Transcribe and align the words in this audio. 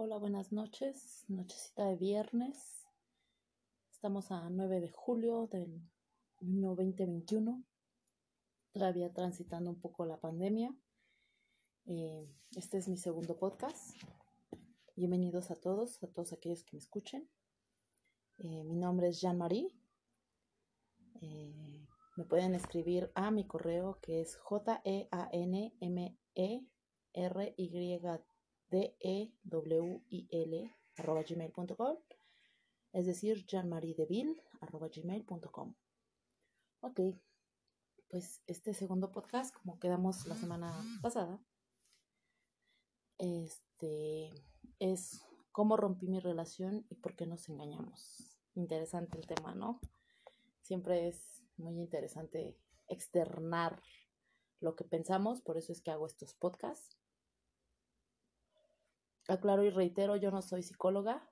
Hola, 0.00 0.16
buenas 0.16 0.52
noches. 0.52 1.24
Nochecita 1.26 1.84
de 1.86 1.96
viernes. 1.96 2.86
Estamos 3.90 4.30
a 4.30 4.48
9 4.48 4.80
de 4.80 4.92
julio 4.92 5.48
del 5.48 5.82
año 6.40 6.76
2021. 6.76 7.64
Todavía 8.70 9.12
transitando 9.12 9.70
un 9.70 9.80
poco 9.80 10.06
la 10.06 10.20
pandemia. 10.20 10.72
Eh, 11.86 12.32
este 12.54 12.78
es 12.78 12.86
mi 12.86 12.96
segundo 12.96 13.36
podcast. 13.40 13.96
Bienvenidos 14.94 15.50
a 15.50 15.56
todos, 15.56 16.00
a 16.04 16.06
todos 16.06 16.32
aquellos 16.32 16.62
que 16.62 16.76
me 16.76 16.78
escuchen. 16.78 17.28
Eh, 18.38 18.62
mi 18.62 18.76
nombre 18.76 19.08
es 19.08 19.20
Jean-Marie. 19.20 19.74
Eh, 21.22 21.88
me 22.14 22.24
pueden 22.24 22.54
escribir 22.54 23.10
a 23.16 23.32
mi 23.32 23.48
correo 23.48 23.98
que 24.00 24.20
es 24.20 24.36
j 24.36 24.80
e 24.84 25.08
a 25.10 25.28
n 25.32 25.74
m 25.80 26.16
e 26.36 26.64
r 27.14 27.54
y 27.56 27.98
D-E-W-I-L 28.70 30.54
arroba 30.96 31.22
gmail.com, 31.22 31.96
es 32.92 33.06
decir, 33.06 33.46
jeanmariedeville 33.46 34.42
arroba 34.60 34.88
gmail.com. 34.88 35.74
Ok, 36.80 37.00
pues 38.08 38.42
este 38.46 38.74
segundo 38.74 39.10
podcast, 39.10 39.54
como 39.54 39.78
quedamos 39.78 40.26
la 40.26 40.34
semana 40.36 40.72
pasada, 41.02 41.40
este 43.18 44.30
es 44.78 45.22
cómo 45.52 45.76
rompí 45.76 46.06
mi 46.08 46.20
relación 46.20 46.86
y 46.88 46.96
por 46.96 47.16
qué 47.16 47.26
nos 47.26 47.48
engañamos. 47.48 48.38
Interesante 48.54 49.18
el 49.18 49.26
tema, 49.26 49.54
¿no? 49.54 49.80
Siempre 50.62 51.08
es 51.08 51.42
muy 51.56 51.80
interesante 51.80 52.56
externar 52.88 53.82
lo 54.60 54.74
que 54.74 54.84
pensamos, 54.84 55.40
por 55.40 55.56
eso 55.56 55.72
es 55.72 55.80
que 55.80 55.90
hago 55.90 56.06
estos 56.06 56.34
podcasts 56.34 56.97
aclaro 59.28 59.64
y 59.64 59.70
reitero, 59.70 60.16
yo 60.16 60.30
no 60.30 60.42
soy 60.42 60.62
psicóloga, 60.62 61.28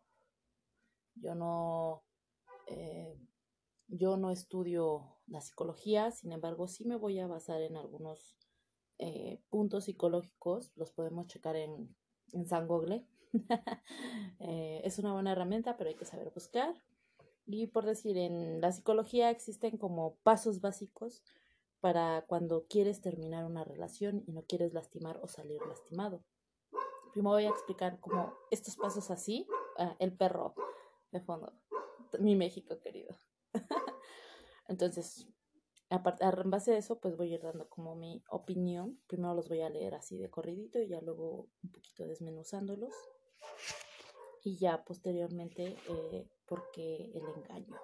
yo 1.14 1.34
no, 1.34 2.04
eh, 2.66 3.18
yo 3.88 4.16
no 4.16 4.30
estudio 4.30 5.16
la 5.26 5.40
psicología, 5.40 6.10
sin 6.10 6.32
embargo, 6.32 6.68
sí 6.68 6.84
me 6.84 6.96
voy 6.96 7.18
a 7.18 7.26
basar 7.26 7.62
en 7.62 7.76
algunos 7.76 8.37
eh, 8.98 9.40
puntos 9.51 9.84
psicológicos, 9.84 10.73
los 10.76 10.93
podemos 10.93 11.26
checar 11.26 11.56
en, 11.56 11.95
en 12.32 12.46
San 12.46 12.66
Google. 12.66 13.06
Eh, 14.38 14.82
es 14.84 14.99
una 14.99 15.15
buena 15.15 15.32
herramienta, 15.32 15.76
pero 15.76 15.88
hay 15.88 15.96
que 15.96 16.04
saber 16.04 16.30
buscar. 16.30 16.74
Y 17.46 17.68
por 17.68 17.87
decir, 17.87 18.18
en 18.18 18.60
la 18.60 18.71
psicología 18.71 19.30
existen 19.30 19.78
como 19.78 20.16
pasos 20.23 20.60
básicos 20.60 21.24
para 21.80 22.24
cuando 22.26 22.66
quieres 22.68 23.01
terminar 23.01 23.45
una 23.46 23.65
relación 23.65 24.23
y 24.26 24.32
no 24.32 24.43
quieres 24.43 24.74
lastimar 24.74 25.18
o 25.23 25.26
salir 25.26 25.60
lastimado. 25.66 26.23
Primero 27.16 27.36
voy 27.36 27.46
a 27.46 27.48
explicar 27.48 27.98
como 27.98 28.34
estos 28.50 28.76
pasos 28.76 29.10
así. 29.10 29.48
El 29.98 30.14
perro 30.14 30.54
de 31.12 31.22
fondo. 31.22 31.50
Mi 32.18 32.36
México 32.36 32.78
querido. 32.78 33.16
Entonces, 34.68 35.26
en 35.88 36.50
base 36.50 36.74
a 36.74 36.76
eso, 36.76 37.00
pues 37.00 37.16
voy 37.16 37.32
a 37.32 37.37
ir 37.37 37.40
dando 37.40 37.70
como 37.70 37.96
mi 37.96 38.22
opinión. 38.28 39.00
Primero 39.06 39.32
los 39.32 39.48
voy 39.48 39.62
a 39.62 39.70
leer 39.70 39.94
así 39.94 40.18
de 40.18 40.28
corridito 40.28 40.78
y 40.78 40.88
ya 40.88 41.00
luego 41.00 41.48
un 41.62 41.72
poquito 41.72 42.06
desmenuzándolos. 42.06 42.92
Y 44.44 44.59
ya 44.59 44.84
posteriormente, 44.84 45.74
eh, 45.88 46.28
porque 46.44 47.12
el 47.14 47.26
engaño. 47.34 47.80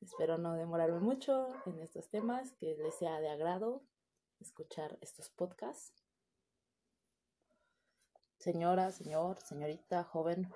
Espero 0.00 0.38
no 0.38 0.54
demorarme 0.54 1.00
mucho 1.00 1.48
en 1.66 1.80
estos 1.80 2.08
temas, 2.08 2.52
que 2.52 2.76
les 2.76 2.94
sea 2.94 3.18
de 3.18 3.30
agrado 3.30 3.82
escuchar 4.38 4.96
estos 5.00 5.28
podcasts 5.28 6.03
señora, 8.44 8.92
señor, 8.92 9.40
señorita, 9.40 10.04
joven, 10.04 10.52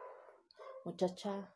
muchacha, 0.84 1.55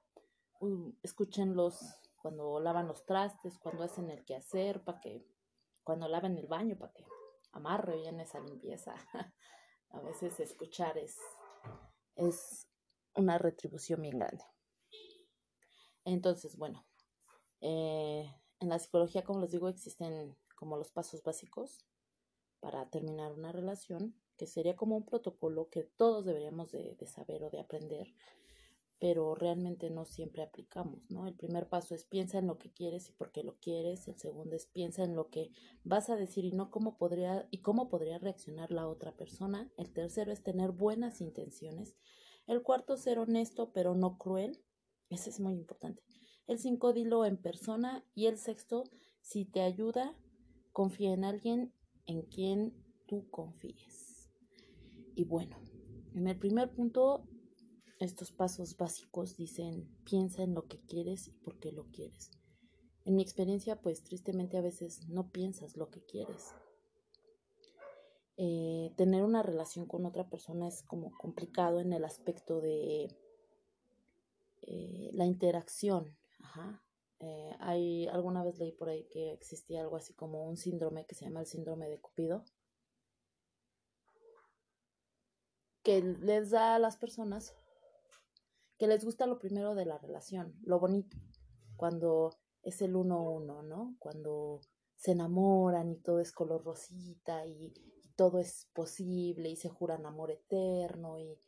escúchenlos 1.03 1.79
cuando 2.17 2.59
lavan 2.59 2.89
los 2.89 3.05
trastes, 3.05 3.59
cuando 3.59 3.83
hacen 3.85 4.09
el 4.09 4.25
quehacer, 4.25 4.83
para 4.83 4.99
que, 4.99 5.27
cuando 5.85 6.09
laven 6.09 6.39
el 6.39 6.47
baño, 6.47 6.79
para 6.79 6.95
que 6.95 7.05
amarre 7.53 7.99
bien 7.99 8.19
esa 8.19 8.41
limpieza. 8.41 8.95
A 9.91 10.01
veces 10.01 10.41
escuchar 10.41 10.97
es, 10.97 11.19
es 12.17 12.67
una 13.15 13.37
retribución 13.37 14.01
bien 14.01 14.19
grande. 14.19 14.43
Entonces, 16.07 16.57
bueno, 16.57 16.87
eh, 17.61 18.35
en 18.59 18.69
la 18.71 18.79
psicología, 18.79 19.23
como 19.23 19.41
les 19.41 19.51
digo, 19.51 19.69
existen 19.69 20.35
como 20.57 20.79
los 20.79 20.91
pasos 20.93 21.23
básicos 21.23 21.85
para 22.61 22.89
terminar 22.89 23.33
una 23.35 23.53
relación 23.53 24.22
que 24.43 24.49
sería 24.49 24.75
como 24.75 24.97
un 24.97 25.05
protocolo 25.05 25.69
que 25.71 25.85
todos 25.85 26.25
deberíamos 26.25 26.73
de, 26.73 26.97
saber 27.07 27.45
o 27.45 27.51
de 27.51 27.61
aprender, 27.61 28.13
pero 28.99 29.37
realmente 29.37 29.89
no 29.89 30.05
siempre 30.05 30.43
aplicamos, 30.43 31.09
¿no? 31.13 31.29
El 31.29 31.37
primer 31.37 31.69
paso 31.69 31.95
es 31.95 32.03
piensa 32.03 32.39
en 32.39 32.49
lo 32.49 32.59
que 32.59 32.73
quieres 32.73 33.09
y 33.09 33.13
por 33.13 33.31
qué 33.31 33.45
lo 33.45 33.55
quieres, 33.61 34.09
el 34.09 34.19
segundo 34.19 34.57
es 34.57 34.67
piensa 34.67 35.05
en 35.05 35.15
lo 35.15 35.29
que 35.29 35.53
vas 35.85 36.11
a 36.11 36.17
decir 36.17 36.45
y 36.45 36.51
no 36.51 36.73
cómo 36.73 36.99
podría 36.99 37.47
y 37.53 37.59
cómo 37.59 37.89
podría 37.89 38.19
reaccionar 38.19 38.73
la 38.73 38.89
otra 38.89 39.13
persona, 39.13 39.71
el 39.77 39.93
tercero 39.93 40.33
es 40.33 40.43
tener 40.43 40.73
buenas 40.73 41.21
intenciones, 41.21 41.95
el 42.49 42.63
cuarto 42.63 42.97
ser 42.97 43.21
honesto 43.21 43.71
pero 43.73 43.95
no 43.95 44.19
cruel, 44.19 44.61
ese 45.09 45.31
es 45.31 45.39
muy 45.39 45.55
importante. 45.55 46.03
El 46.49 46.59
cinco 46.59 46.93
dilo 46.93 47.25
en 47.27 47.37
persona 47.37 48.05
y 48.17 48.27
el 48.27 48.39
sexto 48.39 48.83
si 49.21 49.45
te 49.45 49.61
ayuda, 49.61 50.17
confía 50.73 51.15
en 51.15 51.25
alguien 51.25 51.73
en 52.07 52.23
quien 52.23 52.83
tú 53.13 53.29
confíes. 53.31 53.92
Y 55.15 55.25
bueno, 55.25 55.57
en 56.15 56.27
el 56.29 56.39
primer 56.39 56.73
punto, 56.73 57.29
estos 57.99 58.33
pasos 58.33 58.77
básicos 58.77 59.37
dicen, 59.37 59.89
piensa 60.05 60.43
en 60.43 60.55
lo 60.55 60.67
que 60.67 60.81
quieres 60.81 61.29
y 61.29 61.33
por 61.33 61.59
qué 61.59 61.73
lo 61.73 61.85
quieres. 61.91 62.31
En 63.05 63.17
mi 63.17 63.23
experiencia, 63.23 63.81
pues 63.81 64.03
tristemente 64.03 64.57
a 64.57 64.63
veces 64.63 65.09
no 65.09 65.31
piensas 65.31 65.77
lo 65.77 65.91
que 65.91 66.05
quieres. 66.05 66.55
Eh, 68.37 68.93
tener 68.97 69.23
una 69.25 69.43
relación 69.43 69.87
con 69.87 70.07
otra 70.07 70.29
persona 70.29 70.69
es 70.69 70.83
como 70.83 71.17
complicado 71.19 71.81
en 71.81 71.93
el 71.93 72.05
aspecto 72.05 72.61
de 72.61 73.09
eh, 74.63 75.11
la 75.13 75.27
interacción. 75.27 76.17
Ajá. 76.41 76.83
Eh, 77.21 77.57
hay 77.61 78.09
alguna 78.09 78.43
vez 78.43 78.59
leí 78.59 78.73
por 78.73 78.89
ahí 78.89 79.05
que 79.05 79.33
existía 79.33 79.83
algo 79.83 79.97
así 79.97 80.13
como 80.15 80.49
un 80.49 80.57
síndrome 80.57 81.07
que 81.07 81.15
se 81.15 81.25
llama 81.25 81.41
el 81.41 81.47
síndrome 81.47 81.89
de 81.89 82.01
Cupido, 82.01 82.45
que 85.83 86.03
les 86.03 86.51
da 86.51 86.75
a 86.75 86.79
las 86.79 86.97
personas 86.97 87.55
que 88.79 88.87
les 88.87 89.05
gusta 89.05 89.27
lo 89.27 89.39
primero 89.39 89.75
de 89.75 89.85
la 89.85 89.99
relación, 89.99 90.55
lo 90.65 90.81
bonito, 90.81 91.17
cuando 91.77 92.31
es 92.63 92.83
el 92.83 92.97
uno 92.97 93.23
uno, 93.23 93.63
¿no? 93.63 93.97
Cuando 93.99 94.61
se 94.97 95.13
enamoran 95.13 95.91
y 95.91 95.97
todo 95.97 96.21
es 96.21 96.33
color 96.33 96.65
rosita 96.65 97.47
y, 97.47 97.73
todo 98.15 98.39
es 98.39 98.69
posible 98.75 99.49
y 99.49 99.57
se 99.57 99.71
juran 99.71 100.05
amor 100.05 100.31
eterno 100.31 101.19
y, 101.19 101.41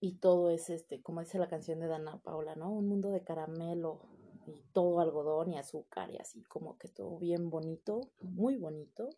y 0.00 0.16
todo 0.18 0.50
es 0.50 0.68
este, 0.68 1.00
como 1.00 1.20
dice 1.20 1.38
la 1.38 1.48
canción 1.48 1.78
de 1.78 1.86
Dana 1.86 2.20
Paula, 2.22 2.56
¿no? 2.56 2.72
Un 2.72 2.88
mundo 2.88 3.10
de 3.10 3.22
caramelo 3.22 4.00
y 4.46 4.60
todo 4.72 5.00
algodón 5.00 5.52
y 5.52 5.58
azúcar 5.58 6.10
y 6.10 6.18
así 6.18 6.42
como 6.42 6.76
que 6.76 6.88
todo 6.88 7.18
bien 7.18 7.50
bonito, 7.50 8.10
muy 8.20 8.56
bonito. 8.56 9.10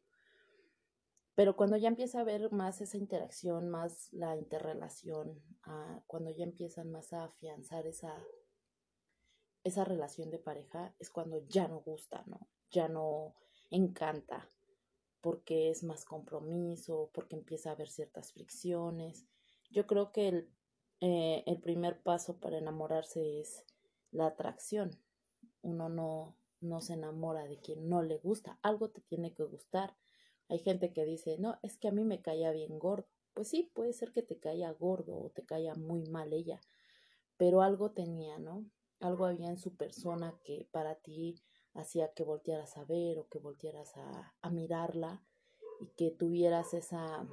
Pero 1.38 1.54
cuando 1.54 1.76
ya 1.76 1.86
empieza 1.86 2.18
a 2.18 2.22
haber 2.22 2.50
más 2.50 2.80
esa 2.80 2.96
interacción, 2.96 3.68
más 3.68 4.12
la 4.12 4.36
interrelación, 4.36 5.40
ah, 5.62 6.02
cuando 6.08 6.32
ya 6.32 6.42
empiezan 6.42 6.90
más 6.90 7.12
a 7.12 7.26
afianzar 7.26 7.86
esa, 7.86 8.12
esa 9.62 9.84
relación 9.84 10.32
de 10.32 10.40
pareja, 10.40 10.96
es 10.98 11.10
cuando 11.10 11.46
ya 11.46 11.68
no 11.68 11.78
gusta, 11.78 12.24
¿no? 12.26 12.48
Ya 12.72 12.88
no 12.88 13.36
encanta, 13.70 14.50
porque 15.20 15.70
es 15.70 15.84
más 15.84 16.04
compromiso, 16.04 17.12
porque 17.14 17.36
empieza 17.36 17.70
a 17.70 17.74
haber 17.74 17.88
ciertas 17.88 18.32
fricciones. 18.32 19.28
Yo 19.70 19.86
creo 19.86 20.10
que 20.10 20.26
el, 20.26 20.50
eh, 20.98 21.44
el 21.46 21.60
primer 21.60 22.02
paso 22.02 22.40
para 22.40 22.58
enamorarse 22.58 23.38
es 23.38 23.64
la 24.10 24.26
atracción. 24.26 24.90
Uno 25.62 25.88
no, 25.88 26.36
no 26.60 26.80
se 26.80 26.94
enamora 26.94 27.44
de 27.44 27.60
quien 27.60 27.88
no 27.88 28.02
le 28.02 28.18
gusta, 28.18 28.58
algo 28.60 28.90
te 28.90 29.02
tiene 29.02 29.32
que 29.34 29.44
gustar 29.44 29.94
hay 30.48 30.58
gente 30.58 30.92
que 30.92 31.04
dice, 31.04 31.36
no, 31.38 31.58
es 31.62 31.78
que 31.78 31.88
a 31.88 31.92
mí 31.92 32.04
me 32.04 32.22
caía 32.22 32.50
bien 32.52 32.78
gordo. 32.78 33.06
Pues 33.34 33.48
sí, 33.48 33.70
puede 33.74 33.92
ser 33.92 34.12
que 34.12 34.22
te 34.22 34.38
caiga 34.38 34.72
gordo 34.72 35.16
o 35.16 35.30
te 35.30 35.44
caiga 35.44 35.74
muy 35.74 36.04
mal 36.06 36.32
ella, 36.32 36.60
pero 37.36 37.62
algo 37.62 37.92
tenía, 37.92 38.38
¿no? 38.38 38.64
Algo 39.00 39.26
había 39.26 39.48
en 39.48 39.58
su 39.58 39.76
persona 39.76 40.40
que 40.42 40.68
para 40.72 40.96
ti 40.96 41.40
hacía 41.74 42.12
que 42.14 42.24
voltearas 42.24 42.76
a 42.76 42.84
ver 42.84 43.18
o 43.18 43.28
que 43.28 43.38
voltearas 43.38 43.96
a, 43.96 44.34
a 44.40 44.50
mirarla 44.50 45.22
y 45.80 45.86
que 45.96 46.10
tuvieras 46.10 46.74
esa, 46.74 47.28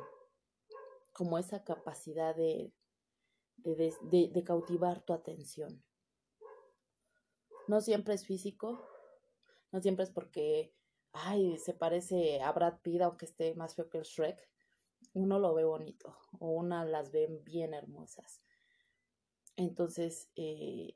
como 1.14 1.40
esa 1.40 1.64
capacidad 1.64 2.36
de, 2.36 2.72
de, 3.58 3.94
de, 4.02 4.30
de 4.32 4.44
cautivar 4.44 5.04
tu 5.04 5.14
atención. 5.14 5.84
No 7.68 7.82
siempre 7.82 8.14
es 8.14 8.26
físico, 8.28 8.86
no 9.72 9.82
siempre 9.82 10.04
es 10.04 10.12
porque 10.12 10.76
ay, 11.16 11.58
se 11.58 11.74
parece 11.74 12.42
a 12.42 12.52
Brad 12.52 12.80
Pitt, 12.82 13.02
aunque 13.02 13.26
esté 13.26 13.56
más 13.56 13.76
feo 13.76 13.90
que 13.90 13.98
el 13.98 14.04
Shrek. 14.04 14.50
uno 15.14 15.40
lo 15.40 15.54
ve 15.54 15.64
bonito 15.64 16.18
o 16.40 16.50
una 16.50 16.84
las 16.86 17.12
ve 17.12 17.28
bien 17.46 17.74
hermosas. 17.74 18.42
Entonces, 19.56 20.30
eh, 20.36 20.96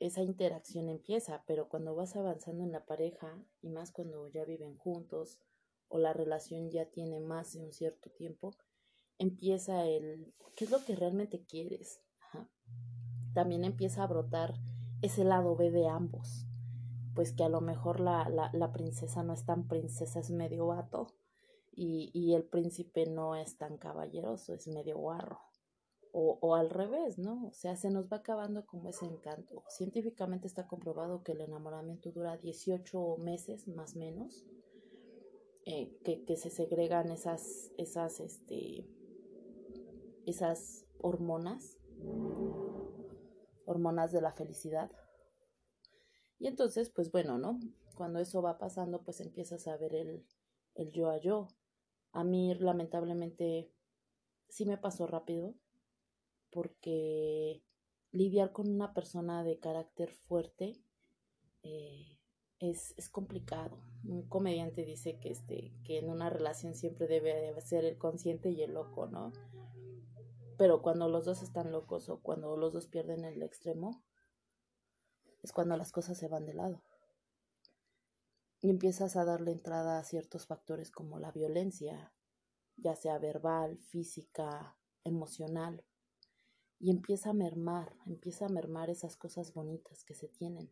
esa 0.00 0.22
interacción 0.22 0.88
empieza, 0.88 1.44
pero 1.46 1.68
cuando 1.68 1.94
vas 1.94 2.16
avanzando 2.16 2.64
en 2.64 2.72
la 2.72 2.84
pareja, 2.84 3.44
y 3.62 3.68
más 3.68 3.92
cuando 3.92 4.28
ya 4.28 4.44
viven 4.44 4.76
juntos 4.76 5.38
o 5.88 5.98
la 5.98 6.12
relación 6.12 6.70
ya 6.70 6.86
tiene 6.86 7.20
más 7.20 7.52
de 7.52 7.60
un 7.60 7.72
cierto 7.72 8.10
tiempo, 8.10 8.56
empieza 9.18 9.86
el, 9.86 10.34
¿qué 10.56 10.64
es 10.64 10.70
lo 10.70 10.84
que 10.84 10.96
realmente 10.96 11.44
quieres? 11.44 12.00
También 13.34 13.64
empieza 13.64 14.02
a 14.02 14.06
brotar 14.06 14.54
ese 15.02 15.22
lado 15.24 15.54
B 15.54 15.70
de 15.70 15.86
ambos, 15.86 16.46
pues 17.14 17.32
que 17.32 17.44
a 17.44 17.48
lo 17.48 17.60
mejor 17.60 18.00
la, 18.00 18.28
la, 18.28 18.50
la 18.52 18.72
princesa 18.72 19.22
no 19.22 19.32
es 19.32 19.44
tan 19.44 19.68
princesa, 19.68 20.20
es 20.20 20.30
medio 20.30 20.66
vato, 20.68 21.08
y, 21.72 22.10
y 22.12 22.34
el 22.34 22.44
príncipe 22.44 23.06
no 23.06 23.36
es 23.36 23.56
tan 23.56 23.78
caballeroso, 23.78 24.54
es 24.54 24.68
medio 24.68 24.98
guarro 24.98 25.40
o, 26.12 26.38
o, 26.40 26.54
al 26.54 26.70
revés, 26.70 27.18
¿no? 27.18 27.46
O 27.46 27.52
sea, 27.52 27.76
se 27.76 27.90
nos 27.90 28.12
va 28.12 28.18
acabando 28.18 28.66
como 28.66 28.88
ese 28.88 29.06
encanto. 29.06 29.62
Científicamente 29.68 30.46
está 30.46 30.66
comprobado 30.66 31.22
que 31.22 31.32
el 31.32 31.40
enamoramiento 31.40 32.10
dura 32.10 32.36
18 32.36 33.16
meses 33.18 33.68
más 33.68 33.94
o 33.94 34.00
menos, 34.00 34.44
eh, 35.66 35.96
que, 36.04 36.24
que, 36.24 36.36
se 36.36 36.50
segregan 36.50 37.10
esas, 37.10 37.70
esas, 37.78 38.20
este, 38.20 38.86
esas 40.26 40.86
hormonas, 40.98 41.78
hormonas 43.66 44.10
de 44.10 44.20
la 44.20 44.32
felicidad. 44.32 44.90
Y 46.40 46.46
entonces, 46.46 46.88
pues 46.90 47.12
bueno, 47.12 47.38
¿no? 47.38 47.60
Cuando 47.94 48.18
eso 48.18 48.40
va 48.40 48.58
pasando, 48.58 49.02
pues 49.02 49.20
empiezas 49.20 49.68
a 49.68 49.76
ver 49.76 49.94
el, 49.94 50.24
el 50.74 50.90
yo 50.90 51.10
a 51.10 51.18
yo. 51.18 51.48
A 52.12 52.24
mí, 52.24 52.54
lamentablemente, 52.54 53.70
sí 54.48 54.64
me 54.64 54.78
pasó 54.78 55.06
rápido 55.06 55.54
porque 56.50 57.62
lidiar 58.10 58.52
con 58.52 58.68
una 58.68 58.94
persona 58.94 59.44
de 59.44 59.58
carácter 59.58 60.10
fuerte 60.10 60.80
eh, 61.62 62.18
es, 62.58 62.94
es, 62.96 63.10
complicado. 63.10 63.76
Un 64.02 64.22
comediante 64.22 64.84
dice 64.86 65.18
que, 65.18 65.30
este, 65.30 65.74
que 65.84 65.98
en 65.98 66.08
una 66.08 66.30
relación 66.30 66.74
siempre 66.74 67.06
debe 67.06 67.60
ser 67.60 67.84
el 67.84 67.98
consciente 67.98 68.50
y 68.50 68.62
el 68.62 68.72
loco, 68.72 69.06
¿no? 69.06 69.32
Pero 70.56 70.80
cuando 70.80 71.08
los 71.08 71.26
dos 71.26 71.42
están 71.42 71.70
locos 71.70 72.08
o 72.08 72.20
cuando 72.20 72.56
los 72.56 72.72
dos 72.72 72.86
pierden 72.86 73.24
el 73.24 73.42
extremo, 73.42 74.02
es 75.42 75.52
cuando 75.52 75.76
las 75.76 75.92
cosas 75.92 76.18
se 76.18 76.28
van 76.28 76.46
de 76.46 76.54
lado. 76.54 76.82
Y 78.60 78.70
empiezas 78.70 79.16
a 79.16 79.24
darle 79.24 79.52
entrada 79.52 79.98
a 79.98 80.04
ciertos 80.04 80.46
factores 80.46 80.90
como 80.90 81.18
la 81.18 81.32
violencia, 81.32 82.12
ya 82.76 82.94
sea 82.94 83.18
verbal, 83.18 83.78
física, 83.78 84.76
emocional 85.04 85.84
y 86.78 86.90
empieza 86.90 87.30
a 87.30 87.34
mermar, 87.34 87.94
empieza 88.06 88.46
a 88.46 88.48
mermar 88.48 88.88
esas 88.90 89.16
cosas 89.16 89.52
bonitas 89.52 90.02
que 90.04 90.14
se 90.14 90.28
tienen. 90.28 90.70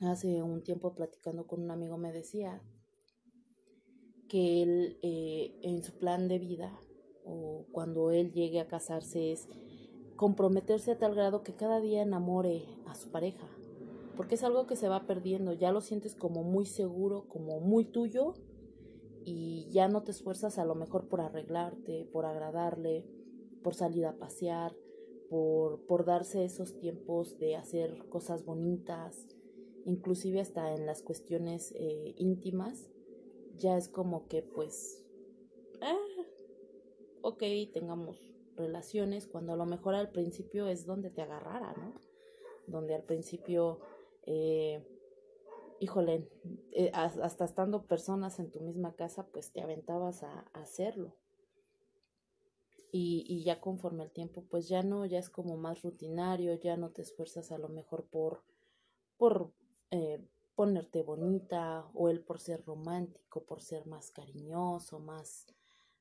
Hace 0.00 0.42
un 0.42 0.64
tiempo 0.64 0.94
platicando 0.94 1.46
con 1.46 1.62
un 1.62 1.70
amigo 1.70 1.98
me 1.98 2.12
decía 2.12 2.62
que 4.28 4.62
él 4.62 4.98
eh, 5.02 5.58
en 5.62 5.84
su 5.84 5.98
plan 5.98 6.26
de 6.26 6.38
vida 6.38 6.80
o 7.24 7.66
cuando 7.70 8.10
él 8.10 8.32
llegue 8.32 8.60
a 8.60 8.66
casarse 8.66 9.32
es 9.32 9.46
comprometerse 10.22 10.92
a 10.92 10.98
tal 10.98 11.16
grado 11.16 11.42
que 11.42 11.56
cada 11.56 11.80
día 11.80 12.00
enamore 12.00 12.62
a 12.86 12.94
su 12.94 13.10
pareja, 13.10 13.48
porque 14.16 14.36
es 14.36 14.44
algo 14.44 14.68
que 14.68 14.76
se 14.76 14.88
va 14.88 15.04
perdiendo, 15.04 15.52
ya 15.52 15.72
lo 15.72 15.80
sientes 15.80 16.14
como 16.14 16.44
muy 16.44 16.64
seguro, 16.64 17.26
como 17.26 17.58
muy 17.58 17.84
tuyo 17.84 18.34
y 19.24 19.66
ya 19.72 19.88
no 19.88 20.04
te 20.04 20.12
esfuerzas 20.12 20.60
a 20.60 20.64
lo 20.64 20.76
mejor 20.76 21.08
por 21.08 21.22
arreglarte, 21.22 22.08
por 22.12 22.24
agradarle, 22.24 23.04
por 23.64 23.74
salir 23.74 24.06
a 24.06 24.16
pasear, 24.16 24.76
por, 25.28 25.80
por 25.86 26.04
darse 26.04 26.44
esos 26.44 26.78
tiempos 26.78 27.40
de 27.40 27.56
hacer 27.56 28.06
cosas 28.08 28.44
bonitas, 28.44 29.26
inclusive 29.86 30.40
hasta 30.40 30.72
en 30.72 30.86
las 30.86 31.02
cuestiones 31.02 31.72
eh, 31.74 32.14
íntimas, 32.16 32.92
ya 33.58 33.76
es 33.76 33.88
como 33.88 34.28
que 34.28 34.42
pues, 34.42 35.04
ah, 35.80 35.96
ok, 37.22 37.42
tengamos 37.72 38.32
relaciones, 38.62 39.26
cuando 39.26 39.52
a 39.52 39.56
lo 39.56 39.66
mejor 39.66 39.94
al 39.94 40.10
principio 40.10 40.68
es 40.68 40.86
donde 40.86 41.10
te 41.10 41.22
agarrara, 41.22 41.74
¿no? 41.74 41.94
Donde 42.66 42.94
al 42.94 43.02
principio, 43.02 43.80
eh, 44.22 44.82
híjole, 45.80 46.28
eh, 46.72 46.90
hasta 46.94 47.44
estando 47.44 47.86
personas 47.86 48.38
en 48.38 48.50
tu 48.50 48.60
misma 48.60 48.94
casa, 48.94 49.26
pues 49.32 49.52
te 49.52 49.60
aventabas 49.60 50.22
a 50.22 50.46
hacerlo 50.52 51.16
y, 52.92 53.24
y 53.26 53.42
ya 53.42 53.58
conforme 53.60 54.04
el 54.04 54.10
tiempo 54.10 54.44
pues 54.48 54.68
ya 54.68 54.82
no, 54.82 55.06
ya 55.06 55.18
es 55.18 55.30
como 55.30 55.56
más 55.56 55.82
rutinario, 55.82 56.54
ya 56.54 56.76
no 56.76 56.90
te 56.90 57.00
esfuerzas 57.00 57.50
a 57.50 57.58
lo 57.58 57.70
mejor 57.70 58.04
por, 58.04 58.44
por 59.16 59.50
eh, 59.90 60.22
ponerte 60.54 61.02
bonita 61.02 61.88
o 61.94 62.10
él 62.10 62.20
por 62.20 62.38
ser 62.38 62.62
romántico, 62.64 63.42
por 63.44 63.62
ser 63.62 63.86
más 63.86 64.10
cariñoso, 64.10 65.00
más, 65.00 65.46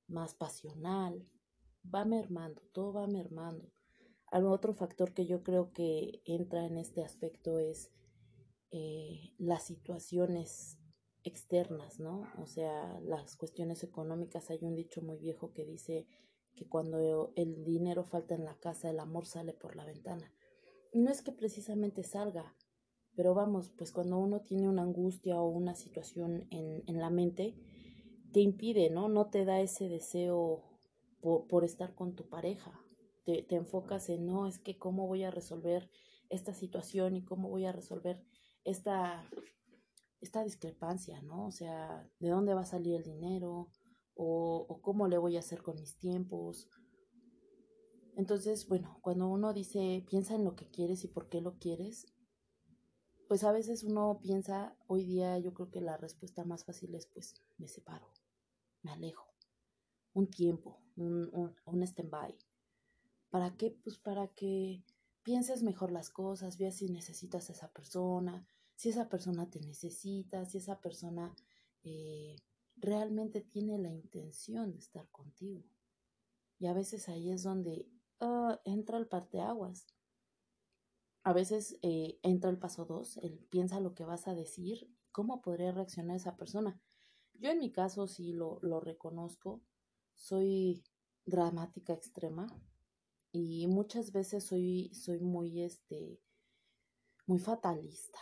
más 0.08 0.36
pasional. 0.36 1.26
Va 1.84 2.06
mermando, 2.06 2.62
todo 2.74 2.94
va 2.94 3.08
mermando. 3.08 3.72
Algo 4.28 4.52
otro 4.52 4.74
factor 4.74 5.14
que 5.14 5.26
yo 5.26 5.44
creo 5.44 5.74
que 5.74 6.22
entra 6.26 6.66
en 6.66 6.78
este 6.78 7.04
aspecto 7.04 7.60
es 7.60 7.92
eh, 8.72 9.34
las 9.38 9.64
situaciones 9.64 10.80
externas, 11.24 12.00
¿no? 12.00 12.24
O 12.38 12.46
sea, 12.46 13.00
las 13.02 13.36
cuestiones 13.36 13.84
económicas. 13.84 14.50
Hay 14.50 14.60
un 14.62 14.76
dicho 14.76 15.02
muy 15.02 15.18
viejo 15.18 15.52
que 15.54 15.66
dice 15.66 16.08
que 16.56 16.68
cuando 16.68 17.34
el 17.36 17.64
dinero 17.64 18.04
falta 18.04 18.36
en 18.36 18.46
la 18.46 18.58
casa, 18.58 18.90
el 18.90 19.00
amor 19.00 19.26
sale 19.26 19.54
por 19.54 19.76
la 19.76 19.86
ventana. 19.86 20.34
No 20.94 21.10
es 21.12 21.22
que 21.22 21.32
precisamente 21.32 22.04
salga, 22.04 22.56
pero 23.16 23.34
vamos, 23.34 23.70
pues 23.78 23.92
cuando 23.92 24.18
uno 24.18 24.42
tiene 24.42 24.68
una 24.68 24.84
angustia 24.84 25.40
o 25.40 25.50
una 25.50 25.76
situación 25.76 26.48
en, 26.50 26.84
en 26.88 27.00
la 27.00 27.10
mente, 27.10 27.56
te 28.32 28.40
impide, 28.40 28.90
¿no? 28.90 29.10
No 29.10 29.30
te 29.30 29.46
da 29.46 29.62
ese 29.62 29.90
deseo 29.90 30.71
por, 31.22 31.64
estar 31.64 31.96
con 31.96 32.16
tu 32.16 32.28
pareja. 32.28 32.80
Te, 33.24 33.44
te, 33.44 33.56
enfocas 33.56 34.10
en, 34.10 34.26
no, 34.26 34.48
es 34.48 34.60
que 34.60 34.78
cómo 34.78 35.08
voy 35.08 35.24
a 35.24 35.32
resolver 35.32 35.90
esta 36.30 36.54
situación 36.54 37.16
y 37.16 37.24
cómo 37.24 37.50
voy 37.50 37.66
a 37.66 37.72
resolver 37.72 38.24
esta, 38.64 39.24
esta 40.22 40.44
discrepancia, 40.44 41.22
¿no? 41.22 41.46
O 41.48 41.52
sea, 41.52 42.10
¿de 42.20 42.30
dónde 42.30 42.54
va 42.54 42.62
a 42.62 42.66
salir 42.66 42.96
el 42.96 43.04
dinero? 43.04 43.70
o, 44.16 44.80
cómo 44.82 45.08
le 45.08 45.18
voy 45.18 45.36
a 45.36 45.40
hacer 45.40 45.62
con 45.62 45.76
mis 45.80 45.98
tiempos. 45.98 46.70
Entonces, 48.16 48.68
bueno, 48.68 49.00
cuando 49.02 49.28
uno 49.28 49.54
dice, 49.54 50.06
piensa 50.08 50.36
en 50.36 50.44
lo 50.44 50.56
que 50.56 50.70
quieres 50.70 51.04
y 51.04 51.08
por 51.08 51.30
qué 51.30 51.42
lo 51.42 51.58
quieres, 51.58 52.06
pues 53.28 53.44
a 53.44 53.52
veces 53.52 53.84
uno 53.84 54.20
piensa, 54.22 54.76
hoy 54.88 55.06
día 55.06 55.40
yo 55.40 55.54
creo 55.54 55.72
que 55.72 55.82
la 55.82 55.98
respuesta 55.98 56.44
más 56.44 56.66
fácil 56.66 56.94
es, 56.96 57.08
pues, 57.08 57.36
me 57.58 57.68
separo, 57.68 58.08
me 58.84 58.92
alejo, 58.92 59.31
un 60.14 60.28
tiempo, 60.28 60.82
un, 60.96 61.30
un, 61.34 61.56
un 61.66 61.84
stand-by. 61.84 62.38
¿Para 63.30 63.56
qué? 63.56 63.72
Pues 63.72 63.98
para 63.98 64.28
que 64.28 64.84
pienses 65.24 65.64
mejor 65.64 65.92
las 65.92 66.10
cosas, 66.10 66.58
veas 66.58 66.76
si 66.76 66.90
necesitas 66.90 67.50
a 67.50 67.54
esa 67.54 67.72
persona, 67.72 68.46
si 68.76 68.90
esa 68.90 69.10
persona 69.10 69.50
te 69.50 69.60
necesita, 69.60 70.46
si 70.46 70.58
esa 70.58 70.82
persona 70.82 71.34
eh, 71.84 72.36
realmente 72.76 73.42
tiene 73.42 73.78
la 73.78 73.90
intención 73.90 74.72
de 74.72 74.80
estar 74.80 75.08
contigo. 75.12 75.64
Y 76.60 76.68
a 76.68 76.74
veces 76.74 77.08
ahí 77.10 77.32
es 77.32 77.44
donde 77.44 77.88
uh, 78.20 78.56
entra 78.66 78.98
el 78.98 79.08
parteaguas. 79.08 79.88
A 81.24 81.34
veces 81.34 81.78
eh, 81.84 82.20
entra 82.24 82.50
el 82.50 82.58
paso 82.58 82.86
dos, 82.86 83.18
el 83.18 83.38
piensa 83.38 83.80
lo 83.80 83.94
que 83.94 84.06
vas 84.06 84.28
a 84.28 84.34
decir, 84.34 84.92
cómo 85.12 85.42
podría 85.42 85.72
reaccionar 85.72 86.16
esa 86.16 86.36
persona. 86.36 86.82
Yo 87.34 87.52
en 87.52 87.60
mi 87.60 87.72
caso 87.72 88.08
sí 88.08 88.34
lo, 88.34 88.60
lo 88.62 88.80
reconozco, 88.80 89.62
soy 90.22 90.84
dramática 91.26 91.94
extrema 91.94 92.48
y 93.32 93.68
muchas 93.68 94.12
veces 94.12 94.46
soy, 94.46 94.94
soy 94.94 95.20
muy, 95.20 95.64
este, 95.64 96.22
muy 97.26 97.40
fatalista. 97.40 98.20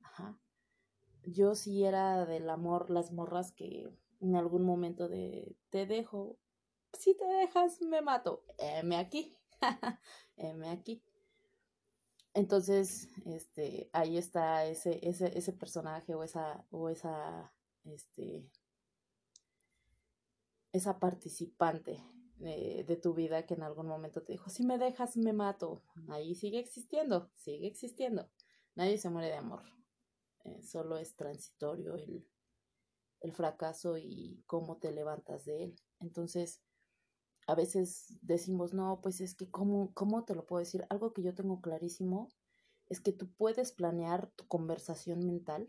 Ajá. 0.00 0.38
Yo 1.24 1.54
sí 1.54 1.84
era 1.84 2.24
del 2.24 2.48
amor, 2.48 2.90
las 2.90 3.12
morras 3.12 3.52
que 3.52 3.92
en 4.20 4.34
algún 4.34 4.64
momento 4.64 5.08
de 5.08 5.54
te 5.68 5.86
dejo, 5.86 6.38
si 6.92 7.14
te 7.14 7.26
dejas 7.26 7.80
me 7.82 8.00
mato, 8.00 8.44
M 8.58 8.96
aquí, 8.96 9.36
M 10.36 10.68
aquí. 10.68 11.02
Entonces, 12.34 13.08
este, 13.26 13.90
ahí 13.92 14.16
está 14.16 14.64
ese, 14.64 15.06
ese, 15.06 15.36
ese 15.36 15.52
personaje 15.52 16.14
o 16.14 16.22
esa, 16.22 16.66
o 16.70 16.88
esa, 16.88 17.52
este, 17.84 18.48
esa 20.72 20.98
participante 20.98 22.02
de, 22.36 22.84
de, 22.86 22.96
tu 22.96 23.14
vida 23.14 23.46
que 23.46 23.54
en 23.54 23.62
algún 23.62 23.86
momento 23.86 24.22
te 24.22 24.32
dijo, 24.32 24.50
si 24.50 24.64
me 24.64 24.78
dejas, 24.78 25.16
me 25.16 25.32
mato. 25.32 25.82
Ahí 26.08 26.34
sigue 26.34 26.58
existiendo, 26.58 27.30
sigue 27.36 27.66
existiendo. 27.66 28.28
Nadie 28.74 28.98
se 28.98 29.10
muere 29.10 29.28
de 29.28 29.36
amor. 29.36 29.62
Eh, 30.44 30.62
solo 30.62 30.96
es 30.98 31.14
transitorio 31.14 31.94
el, 31.94 32.26
el 33.20 33.32
fracaso 33.32 33.96
y 33.96 34.42
cómo 34.46 34.78
te 34.78 34.90
levantas 34.90 35.44
de 35.44 35.64
él. 35.64 35.76
Entonces, 36.00 36.62
a 37.46 37.54
veces 37.54 38.16
decimos, 38.22 38.72
no, 38.72 39.00
pues 39.02 39.20
es 39.20 39.34
que, 39.34 39.50
¿cómo, 39.50 39.92
¿cómo 39.94 40.24
te 40.24 40.34
lo 40.34 40.46
puedo 40.46 40.60
decir? 40.60 40.84
Algo 40.90 41.12
que 41.12 41.22
yo 41.22 41.34
tengo 41.34 41.60
clarísimo 41.60 42.28
es 42.88 43.00
que 43.00 43.12
tú 43.12 43.32
puedes 43.32 43.72
planear 43.72 44.30
tu 44.36 44.46
conversación 44.48 45.24
mental 45.24 45.68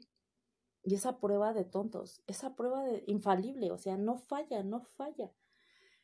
y 0.83 0.95
esa 0.95 1.19
prueba 1.19 1.53
de 1.53 1.63
tontos, 1.63 2.21
esa 2.27 2.55
prueba 2.55 2.83
de 2.83 3.03
infalible, 3.07 3.71
o 3.71 3.77
sea, 3.77 3.97
no 3.97 4.17
falla, 4.17 4.63
no 4.63 4.81
falla. 4.81 5.31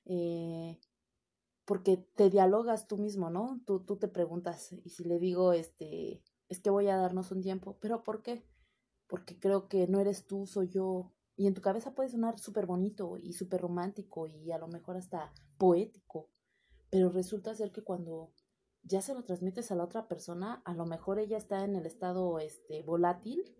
Eh, 0.06 0.80
porque 1.66 1.98
te 1.98 2.30
dialogas 2.30 2.88
tú 2.88 2.98
mismo, 2.98 3.30
¿no? 3.30 3.62
Tú, 3.66 3.82
tú 3.82 3.98
te 3.98 4.08
preguntas, 4.08 4.72
y 4.72 4.90
si 4.90 5.04
le 5.04 5.20
digo, 5.20 5.54
este, 5.54 6.24
es 6.48 6.60
que 6.60 6.70
voy 6.70 6.88
a 6.88 6.96
darnos 6.96 7.32
un 7.32 7.42
tiempo, 7.42 7.78
pero 7.82 8.04
¿por 8.04 8.24
qué? 8.24 8.44
Porque 9.08 9.38
creo 9.40 9.68
que 9.68 9.88
no 9.88 10.00
eres 10.00 10.26
tú, 10.26 10.46
soy 10.48 10.70
yo. 10.70 11.12
Y 11.36 11.48
en 11.48 11.54
tu 11.54 11.62
cabeza 11.62 11.94
puede 11.94 12.10
sonar 12.10 12.40
súper 12.40 12.66
bonito 12.66 13.18
y 13.18 13.34
súper 13.34 13.62
romántico 13.62 14.28
y 14.28 14.52
a 14.52 14.58
lo 14.58 14.68
mejor 14.68 14.98
hasta 14.98 15.32
poético, 15.58 16.30
pero 16.90 17.10
resulta 17.10 17.54
ser 17.56 17.72
que 17.72 17.84
cuando 17.84 18.34
ya 18.84 19.02
se 19.02 19.14
lo 19.14 19.24
transmites 19.24 19.72
a 19.72 19.76
la 19.76 19.84
otra 19.84 20.08
persona, 20.08 20.62
a 20.66 20.74
lo 20.74 20.86
mejor 20.86 21.20
ella 21.20 21.38
está 21.38 21.64
en 21.64 21.76
el 21.76 21.86
estado 21.86 22.40
este 22.40 22.84
volátil 22.84 23.56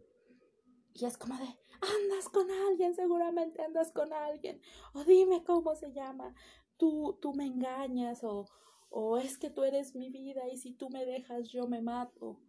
y 0.94 1.06
es 1.06 1.18
como 1.18 1.38
de 1.38 1.46
andas 1.82 2.30
con 2.32 2.50
alguien, 2.52 2.94
seguramente 2.96 3.62
andas 3.62 3.92
con 3.92 4.12
alguien, 4.14 4.62
o 4.94 5.04
dime 5.04 5.44
cómo 5.44 5.76
se 5.76 5.92
llama, 5.94 6.36
tú, 6.78 7.18
tú 7.22 7.34
me 7.34 7.46
engañas, 7.46 8.24
o, 8.24 8.48
o 8.90 9.18
es 9.18 9.38
que 9.38 9.50
tú 9.50 9.64
eres 9.64 9.96
mi 9.96 10.10
vida 10.10 10.48
y 10.52 10.58
si 10.58 10.74
tú 10.74 10.90
me 10.90 11.06
dejas 11.06 11.50
yo 11.50 11.68
me 11.68 11.82
mato. 11.82 12.40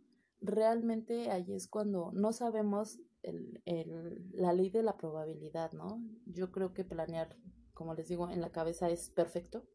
Realmente 0.41 1.31
ahí 1.31 1.53
es 1.53 1.69
cuando 1.69 2.13
no 2.13 2.33
sabemos 2.33 3.01
el, 3.23 3.63
el, 3.67 4.31
la 4.33 4.53
ley 4.53 4.71
de 4.71 4.83
la 4.83 4.97
probabilidad, 4.97 5.73
¿no? 5.73 6.03
Yo 6.25 6.51
creo 6.51 6.73
que 6.73 6.85
planear, 6.85 7.37
como 7.75 7.95
les 7.95 8.09
digo, 8.09 8.31
en 8.31 8.41
la 8.41 8.51
cabeza 8.51 8.89
es 8.89 9.11
perfecto, 9.11 9.69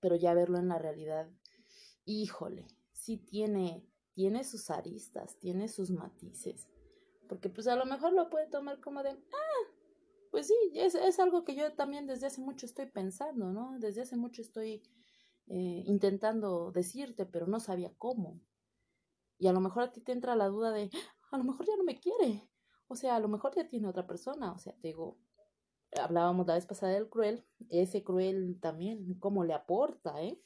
pero 0.00 0.16
ya 0.16 0.34
verlo 0.34 0.58
en 0.58 0.68
la 0.68 0.78
realidad 0.78 1.28
híjole, 2.08 2.66
sí 2.90 3.18
tiene, 3.18 3.86
tiene 4.14 4.42
sus 4.42 4.70
aristas, 4.70 5.38
tiene 5.38 5.68
sus 5.68 5.90
matices. 5.90 6.66
Porque 7.28 7.48
pues 7.48 7.66
a 7.68 7.76
lo 7.76 7.86
mejor 7.86 8.12
lo 8.12 8.30
puede 8.30 8.48
tomar 8.48 8.80
como 8.80 9.02
de, 9.02 9.10
ah, 9.10 9.72
pues 10.30 10.48
sí, 10.48 10.54
es, 10.74 10.94
es 10.94 11.18
algo 11.20 11.44
que 11.44 11.54
yo 11.54 11.72
también 11.74 12.06
desde 12.06 12.26
hace 12.26 12.40
mucho 12.40 12.66
estoy 12.66 12.86
pensando, 12.86 13.52
¿no? 13.52 13.78
Desde 13.78 14.02
hace 14.02 14.16
mucho 14.16 14.42
estoy 14.42 14.82
eh, 15.46 15.82
intentando 15.86 16.72
decirte, 16.72 17.26
pero 17.26 17.46
no 17.46 17.60
sabía 17.60 17.92
cómo. 17.96 18.40
Y 19.38 19.46
a 19.46 19.52
lo 19.52 19.60
mejor 19.60 19.84
a 19.84 19.92
ti 19.92 20.00
te 20.00 20.12
entra 20.12 20.36
la 20.36 20.48
duda 20.48 20.72
de, 20.72 20.90
a 21.30 21.38
lo 21.38 21.44
mejor 21.44 21.66
ya 21.66 21.76
no 21.76 21.84
me 21.84 21.98
quiere. 21.98 22.48
O 22.88 22.96
sea, 22.96 23.16
a 23.16 23.20
lo 23.20 23.28
mejor 23.28 23.54
ya 23.54 23.68
tiene 23.68 23.88
otra 23.88 24.06
persona. 24.06 24.52
O 24.52 24.58
sea, 24.58 24.74
te 24.74 24.88
digo, 24.88 25.18
hablábamos 26.00 26.46
la 26.46 26.54
vez 26.54 26.66
pasada 26.66 26.92
del 26.92 27.08
cruel, 27.08 27.44
ese 27.70 28.02
cruel 28.02 28.58
también, 28.60 29.14
cómo 29.18 29.44
le 29.44 29.54
aporta, 29.54 30.22
¿eh? 30.22 30.40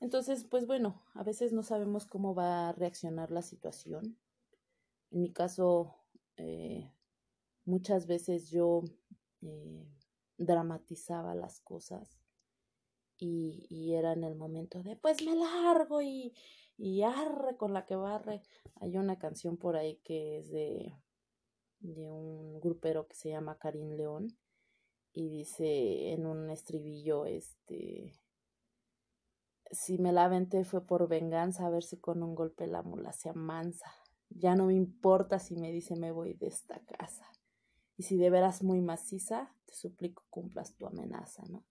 Entonces, 0.00 0.44
pues 0.44 0.66
bueno, 0.66 1.02
a 1.14 1.24
veces 1.24 1.52
no 1.52 1.62
sabemos 1.62 2.06
cómo 2.06 2.34
va 2.34 2.68
a 2.68 2.72
reaccionar 2.72 3.30
la 3.30 3.42
situación. 3.42 4.16
En 5.10 5.22
mi 5.22 5.32
caso, 5.32 5.94
eh, 6.36 6.92
muchas 7.64 8.06
veces 8.06 8.50
yo 8.50 8.82
eh, 9.42 9.86
dramatizaba 10.36 11.34
las 11.34 11.60
cosas 11.60 12.20
y, 13.18 13.94
era 13.94 14.12
en 14.12 14.22
el 14.22 14.36
momento 14.36 14.82
de, 14.82 14.96
pues 14.96 15.24
me 15.24 15.34
largo 15.34 16.02
y, 16.02 16.34
y 16.76 17.02
arre 17.02 17.56
con 17.56 17.72
la 17.72 17.84
que 17.84 17.96
barre. 17.96 18.42
Hay 18.80 18.96
una 18.96 19.18
canción 19.18 19.56
por 19.56 19.76
ahí 19.76 19.96
que 20.04 20.38
es 20.38 20.50
de, 20.50 20.94
de 21.80 22.10
un 22.10 22.60
grupero 22.60 23.08
que 23.08 23.16
se 23.16 23.30
llama 23.30 23.58
Karim 23.58 23.92
León 23.92 24.36
y 25.12 25.28
dice 25.28 26.12
en 26.12 26.26
un 26.26 26.50
estribillo, 26.50 27.26
este, 27.26 28.12
si 29.70 29.98
me 29.98 30.12
la 30.12 30.30
fue 30.64 30.86
por 30.86 31.08
venganza, 31.08 31.66
a 31.66 31.70
ver 31.70 31.82
si 31.82 31.96
con 31.98 32.22
un 32.22 32.34
golpe 32.34 32.66
la 32.66 32.82
mula 32.82 33.12
se 33.12 33.30
amansa. 33.30 33.92
Ya 34.30 34.54
no 34.54 34.66
me 34.66 34.74
importa 34.74 35.38
si 35.38 35.56
me 35.56 35.72
dice 35.72 35.96
me 35.96 36.12
voy 36.12 36.34
de 36.34 36.48
esta 36.48 36.80
casa. 36.80 37.26
Y 37.96 38.04
si 38.04 38.16
de 38.16 38.30
veras 38.30 38.62
muy 38.62 38.80
maciza, 38.80 39.54
te 39.66 39.74
suplico 39.74 40.24
cumplas 40.30 40.74
tu 40.76 40.86
amenaza, 40.86 41.42
¿no? 41.48 41.64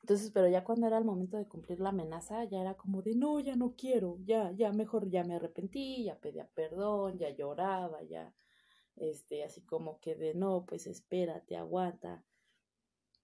Entonces, 0.00 0.30
pero 0.30 0.48
ya 0.48 0.64
cuando 0.64 0.86
era 0.86 0.96
el 0.96 1.04
momento 1.04 1.36
de 1.36 1.46
cumplir 1.46 1.80
la 1.80 1.90
amenaza, 1.90 2.44
ya 2.44 2.60
era 2.60 2.76
como 2.76 3.02
de 3.02 3.14
no, 3.14 3.40
ya 3.40 3.56
no 3.56 3.74
quiero, 3.76 4.18
ya, 4.24 4.52
ya 4.52 4.72
mejor 4.72 5.10
ya 5.10 5.22
me 5.24 5.34
arrepentí, 5.34 6.04
ya 6.04 6.18
pedía 6.18 6.48
perdón, 6.54 7.18
ya 7.18 7.28
lloraba, 7.30 8.02
ya, 8.04 8.34
este, 8.96 9.44
así 9.44 9.60
como 9.62 10.00
que 10.00 10.14
de 10.14 10.34
no, 10.34 10.64
pues 10.66 10.86
espérate, 10.86 11.56
aguanta. 11.56 12.24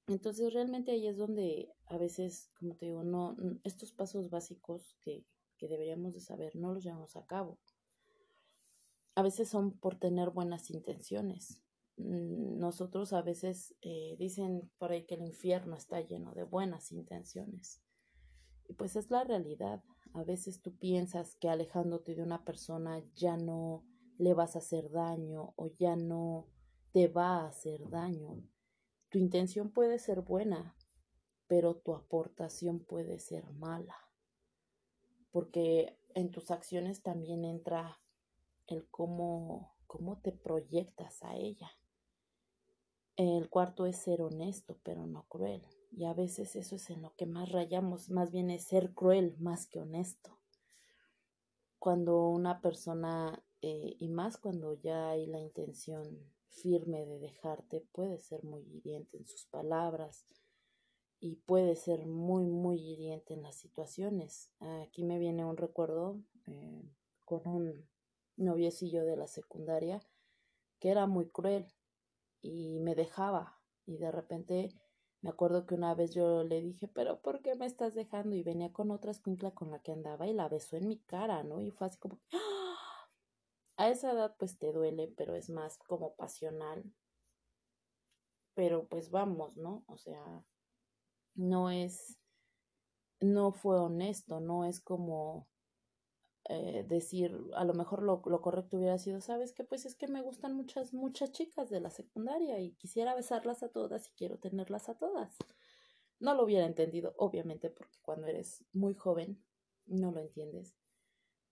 Entonces 0.07 0.53
realmente 0.53 0.93
ahí 0.93 1.07
es 1.07 1.17
donde 1.17 1.73
a 1.87 1.97
veces, 1.97 2.51
como 2.59 2.75
te 2.75 2.87
digo, 2.87 3.03
no, 3.03 3.37
estos 3.63 3.93
pasos 3.93 4.29
básicos 4.29 4.99
que, 5.01 5.25
que 5.57 5.69
deberíamos 5.69 6.13
de 6.13 6.21
saber 6.21 6.55
no 6.55 6.75
los 6.75 6.85
llevamos 6.85 7.17
a 7.17 7.25
cabo. 7.25 7.59
A 9.15 9.23
veces 9.23 9.49
son 9.49 9.79
por 9.79 9.99
tener 9.99 10.31
buenas 10.31 10.71
intenciones. 10.71 11.63
Mm, 11.97 12.59
nosotros 12.59 13.13
a 13.13 13.23
veces 13.23 13.77
eh, 13.83 14.17
dicen 14.19 14.71
por 14.79 14.93
ahí 14.93 15.07
que 15.07 15.15
el 15.15 15.23
infierno 15.23 15.77
está 15.77 16.01
lleno 16.01 16.33
de 16.35 16.45
buenas 16.45 16.93
intenciones. 16.93 17.81
Y 18.67 18.75
pues 18.75 18.97
es 18.97 19.11
la 19.11 19.25
realidad. 19.25 19.83
A 20.15 20.25
veces 20.25 20.63
tú 20.63 20.77
piensas 20.77 21.37
que 21.37 21.49
alejándote 21.49 22.15
de 22.15 22.23
una 22.23 22.45
persona 22.45 23.03
ya 23.15 23.37
no 23.37 23.85
le 24.19 24.35
vas 24.35 24.57
a 24.57 24.61
hacer 24.61 24.91
daño 24.91 25.55
o 25.57 25.69
ya 25.69 25.97
no 25.97 26.49
te 26.93 27.09
va 27.09 27.43
a 27.43 27.49
hacer 27.49 27.89
daño 27.91 28.43
tu 29.15 29.21
intención 29.21 29.71
puede 29.71 30.01
ser 30.01 30.23
buena, 30.23 30.77
pero 31.47 31.77
tu 31.77 31.95
aportación 31.95 32.81
puede 32.81 33.21
ser 33.21 33.49
mala, 33.53 33.95
porque 35.31 35.97
en 36.17 36.33
tus 36.33 36.51
acciones 36.51 37.01
también 37.01 37.45
entra 37.45 38.01
el 38.67 38.89
cómo, 38.89 39.75
cómo 39.87 40.19
te 40.21 40.33
proyectas 40.33 41.23
a 41.23 41.37
ella. 41.37 41.71
El 43.17 43.49
cuarto 43.49 43.87
es 43.87 43.97
ser 43.97 44.23
honesto, 44.23 44.79
pero 44.83 45.07
no 45.07 45.25
cruel. 45.29 45.63
Y 45.93 46.05
a 46.05 46.15
veces 46.15 46.57
eso 46.57 46.75
es 46.77 46.91
en 46.91 47.03
lo 47.03 47.15
que 47.15 47.27
más 47.27 47.51
rayamos, 47.53 48.11
más 48.11 48.33
bien 48.33 48.51
es 48.51 48.65
ser 48.65 48.93
cruel 48.93 49.37
más 49.39 49.67
que 49.67 49.79
honesto. 49.79 50.39
Cuando 51.79 52.29
una 52.29 52.61
persona, 52.61 53.45
eh, 53.63 53.97
y 53.99 54.09
más 54.09 54.37
cuando 54.37 54.75
ya 54.75 55.11
hay 55.11 55.27
la 55.27 55.39
intención 55.39 56.19
firme 56.49 57.05
de 57.07 57.21
dejarte, 57.21 57.81
puede 57.93 58.19
ser 58.19 58.43
muy 58.43 58.63
hiriente 58.63 59.17
en 59.17 59.27
sus 59.27 59.47
palabras 59.47 60.27
y 61.21 61.37
puede 61.37 61.77
ser 61.77 62.07
muy, 62.07 62.47
muy 62.47 62.81
hiriente 62.81 63.35
en 63.35 63.43
las 63.43 63.57
situaciones. 63.57 64.51
Aquí 64.59 65.05
me 65.05 65.19
viene 65.19 65.45
un 65.45 65.57
recuerdo 65.57 66.21
eh, 66.47 66.83
con 67.25 67.47
un 67.47 67.87
noviecillo 68.37 69.05
de 69.05 69.17
la 69.17 69.27
secundaria 69.27 70.01
que 70.81 70.91
era 70.91 71.07
muy 71.07 71.29
cruel 71.29 71.67
y 72.43 72.79
me 72.81 72.95
dejaba 72.95 73.61
y 73.87 73.97
de 73.97 74.11
repente 74.11 74.75
me 75.25 75.31
acuerdo 75.31 75.65
que 75.65 75.75
una 75.75 75.95
vez 75.95 76.13
yo 76.13 76.45
le 76.45 76.61
dije, 76.61 76.87
pero 76.87 77.23
¿por 77.23 77.41
qué 77.41 77.55
me 77.55 77.65
estás 77.65 77.95
dejando? 77.95 78.37
Y 78.37 78.43
venía 78.43 78.75
con 78.75 78.91
otra 78.91 79.11
escuincla 79.11 79.53
con 79.53 79.71
la 79.71 79.79
que 79.79 79.93
andaba 79.93 80.27
y 80.27 80.35
la 80.35 80.51
besó 80.51 80.77
en 80.77 80.87
mi 80.87 80.99
cara, 80.99 81.43
¿no? 81.43 81.63
Y 81.63 81.71
fue 81.71 81.87
así 81.87 81.99
como, 81.99 82.21
¡Ah! 82.35 82.55
A 83.79 83.89
esa 83.89 84.13
edad 84.13 84.37
pues 84.39 84.59
te 84.59 84.71
duele, 84.71 85.13
pero 85.17 85.35
es 85.35 85.49
más 85.49 85.79
como 85.79 86.15
pasional. 86.15 86.85
Pero 88.55 88.87
pues 88.87 89.11
vamos, 89.11 89.57
¿no? 89.57 89.83
O 89.89 89.97
sea, 89.97 90.45
no 91.35 91.71
es, 91.71 92.19
no 93.21 93.53
fue 93.53 93.81
honesto, 93.81 94.41
no 94.41 94.67
es 94.67 94.81
como 94.81 95.49
eh, 96.49 96.85
decir, 96.87 97.39
a 97.55 97.65
lo 97.65 97.75
mejor 97.75 98.03
lo, 98.03 98.23
lo, 98.27 98.41
correcto 98.43 98.77
hubiera 98.77 98.99
sido, 98.99 99.21
sabes 99.21 99.53
que 99.53 99.65
pues 99.65 99.87
es 99.87 99.97
que 99.97 100.09
me 100.09 100.23
gustan 100.23 100.55
muchas, 100.55 100.93
muchas 100.93 101.33
chicas 101.33 101.71
de 101.71 101.81
la 101.81 101.91
secundaria 101.91 102.61
y 102.61 102.73
quisiera 102.73 103.15
besarlas 103.15 103.63
a 103.63 103.71
todas 103.71 104.09
y 104.09 104.13
quiero 104.13 104.39
tenerlas 104.39 104.89
a 104.89 104.99
todas. 104.99 105.37
No 106.21 106.35
lo 106.35 106.45
hubiera 106.45 106.67
entendido, 106.67 107.15
obviamente, 107.17 107.71
porque 107.71 107.99
cuando 108.03 108.27
eres 108.27 108.65
muy 108.73 108.95
joven 108.95 109.43
no 109.87 110.13
lo 110.13 110.21
entiendes. 110.21 110.77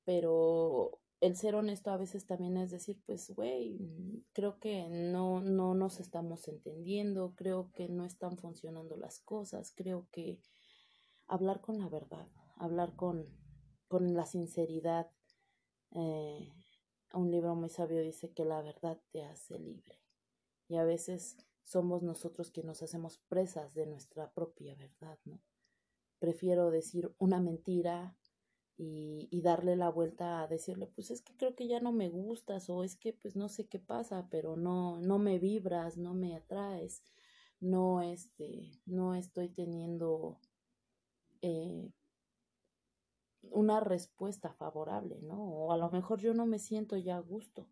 Pero 0.05 1.01
el 1.21 1.37
ser 1.37 1.55
honesto 1.55 1.91
a 1.91 1.97
veces 1.97 2.27
también 2.27 2.57
es 2.57 2.71
decir, 2.71 3.01
pues, 3.07 3.31
güey, 3.31 3.79
creo 4.33 4.59
que 4.59 4.89
no, 4.89 5.41
no 5.41 5.75
nos 5.75 6.01
estamos 6.01 6.49
entendiendo, 6.49 7.35
creo 7.37 7.71
que 7.73 7.89
no 7.89 8.05
están 8.05 8.37
funcionando 8.37 8.97
las 8.97 9.21
cosas, 9.21 9.73
creo 9.75 10.09
que 10.11 10.41
hablar 11.29 11.61
con 11.61 11.79
la 11.79 11.89
verdad, 11.89 12.27
hablar 12.57 12.97
con, 12.97 13.27
con 13.93 14.15
la 14.15 14.25
sinceridad. 14.25 15.11
Eh, 15.91 16.51
un 17.13 17.31
libro 17.31 17.55
muy 17.55 17.69
sabio 17.69 18.01
dice 18.01 18.33
que 18.33 18.47
la 18.47 18.63
verdad 18.63 18.99
te 19.11 19.23
hace 19.23 19.59
libre. 19.59 20.01
Y 20.67 20.77
a 20.77 20.85
veces 20.85 21.37
somos 21.63 22.03
nosotros 22.03 22.51
quienes 22.51 22.69
nos 22.69 22.83
hacemos 22.83 23.19
presas 23.29 23.75
de 23.75 23.85
nuestra 23.85 24.33
propia 24.33 24.75
verdad, 24.77 25.19
¿no? 25.27 25.43
Prefiero 26.19 26.71
decir 26.71 27.15
una 27.19 27.39
mentira 27.39 28.17
y, 28.79 29.29
y, 29.31 29.43
darle 29.43 29.77
la 29.77 29.91
vuelta 29.91 30.41
a 30.41 30.49
decirle, 30.49 30.87
pues 30.87 31.11
es 31.11 31.21
que 31.21 31.37
creo 31.37 31.55
que 31.55 31.69
ya 31.69 31.79
no 31.81 31.93
me 31.93 32.09
gustas 32.09 32.71
o 32.71 32.85
es 32.85 32.97
que 32.97 33.13
pues 33.13 33.37
no 33.37 33.51
sé 33.51 33.67
qué 33.67 33.79
pasa, 33.79 34.27
pero 34.31 34.57
no, 34.57 34.99
no 35.01 35.19
me 35.19 35.39
vibras, 35.39 35.99
no 35.99 36.15
me 36.15 36.35
atraes, 36.35 37.03
no, 37.61 38.01
este, 38.01 38.81
no 38.87 39.15
estoy 39.15 39.51
teniendo 39.51 40.41
eh, 41.43 41.93
una 43.51 43.81
respuesta 43.81 44.53
favorable, 44.53 45.21
¿no? 45.23 45.43
O 45.43 45.73
a 45.73 45.77
lo 45.77 45.91
mejor 45.91 46.21
yo 46.21 46.35
no 46.35 46.47
me 46.47 46.59
siento 46.59 46.97
ya 46.97 47.17
a 47.17 47.21
gusto. 47.21 47.67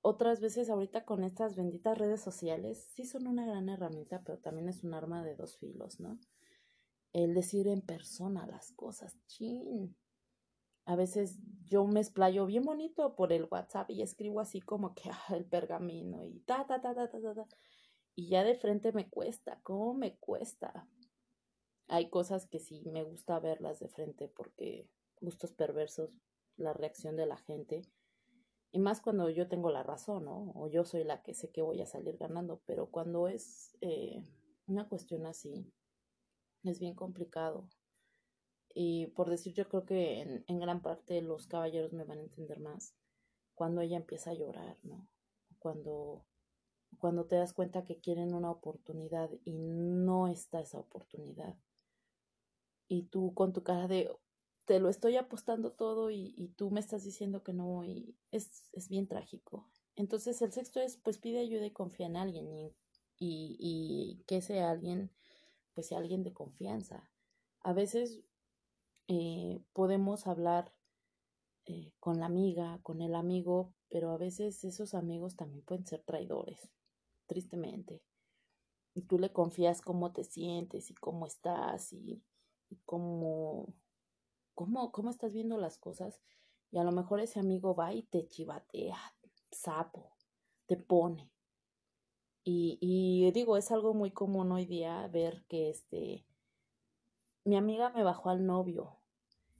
Otras 0.00 0.40
veces 0.40 0.70
ahorita 0.70 1.04
con 1.04 1.24
estas 1.24 1.56
benditas 1.56 1.98
redes 1.98 2.20
sociales 2.20 2.88
sí 2.94 3.04
son 3.04 3.26
una 3.26 3.44
gran 3.44 3.68
herramienta, 3.68 4.22
pero 4.24 4.38
también 4.38 4.68
es 4.68 4.84
un 4.84 4.94
arma 4.94 5.24
de 5.24 5.34
dos 5.34 5.58
filos, 5.58 6.00
¿no? 6.00 6.18
El 7.12 7.34
decir 7.34 7.68
en 7.68 7.82
persona 7.82 8.46
las 8.46 8.72
cosas, 8.72 9.18
chin. 9.26 9.96
A 10.84 10.96
veces 10.96 11.38
yo 11.64 11.84
me 11.86 12.00
explayo 12.00 12.46
bien 12.46 12.62
bonito 12.62 13.14
por 13.16 13.32
el 13.32 13.48
WhatsApp 13.50 13.90
y 13.90 14.02
escribo 14.02 14.40
así 14.40 14.60
como 14.60 14.94
que 14.94 15.10
ah, 15.10 15.34
el 15.34 15.44
pergamino 15.44 16.24
y 16.24 16.40
ta, 16.40 16.66
ta, 16.66 16.80
ta, 16.80 16.94
ta, 16.94 17.10
ta, 17.10 17.20
ta, 17.20 17.34
ta. 17.34 17.46
Y 18.14 18.28
ya 18.28 18.44
de 18.44 18.54
frente 18.54 18.92
me 18.92 19.08
cuesta, 19.08 19.60
¿cómo 19.62 19.94
me 19.94 20.16
cuesta? 20.16 20.88
Hay 21.88 22.10
cosas 22.10 22.46
que 22.46 22.60
sí 22.60 22.82
me 22.86 23.02
gusta 23.02 23.40
verlas 23.40 23.80
de 23.80 23.88
frente 23.88 24.28
porque 24.28 24.88
gustos 25.20 25.52
perversos, 25.52 26.10
la 26.56 26.72
reacción 26.72 27.16
de 27.16 27.26
la 27.26 27.36
gente 27.36 27.82
y 28.70 28.78
más 28.78 29.00
cuando 29.00 29.30
yo 29.30 29.48
tengo 29.48 29.70
la 29.70 29.82
razón, 29.82 30.26
¿no? 30.26 30.52
O 30.54 30.68
yo 30.68 30.84
soy 30.84 31.04
la 31.04 31.22
que 31.22 31.34
sé 31.34 31.50
que 31.50 31.62
voy 31.62 31.80
a 31.80 31.86
salir 31.86 32.18
ganando, 32.18 32.60
pero 32.66 32.90
cuando 32.90 33.28
es 33.28 33.76
eh, 33.80 34.22
una 34.66 34.88
cuestión 34.88 35.26
así, 35.26 35.72
es 36.64 36.78
bien 36.78 36.94
complicado. 36.94 37.68
Y 38.74 39.06
por 39.08 39.30
decir, 39.30 39.54
yo 39.54 39.68
creo 39.68 39.86
que 39.86 40.20
en, 40.20 40.44
en 40.46 40.60
gran 40.60 40.82
parte 40.82 41.22
los 41.22 41.46
caballeros 41.46 41.92
me 41.94 42.04
van 42.04 42.18
a 42.18 42.22
entender 42.22 42.60
más 42.60 42.94
cuando 43.54 43.80
ella 43.80 43.96
empieza 43.96 44.30
a 44.30 44.34
llorar, 44.34 44.76
¿no? 44.84 45.08
Cuando, 45.58 46.26
cuando 46.98 47.24
te 47.26 47.36
das 47.36 47.54
cuenta 47.54 47.84
que 47.84 48.00
quieren 48.00 48.34
una 48.34 48.50
oportunidad 48.50 49.30
y 49.44 49.54
no 49.54 50.28
está 50.28 50.60
esa 50.60 50.78
oportunidad. 50.78 51.56
Y 52.88 53.04
tú 53.04 53.34
con 53.34 53.52
tu 53.52 53.62
cara 53.62 53.86
de, 53.86 54.10
te 54.64 54.80
lo 54.80 54.88
estoy 54.88 55.16
apostando 55.16 55.72
todo 55.72 56.10
y, 56.10 56.52
tú 56.56 56.70
me 56.70 56.80
estás 56.80 57.04
diciendo 57.04 57.42
que 57.42 57.52
no 57.52 57.84
y 57.84 58.16
es, 58.30 58.68
es, 58.72 58.88
bien 58.88 59.06
trágico. 59.06 59.68
Entonces 59.96 60.40
el 60.42 60.52
sexto 60.52 60.80
es 60.80 60.96
pues 60.96 61.18
pide 61.18 61.40
ayuda 61.40 61.66
y 61.66 61.70
confía 61.70 62.06
en 62.06 62.16
alguien 62.16 62.48
y, 62.50 62.74
y, 63.18 63.56
y 63.58 64.24
que 64.26 64.38
ese 64.38 64.60
alguien 64.60 65.10
pues 65.74 65.86
sea 65.88 65.98
alguien 65.98 66.22
de 66.24 66.32
confianza. 66.32 67.08
A 67.60 67.72
veces 67.72 68.20
eh, 69.08 69.62
podemos 69.72 70.26
hablar 70.26 70.74
eh, 71.64 71.92
con 71.98 72.20
la 72.20 72.26
amiga, 72.26 72.78
con 72.82 73.00
el 73.00 73.14
amigo, 73.14 73.72
pero 73.88 74.10
a 74.10 74.18
veces 74.18 74.64
esos 74.64 74.94
amigos 74.94 75.36
también 75.36 75.62
pueden 75.62 75.86
ser 75.86 76.02
traidores, 76.02 76.70
tristemente. 77.26 78.02
Y 78.94 79.02
tú 79.02 79.18
le 79.18 79.32
confías 79.32 79.80
cómo 79.80 80.12
te 80.12 80.24
sientes 80.24 80.90
y 80.90 80.94
cómo 80.94 81.26
estás 81.26 81.92
y, 81.92 82.22
y 82.70 82.76
cómo 82.84 83.74
cómo, 84.58 84.90
cómo 84.90 85.10
estás 85.10 85.32
viendo 85.32 85.56
las 85.56 85.78
cosas 85.78 86.20
y 86.72 86.78
a 86.78 86.82
lo 86.82 86.90
mejor 86.90 87.20
ese 87.20 87.38
amigo 87.38 87.76
va 87.76 87.94
y 87.94 88.02
te 88.02 88.26
chivatea, 88.26 88.98
sapo, 89.52 90.16
te 90.66 90.76
pone. 90.76 91.30
Y, 92.42 92.76
y 92.80 93.30
digo, 93.30 93.56
es 93.56 93.70
algo 93.70 93.94
muy 93.94 94.10
común 94.10 94.50
hoy 94.50 94.66
día 94.66 95.06
ver 95.12 95.44
que 95.48 95.70
este, 95.70 96.26
mi 97.44 97.56
amiga 97.56 97.90
me 97.90 98.02
bajó 98.02 98.30
al 98.30 98.44
novio, 98.46 98.96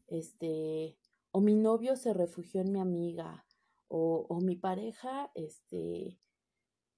este, 0.09 0.99
o 1.31 1.41
mi 1.41 1.55
novio 1.55 1.95
se 1.95 2.13
refugió 2.13 2.61
en 2.63 2.73
mi 2.73 2.81
amiga, 2.81 3.47
o, 3.87 4.27
o 4.29 4.41
mi 4.41 4.57
pareja, 4.57 5.31
este, 5.37 6.19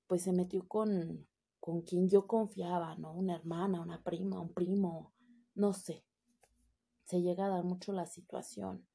pues 0.07 0.23
se 0.23 0.33
metió 0.33 0.67
con, 0.67 1.26
con 1.61 1.83
quien 1.83 2.09
yo 2.09 2.26
confiaba, 2.26 2.95
¿no? 2.97 3.12
Una 3.12 3.35
hermana, 3.35 3.83
una 3.83 4.02
prima, 4.02 4.40
un 4.40 4.55
primo, 4.55 5.12
no 5.61 5.75
sé 5.75 6.02
se 7.05 7.21
llega 7.21 7.47
a 7.47 7.50
dar 7.50 7.64
mucho 7.64 7.93
la 7.93 8.07
situación 8.07 8.87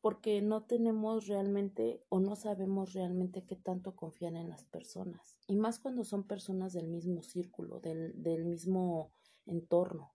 porque 0.00 0.40
no 0.40 0.62
tenemos 0.62 1.26
realmente 1.26 2.02
o 2.08 2.20
no 2.20 2.36
sabemos 2.36 2.94
realmente 2.94 3.44
qué 3.44 3.56
tanto 3.56 3.96
confían 3.96 4.36
en 4.36 4.48
las 4.48 4.64
personas 4.64 5.36
y 5.46 5.56
más 5.56 5.80
cuando 5.80 6.04
son 6.04 6.22
personas 6.22 6.72
del 6.72 6.86
mismo 6.86 7.22
círculo, 7.22 7.80
del, 7.80 8.22
del 8.22 8.44
mismo 8.44 9.12
entorno. 9.46 10.14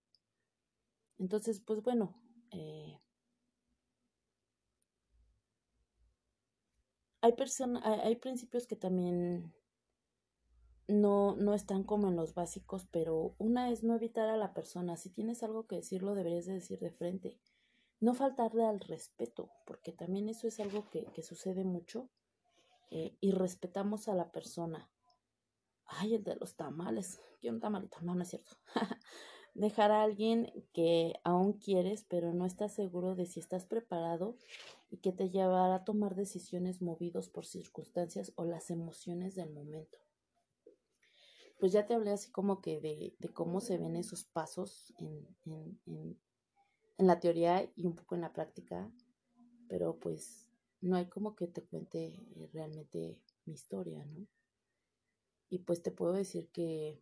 Entonces, 1.19 1.60
pues 1.60 1.81
bueno, 1.84 2.15
eh, 2.51 2.99
hay, 7.21 7.34
hay 7.84 8.15
principios 8.15 8.65
que 8.65 8.75
también 8.75 9.53
no, 10.87 11.35
no 11.35 11.53
están 11.53 11.83
como 11.83 12.09
en 12.09 12.15
los 12.15 12.33
básicos, 12.33 12.85
pero 12.91 13.35
una 13.37 13.71
es 13.71 13.83
no 13.83 13.95
evitar 13.95 14.29
a 14.29 14.37
la 14.37 14.53
persona. 14.53 14.97
Si 14.97 15.09
tienes 15.09 15.41
algo 15.43 15.67
que 15.67 15.77
decirlo, 15.77 16.15
deberías 16.15 16.45
de 16.45 16.53
decir 16.53 16.79
de 16.79 16.91
frente. 16.91 17.39
No 17.99 18.13
faltarle 18.13 18.65
al 18.65 18.79
respeto, 18.79 19.49
porque 19.65 19.91
también 19.91 20.29
eso 20.29 20.47
es 20.47 20.59
algo 20.59 20.89
que, 20.89 21.05
que 21.13 21.23
sucede 21.23 21.63
mucho. 21.63 22.09
Eh, 22.91 23.17
y 23.19 23.31
respetamos 23.31 24.07
a 24.07 24.13
la 24.13 24.31
persona. 24.31 24.89
Ay, 25.87 26.15
el 26.15 26.23
de 26.23 26.35
los 26.35 26.55
tamales. 26.55 27.19
Quiero 27.39 27.55
un 27.55 27.61
tamalito. 27.61 27.97
No, 28.01 28.13
no 28.13 28.21
es 28.21 28.29
cierto. 28.29 28.51
Dejar 29.55 29.91
a 29.91 30.03
alguien 30.03 30.51
que 30.73 31.13
aún 31.23 31.53
quieres, 31.53 32.05
pero 32.07 32.33
no 32.33 32.45
estás 32.45 32.73
seguro 32.73 33.15
de 33.15 33.25
si 33.25 33.39
estás 33.39 33.65
preparado 33.65 34.35
y 34.91 34.97
que 34.97 35.13
te 35.13 35.29
llevará 35.29 35.75
a 35.75 35.85
tomar 35.85 36.15
decisiones 36.15 36.81
movidos 36.81 37.29
por 37.29 37.45
circunstancias 37.45 38.33
o 38.35 38.43
las 38.43 38.69
emociones 38.69 39.33
del 39.35 39.51
momento 39.51 40.04
pues 41.57 41.71
ya 41.71 41.85
te 41.85 41.93
hablé 41.93 42.11
así 42.11 42.31
como 42.31 42.61
que 42.61 42.81
de, 42.81 43.15
de 43.17 43.29
cómo 43.29 43.61
se 43.61 43.77
ven 43.77 43.95
esos 43.95 44.25
pasos 44.25 44.93
en, 44.99 45.25
en, 45.45 45.79
en, 45.85 46.19
en, 46.97 47.07
la 47.07 47.19
teoría 47.19 47.71
y 47.75 47.85
un 47.85 47.95
poco 47.95 48.15
en 48.15 48.21
la 48.21 48.33
práctica, 48.33 48.91
pero 49.69 49.97
pues 49.97 50.49
no 50.81 50.97
hay 50.97 51.07
como 51.07 51.35
que 51.35 51.47
te 51.47 51.63
cuente 51.63 52.07
eh, 52.07 52.49
realmente 52.53 53.21
mi 53.45 53.53
historia, 53.53 54.03
¿no? 54.05 54.27
Y 55.49 55.59
pues 55.59 55.81
te 55.81 55.91
puedo 55.91 56.13
decir 56.13 56.49
que 56.51 57.01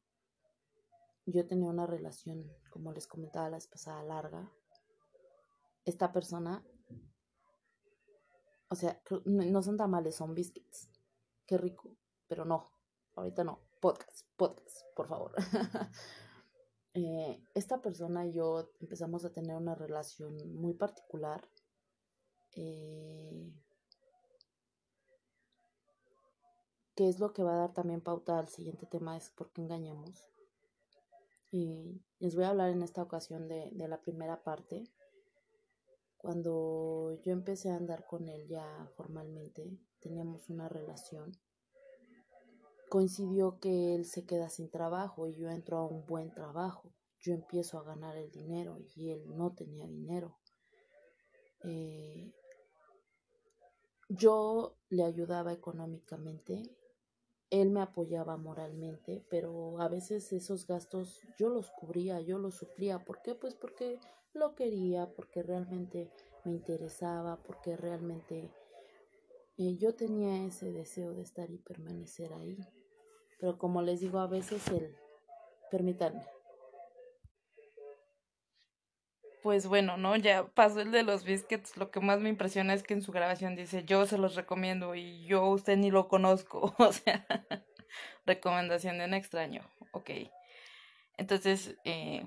yo 1.25 1.47
tenía 1.47 1.69
una 1.69 1.87
relación, 1.87 2.51
como 2.69 2.91
les 2.91 3.07
comentaba 3.07 3.49
la 3.49 3.57
vez 3.57 3.67
pasada, 3.67 4.03
larga. 4.03 4.51
Esta 5.85 6.11
persona, 6.11 6.63
o 8.67 8.75
sea, 8.75 9.01
no 9.25 9.63
son 9.63 9.77
tamales, 9.77 10.15
son 10.15 10.35
biscuits. 10.35 10.89
Qué 11.47 11.57
rico, 11.57 11.95
pero 12.27 12.45
no, 12.45 12.69
ahorita 13.15 13.43
no 13.43 13.62
podcast, 13.83 14.25
podcast, 14.37 14.77
por 14.95 15.07
favor. 15.07 15.31
Eh, 16.95 17.43
esta 17.55 17.81
persona 17.81 18.23
y 18.27 18.33
yo 18.33 18.69
empezamos 18.79 19.25
a 19.25 19.33
tener 19.33 19.55
una 19.55 19.73
relación 19.73 20.37
muy 20.53 20.75
particular. 20.75 21.41
Eh, 22.55 23.51
que 26.93 27.09
es 27.09 27.19
lo 27.19 27.33
que 27.33 27.41
va 27.41 27.55
a 27.55 27.61
dar 27.61 27.73
también 27.73 27.99
pauta 27.99 28.37
al 28.37 28.47
siguiente 28.47 28.85
tema, 28.85 29.17
es 29.17 29.31
por 29.31 29.51
qué 29.51 29.61
engañamos. 29.63 30.29
Y 31.49 31.99
les 32.19 32.35
voy 32.35 32.43
a 32.43 32.49
hablar 32.49 32.69
en 32.69 32.83
esta 32.83 33.01
ocasión 33.01 33.47
de, 33.47 33.71
de 33.71 33.87
la 33.87 33.99
primera 33.99 34.43
parte. 34.43 34.83
Cuando 36.17 37.19
yo 37.23 37.31
empecé 37.31 37.71
a 37.71 37.77
andar 37.77 38.05
con 38.05 38.29
él 38.29 38.47
ya 38.47 38.87
formalmente, 38.95 39.79
teníamos 39.99 40.47
una 40.51 40.69
relación 40.69 41.31
coincidió 42.93 43.59
que 43.59 43.95
él 43.95 44.05
se 44.05 44.23
queda 44.23 44.49
sin 44.49 44.69
trabajo 44.69 45.27
y 45.27 45.33
yo 45.33 45.49
entro 45.49 45.79
a 45.79 45.87
un 45.87 46.05
buen 46.05 46.31
trabajo. 46.31 46.93
Yo 47.19 47.33
empiezo 47.33 47.79
a 47.79 47.83
ganar 47.83 48.17
el 48.17 48.29
dinero 48.29 48.77
y 48.95 49.09
él 49.09 49.35
no 49.35 49.55
tenía 49.55 49.87
dinero. 49.87 50.37
Eh, 51.63 52.31
yo 54.09 54.77
le 54.89 55.05
ayudaba 55.05 55.53
económicamente, 55.53 56.61
él 57.49 57.71
me 57.71 57.81
apoyaba 57.81 58.37
moralmente, 58.37 59.25
pero 59.27 59.81
a 59.81 59.87
veces 59.87 60.31
esos 60.31 60.67
gastos 60.67 61.19
yo 61.35 61.49
los 61.49 61.71
cubría, 61.71 62.21
yo 62.21 62.37
los 62.37 62.53
suplía. 62.53 63.03
¿Por 63.03 63.23
qué? 63.23 63.33
Pues 63.33 63.55
porque 63.55 63.99
lo 64.33 64.53
quería, 64.53 65.11
porque 65.15 65.41
realmente 65.41 66.11
me 66.45 66.51
interesaba, 66.51 67.41
porque 67.41 67.75
realmente 67.75 68.51
eh, 69.57 69.77
yo 69.77 69.95
tenía 69.95 70.45
ese 70.45 70.71
deseo 70.71 71.15
de 71.15 71.23
estar 71.23 71.49
y 71.49 71.57
permanecer 71.57 72.31
ahí. 72.33 72.59
Pero 73.43 73.57
como 73.57 73.81
les 73.81 73.99
digo, 73.99 74.19
a 74.19 74.27
veces 74.27 74.65
el... 74.69 74.95
Permítanme. 75.69 76.23
Pues 79.41 79.67
bueno, 79.67 79.97
¿no? 79.97 80.15
Ya 80.15 80.47
pasó 80.47 80.79
el 80.79 80.91
de 80.91 81.03
los 81.03 81.25
biscuits. 81.25 81.75
Lo 81.75 81.91
que 81.91 81.99
más 81.99 82.21
me 82.21 82.29
impresiona 82.29 82.73
es 82.73 82.83
que 82.83 82.93
en 82.93 83.01
su 83.01 83.11
grabación 83.11 83.57
dice, 83.57 83.83
yo 83.83 84.05
se 84.05 84.17
los 84.17 84.35
recomiendo 84.35 84.95
y 84.95 85.25
yo 85.25 85.45
usted 85.49 85.75
ni 85.75 85.91
lo 85.91 86.07
conozco. 86.07 86.73
O 86.79 86.93
sea, 86.93 87.25
recomendación 88.25 88.97
de 88.97 89.03
un 89.03 89.13
extraño. 89.13 89.69
Ok. 89.91 90.11
Entonces, 91.17 91.75
eh, 91.83 92.25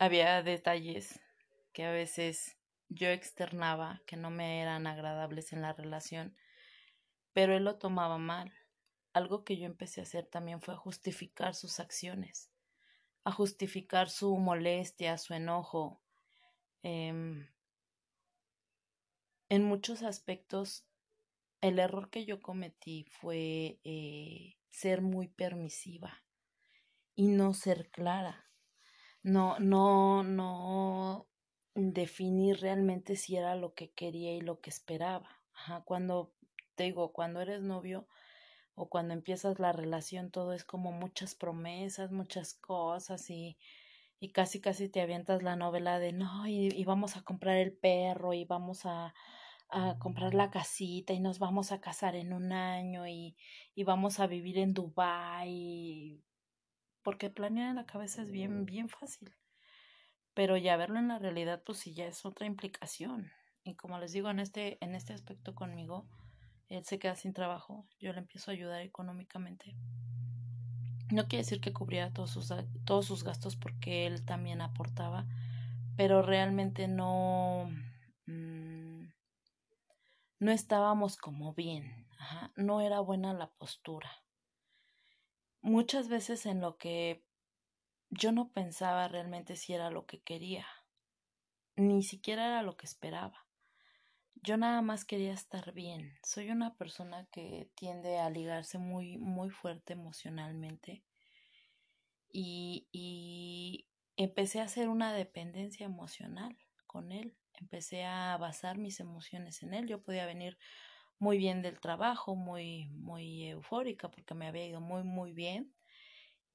había 0.00 0.42
detalles 0.42 1.20
que 1.72 1.84
a 1.84 1.92
veces 1.92 2.56
yo 2.88 3.06
externaba 3.06 4.02
que 4.04 4.16
no 4.16 4.30
me 4.30 4.62
eran 4.62 4.88
agradables 4.88 5.52
en 5.52 5.62
la 5.62 5.74
relación, 5.74 6.36
pero 7.32 7.56
él 7.56 7.62
lo 7.62 7.76
tomaba 7.76 8.18
mal 8.18 8.57
algo 9.18 9.44
que 9.44 9.56
yo 9.56 9.66
empecé 9.66 10.00
a 10.00 10.04
hacer 10.04 10.26
también 10.26 10.60
fue 10.60 10.74
a 10.74 10.78
justificar 10.78 11.54
sus 11.54 11.80
acciones, 11.80 12.50
a 13.24 13.32
justificar 13.32 14.08
su 14.08 14.36
molestia, 14.36 15.18
su 15.18 15.34
enojo. 15.34 16.00
Em, 16.82 17.48
en 19.48 19.64
muchos 19.64 20.02
aspectos, 20.02 20.86
el 21.60 21.78
error 21.78 22.10
que 22.10 22.24
yo 22.24 22.40
cometí 22.40 23.04
fue 23.10 23.80
eh, 23.84 24.56
ser 24.70 25.02
muy 25.02 25.28
permisiva 25.28 26.24
y 27.14 27.26
no 27.26 27.52
ser 27.52 27.90
clara. 27.90 28.46
No, 29.22 29.58
no, 29.58 30.22
no 30.22 31.28
definir 31.74 32.60
realmente 32.60 33.16
si 33.16 33.36
era 33.36 33.56
lo 33.56 33.74
que 33.74 33.90
quería 33.90 34.34
y 34.34 34.40
lo 34.40 34.60
que 34.60 34.70
esperaba. 34.70 35.42
Ajá, 35.52 35.82
cuando 35.84 36.32
te 36.76 36.84
digo, 36.84 37.12
cuando 37.12 37.40
eres 37.40 37.60
novio 37.60 38.06
o 38.78 38.88
cuando 38.88 39.14
empiezas 39.14 39.58
la 39.58 39.72
relación, 39.72 40.30
todo 40.30 40.52
es 40.52 40.64
como 40.64 40.92
muchas 40.92 41.34
promesas, 41.34 42.12
muchas 42.12 42.54
cosas 42.54 43.28
y, 43.30 43.58
y 44.20 44.30
casi 44.30 44.60
casi 44.60 44.88
te 44.88 45.00
avientas 45.00 45.42
la 45.42 45.56
novela 45.56 45.98
de 45.98 46.12
no, 46.12 46.46
y, 46.46 46.84
vamos 46.84 47.16
a 47.16 47.22
comprar 47.22 47.56
el 47.56 47.72
perro 47.72 48.34
y 48.34 48.44
vamos 48.44 48.86
a, 48.86 49.14
a 49.70 49.98
comprar 49.98 50.34
la 50.34 50.50
casita 50.50 51.12
y 51.12 51.20
nos 51.20 51.38
vamos 51.38 51.72
a 51.72 51.80
casar 51.80 52.16
en 52.16 52.32
un 52.32 52.52
año 52.52 53.06
y, 53.08 53.36
y 53.74 53.84
vamos 53.84 54.20
a 54.20 54.26
vivir 54.26 54.58
en 54.58 54.74
Dubái 54.74 56.22
porque 57.02 57.30
planear 57.30 57.70
en 57.70 57.76
la 57.76 57.86
cabeza 57.86 58.20
es 58.20 58.30
bien, 58.30 58.66
bien 58.66 58.90
fácil. 58.90 59.34
Pero 60.34 60.58
ya 60.58 60.76
verlo 60.76 60.98
en 60.98 61.08
la 61.08 61.18
realidad, 61.18 61.62
pues 61.64 61.78
sí 61.78 61.94
ya 61.94 62.06
es 62.06 62.26
otra 62.26 62.46
implicación. 62.46 63.32
Y 63.64 63.76
como 63.76 63.98
les 63.98 64.12
digo, 64.12 64.28
en 64.28 64.40
este, 64.40 64.76
en 64.84 64.94
este 64.94 65.14
aspecto 65.14 65.54
conmigo, 65.54 66.06
él 66.68 66.84
se 66.84 66.98
queda 66.98 67.16
sin 67.16 67.32
trabajo, 67.32 67.86
yo 67.98 68.12
le 68.12 68.18
empiezo 68.18 68.50
a 68.50 68.54
ayudar 68.54 68.82
económicamente. 68.82 69.74
No 71.10 71.26
quiere 71.26 71.44
decir 71.44 71.60
que 71.60 71.72
cubría 71.72 72.12
todos 72.12 72.30
sus, 72.30 72.52
todos 72.84 73.06
sus 73.06 73.24
gastos 73.24 73.56
porque 73.56 74.06
él 74.06 74.24
también 74.24 74.60
aportaba, 74.60 75.26
pero 75.96 76.20
realmente 76.20 76.86
no, 76.86 77.70
mm, 78.26 79.08
no 80.40 80.50
estábamos 80.52 81.16
como 81.16 81.54
bien, 81.54 82.06
no 82.56 82.82
era 82.82 83.00
buena 83.00 83.32
la 83.32 83.50
postura. 83.50 84.10
Muchas 85.62 86.08
veces 86.08 86.44
en 86.44 86.60
lo 86.60 86.76
que 86.76 87.24
yo 88.10 88.32
no 88.32 88.50
pensaba 88.52 89.08
realmente 89.08 89.56
si 89.56 89.72
era 89.72 89.90
lo 89.90 90.06
que 90.06 90.20
quería, 90.20 90.66
ni 91.76 92.02
siquiera 92.02 92.46
era 92.46 92.62
lo 92.62 92.76
que 92.76 92.86
esperaba. 92.86 93.47
Yo 94.42 94.56
nada 94.56 94.82
más 94.82 95.04
quería 95.04 95.32
estar 95.32 95.72
bien. 95.72 96.12
Soy 96.22 96.50
una 96.50 96.76
persona 96.76 97.26
que 97.32 97.70
tiende 97.74 98.18
a 98.18 98.30
ligarse 98.30 98.78
muy, 98.78 99.18
muy 99.18 99.50
fuerte 99.50 99.94
emocionalmente. 99.94 101.02
Y, 102.30 102.86
y 102.92 103.88
empecé 104.16 104.60
a 104.60 104.64
hacer 104.64 104.88
una 104.88 105.12
dependencia 105.12 105.86
emocional 105.86 106.56
con 106.86 107.10
él. 107.10 107.36
Empecé 107.54 108.04
a 108.04 108.36
basar 108.36 108.78
mis 108.78 109.00
emociones 109.00 109.62
en 109.64 109.74
él. 109.74 109.88
Yo 109.88 110.02
podía 110.02 110.26
venir 110.26 110.56
muy 111.18 111.36
bien 111.36 111.60
del 111.60 111.80
trabajo, 111.80 112.36
muy, 112.36 112.86
muy 112.90 113.46
eufórica 113.46 114.08
porque 114.08 114.34
me 114.34 114.46
había 114.46 114.66
ido 114.66 114.80
muy, 114.80 115.02
muy 115.02 115.32
bien. 115.32 115.74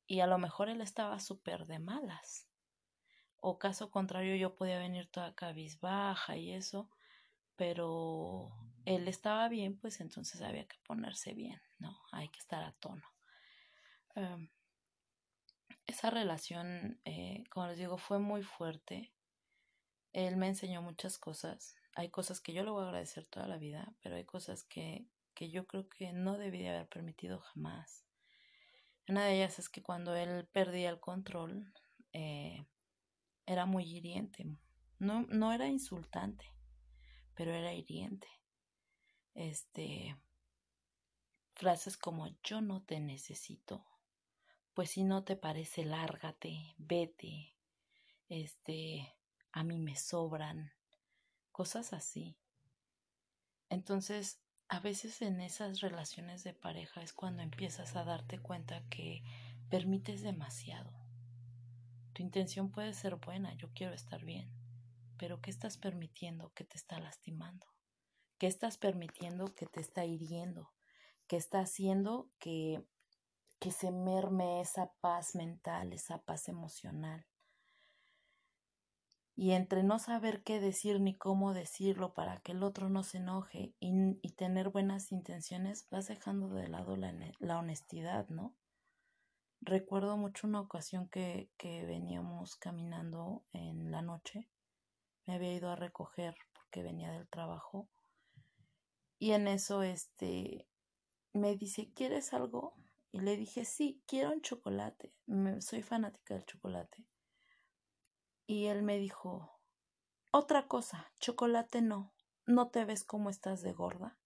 Y 0.07 0.21
a 0.21 0.27
lo 0.27 0.37
mejor 0.37 0.69
él 0.69 0.79
estaba 0.79 1.19
súper 1.19 1.65
de 1.65 1.79
malas. 1.79 2.47
O 3.41 3.59
caso 3.59 3.91
contrario, 3.91 4.37
yo 4.37 4.55
podía 4.55 4.79
venir 4.79 5.07
toda 5.07 5.35
cabizbaja 5.35 6.37
y 6.37 6.51
eso 6.51 6.89
pero 7.55 8.51
él 8.85 9.07
estaba 9.07 9.47
bien, 9.49 9.77
pues 9.77 9.99
entonces 10.01 10.41
había 10.41 10.67
que 10.67 10.77
ponerse 10.85 11.33
bien, 11.33 11.61
¿no? 11.79 11.97
Hay 12.11 12.29
que 12.29 12.39
estar 12.39 12.63
a 12.63 12.73
tono. 12.73 13.03
Em, 14.15 14.49
esa 15.85 16.09
relación, 16.09 16.99
eh, 17.05 17.43
como 17.49 17.67
les 17.67 17.77
digo, 17.77 17.97
fue 17.97 18.19
muy 18.19 18.43
fuerte. 18.43 19.13
Él 20.13 20.37
me 20.37 20.47
enseñó 20.47 20.81
muchas 20.81 21.17
cosas. 21.17 21.75
Hay 21.95 22.09
cosas 22.09 22.39
que 22.41 22.53
yo 22.53 22.63
le 22.63 22.71
voy 22.71 22.83
a 22.83 22.87
agradecer 22.87 23.25
toda 23.25 23.47
la 23.47 23.57
vida, 23.57 23.93
pero 24.01 24.15
hay 24.15 24.25
cosas 24.25 24.63
que, 24.63 25.07
que 25.33 25.49
yo 25.49 25.67
creo 25.67 25.89
que 25.89 26.13
no 26.13 26.37
debí 26.37 26.65
haber 26.67 26.87
permitido 26.87 27.39
jamás. 27.39 28.05
Una 29.07 29.25
de 29.25 29.35
ellas 29.35 29.59
es 29.59 29.69
que 29.69 29.83
cuando 29.83 30.15
él 30.15 30.47
perdía 30.51 30.89
el 30.89 30.99
control, 30.99 31.73
eh, 32.13 32.65
era 33.45 33.65
muy 33.65 33.83
hiriente. 33.83 34.45
No, 34.99 35.23
no 35.29 35.51
era 35.51 35.67
insultante, 35.67 36.45
pero 37.35 37.53
era 37.53 37.73
hiriente. 37.73 38.27
Este, 39.33 40.15
frases 41.55 41.97
como 41.97 42.27
yo 42.43 42.61
no 42.61 42.81
te 42.83 42.99
necesito, 42.99 43.85
pues 44.73 44.91
si 44.91 45.03
no 45.03 45.23
te 45.23 45.35
parece, 45.35 45.85
lárgate, 45.85 46.75
vete, 46.77 47.55
este, 48.29 49.15
a 49.51 49.63
mí 49.63 49.79
me 49.79 49.95
sobran, 49.95 50.71
cosas 51.51 51.93
así. 51.93 52.37
Entonces, 53.69 54.39
a 54.67 54.79
veces 54.79 55.21
en 55.21 55.41
esas 55.41 55.81
relaciones 55.81 56.43
de 56.43 56.53
pareja 56.53 57.01
es 57.01 57.13
cuando 57.13 57.43
empiezas 57.43 57.95
a 57.95 58.03
darte 58.03 58.39
cuenta 58.39 58.83
que 58.89 59.23
permites 59.69 60.21
demasiado. 60.21 60.91
Tu 62.13 62.23
intención 62.23 62.71
puede 62.71 62.93
ser 62.93 63.15
buena, 63.15 63.53
yo 63.55 63.69
quiero 63.73 63.93
estar 63.93 64.23
bien, 64.23 64.49
pero 65.23 65.39
¿qué 65.39 65.51
estás 65.51 65.77
permitiendo 65.77 66.51
que 66.53 66.65
te 66.65 66.75
está 66.75 66.99
lastimando? 66.99 67.65
¿Qué 68.37 68.45
estás 68.47 68.77
permitiendo 68.77 69.55
que 69.55 69.65
te 69.65 69.79
está 69.79 70.03
hiriendo? 70.03 70.73
¿Qué 71.27 71.37
está 71.37 71.61
haciendo 71.61 72.29
que, 72.39 72.83
que 73.57 73.71
se 73.71 73.89
merme 73.89 74.59
esa 74.59 74.91
paz 74.99 75.33
mental, 75.35 75.93
esa 75.93 76.21
paz 76.23 76.49
emocional? 76.49 77.25
Y 79.33 79.51
entre 79.51 79.83
no 79.83 79.97
saber 79.97 80.43
qué 80.43 80.59
decir 80.59 80.99
ni 80.99 81.15
cómo 81.15 81.53
decirlo 81.53 82.13
para 82.13 82.41
que 82.41 82.51
el 82.51 82.61
otro 82.61 82.89
no 82.89 83.03
se 83.03 83.19
enoje 83.19 83.73
y, 83.79 84.29
tener 84.33 84.71
buenas 84.71 85.13
intenciones, 85.13 85.87
vas 85.89 86.07
dejando 86.09 86.49
de 86.49 86.67
lado 86.67 86.97
la, 86.97 87.13
la 87.39 87.59
honestidad, 87.59 88.27
¿no? 88.27 88.57
Recuerdo 89.61 90.17
mucho 90.17 90.47
una 90.47 90.59
ocasión 90.59 91.07
que, 91.07 91.49
que 91.55 91.85
veníamos 91.85 92.57
caminando 92.57 93.45
en 93.53 93.89
la 93.89 94.01
noche 94.01 94.49
me 95.25 95.35
había 95.35 95.53
ido 95.53 95.69
a 95.69 95.75
recoger 95.75 96.35
porque 96.53 96.83
venía 96.83 97.11
del 97.11 97.27
trabajo. 97.27 97.89
Y 99.19 99.31
en 99.31 99.47
eso, 99.47 99.83
este, 99.83 100.67
me 101.33 101.55
dice, 101.55 101.91
¿quieres 101.93 102.33
algo? 102.33 102.75
Y 103.11 103.19
le 103.19 103.37
dije, 103.37 103.65
sí, 103.65 104.03
quiero 104.07 104.31
un 104.31 104.41
chocolate. 104.41 105.15
soy 105.59 105.83
fanática 105.83 106.33
del 106.33 106.45
chocolate. 106.45 107.05
Y 108.47 108.65
él 108.65 108.83
me 108.83 108.97
dijo, 108.97 109.59
otra 110.31 110.67
cosa, 110.67 111.11
chocolate 111.19 111.81
no. 111.81 112.13
¿No 112.45 112.69
te 112.69 112.83
ves 112.83 113.03
cómo 113.03 113.29
estás 113.29 113.61
de 113.61 113.71
gorda? 113.71 114.19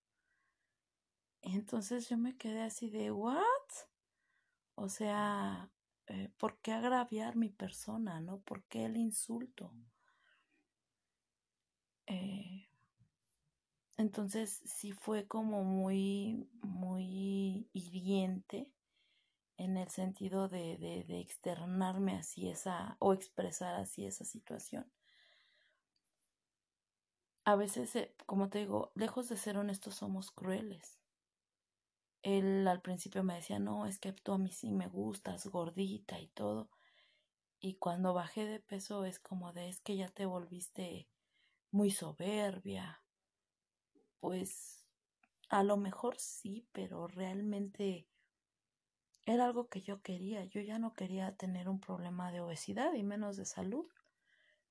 Entonces 1.41 2.09
yo 2.09 2.17
me 2.17 2.35
quedé 2.35 2.63
así 2.63 2.89
de, 2.89 3.11
¿what? 3.11 3.43
O 4.75 4.89
sea, 4.89 5.69
eh, 6.07 6.31
¿por 6.37 6.59
qué 6.59 6.73
agraviar 6.73 7.35
mi 7.35 7.49
persona, 7.49 8.21
no? 8.21 8.39
¿Por 8.39 8.63
qué 8.63 8.85
el 8.85 8.97
insulto? 8.97 9.73
Eh, 12.07 12.67
entonces 13.97 14.61
sí 14.65 14.91
fue 14.91 15.27
como 15.27 15.63
muy, 15.63 16.49
muy 16.61 17.69
hiriente 17.73 18.71
en 19.57 19.77
el 19.77 19.89
sentido 19.89 20.49
de, 20.49 20.77
de, 20.77 21.03
de, 21.03 21.19
externarme 21.19 22.15
así 22.15 22.47
esa 22.47 22.95
o 22.99 23.13
expresar 23.13 23.75
así 23.75 24.05
esa 24.05 24.23
situación. 24.23 24.91
A 27.43 27.55
veces, 27.55 27.95
eh, 27.95 28.13
como 28.25 28.49
te 28.49 28.59
digo, 28.59 28.91
lejos 28.93 29.29
de 29.29 29.37
ser 29.37 29.57
honestos 29.57 29.95
somos 29.95 30.31
crueles. 30.31 30.99
Él 32.21 32.67
al 32.67 32.81
principio 32.81 33.23
me 33.23 33.35
decía, 33.35 33.57
no, 33.57 33.85
es 33.85 33.99
que 33.99 34.13
tú 34.13 34.33
a 34.33 34.37
mí 34.37 34.51
sí 34.51 34.71
me 34.71 34.87
gustas, 34.87 35.47
gordita 35.47 36.19
y 36.19 36.27
todo. 36.27 36.69
Y 37.59 37.75
cuando 37.75 38.13
bajé 38.13 38.45
de 38.45 38.59
peso 38.59 39.05
es 39.05 39.19
como 39.19 39.53
de, 39.53 39.69
es 39.69 39.79
que 39.81 39.95
ya 39.95 40.09
te 40.09 40.25
volviste 40.25 41.07
muy 41.71 41.91
soberbia. 41.91 43.01
Pues 44.19 44.85
a 45.49 45.63
lo 45.63 45.77
mejor 45.77 46.17
sí, 46.17 46.67
pero 46.71 47.07
realmente 47.07 48.07
era 49.25 49.45
algo 49.45 49.67
que 49.67 49.81
yo 49.81 50.01
quería. 50.01 50.45
Yo 50.45 50.61
ya 50.61 50.79
no 50.79 50.93
quería 50.93 51.35
tener 51.35 51.69
un 51.69 51.79
problema 51.79 52.31
de 52.31 52.41
obesidad 52.41 52.93
y 52.93 53.03
menos 53.03 53.37
de 53.37 53.45
salud, 53.45 53.85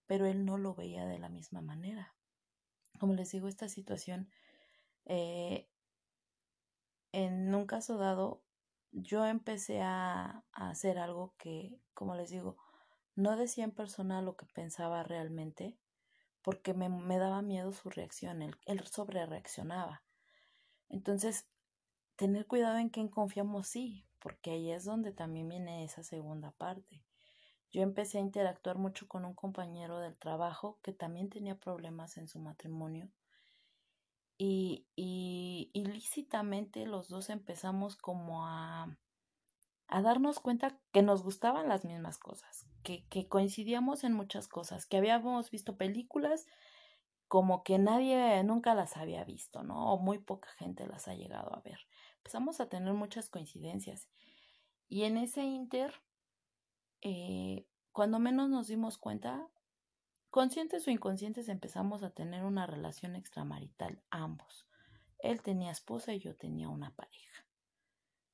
pero 0.07 0.27
él 0.27 0.45
no 0.45 0.59
lo 0.59 0.75
veía 0.75 1.07
de 1.07 1.19
la 1.19 1.29
misma 1.29 1.61
manera. 1.61 2.15
Como 2.99 3.15
les 3.15 3.31
digo, 3.31 3.49
esta 3.49 3.69
situación, 3.69 4.31
eh, 5.05 5.69
en 7.13 7.55
un 7.55 7.67
caso 7.67 7.99
dado, 7.99 8.43
yo 8.93 9.27
empecé 9.27 9.83
a, 9.83 10.43
a 10.53 10.71
hacer 10.71 10.99
algo 10.99 11.35
que, 11.37 11.79
como 11.93 12.15
les 12.15 12.31
digo, 12.31 12.57
no 13.15 13.37
decía 13.37 13.65
en 13.65 13.73
persona 13.73 14.23
lo 14.23 14.37
que 14.37 14.47
pensaba 14.47 15.03
realmente, 15.03 15.79
porque 16.47 16.75
me, 16.75 16.89
me 16.89 17.19
daba 17.19 17.43
miedo 17.43 17.73
su 17.73 17.91
reacción, 17.91 18.41
él, 18.41 18.57
él 18.67 18.87
sobre 18.87 19.27
reaccionaba. 19.27 20.05
Entonces, 20.89 21.49
tener 22.15 22.47
cuidado 22.47 22.79
en 22.79 22.89
quién 22.89 23.09
confiamos, 23.09 23.67
sí, 23.67 24.07
porque 24.21 24.53
ahí 24.53 24.71
es 24.71 24.85
donde 24.85 25.11
también 25.11 25.49
viene 25.49 25.83
esa 25.83 26.05
segunda 26.05 26.53
parte. 26.53 27.03
Yo 27.73 27.83
empecé 27.83 28.19
a 28.19 28.21
interactuar 28.21 28.79
mucho 28.79 29.09
con 29.09 29.25
un 29.25 29.35
compañero 29.35 29.99
del 29.99 30.17
trabajo 30.17 30.79
que 30.85 30.93
también 30.93 31.31
tenía 31.31 31.59
problemas 31.59 32.17
en 32.17 32.29
su 32.29 32.39
matrimonio 32.39 33.11
y, 34.39 34.87
y 34.95 35.73
ilícitamente 35.73 36.87
los 36.87 37.09
dos 37.09 37.29
empezamos 37.29 37.97
como 37.97 38.47
a, 38.47 38.97
a 39.89 40.03
darnos 40.03 40.41
cuenta 40.41 40.79
que 40.93 41.03
nos 41.03 41.23
gustaban 41.23 41.69
las 41.69 41.85
mismas 41.85 42.19
cosas, 42.19 42.67
que, 42.83 43.07
que 43.09 43.29
coincidíamos 43.29 44.05
en 44.05 44.13
muchas 44.13 44.49
cosas, 44.49 44.87
que 44.87 44.97
habíamos 44.97 45.51
visto 45.51 45.77
películas 45.77 46.47
como 47.29 47.65
que 47.65 47.79
nadie 47.79 48.43
nunca 48.45 48.75
las 48.75 48.97
había 48.97 49.25
visto, 49.25 49.63
¿no? 49.63 49.93
O 49.93 49.99
muy 49.99 50.19
poca 50.19 50.49
gente 50.59 50.87
las 50.87 51.09
ha 51.09 51.15
llegado 51.15 51.55
a 51.55 51.61
ver. 51.61 51.81
Empezamos 52.19 52.61
a 52.61 52.69
tener 52.69 52.93
muchas 52.95 53.29
coincidencias. 53.29 54.09
Y 54.89 55.05
en 55.05 55.17
ese 55.17 55.43
inter, 55.43 55.93
eh, 57.03 57.67
cuando 57.93 58.19
menos 58.21 58.49
nos 58.49 58.69
dimos 58.69 58.99
cuenta, 58.99 59.49
conscientes 60.31 60.87
o 60.87 60.91
inconscientes 60.91 61.49
empezamos 61.49 62.03
a 62.05 62.11
tener 62.11 62.45
una 62.45 62.67
relación 62.67 63.17
extramarital, 63.17 64.03
ambos. 64.11 64.69
Él 65.19 65.43
tenía 65.43 65.73
esposa 65.73 66.13
y 66.13 66.21
yo 66.21 66.37
tenía 66.37 66.69
una 66.69 66.95
pareja. 66.95 67.36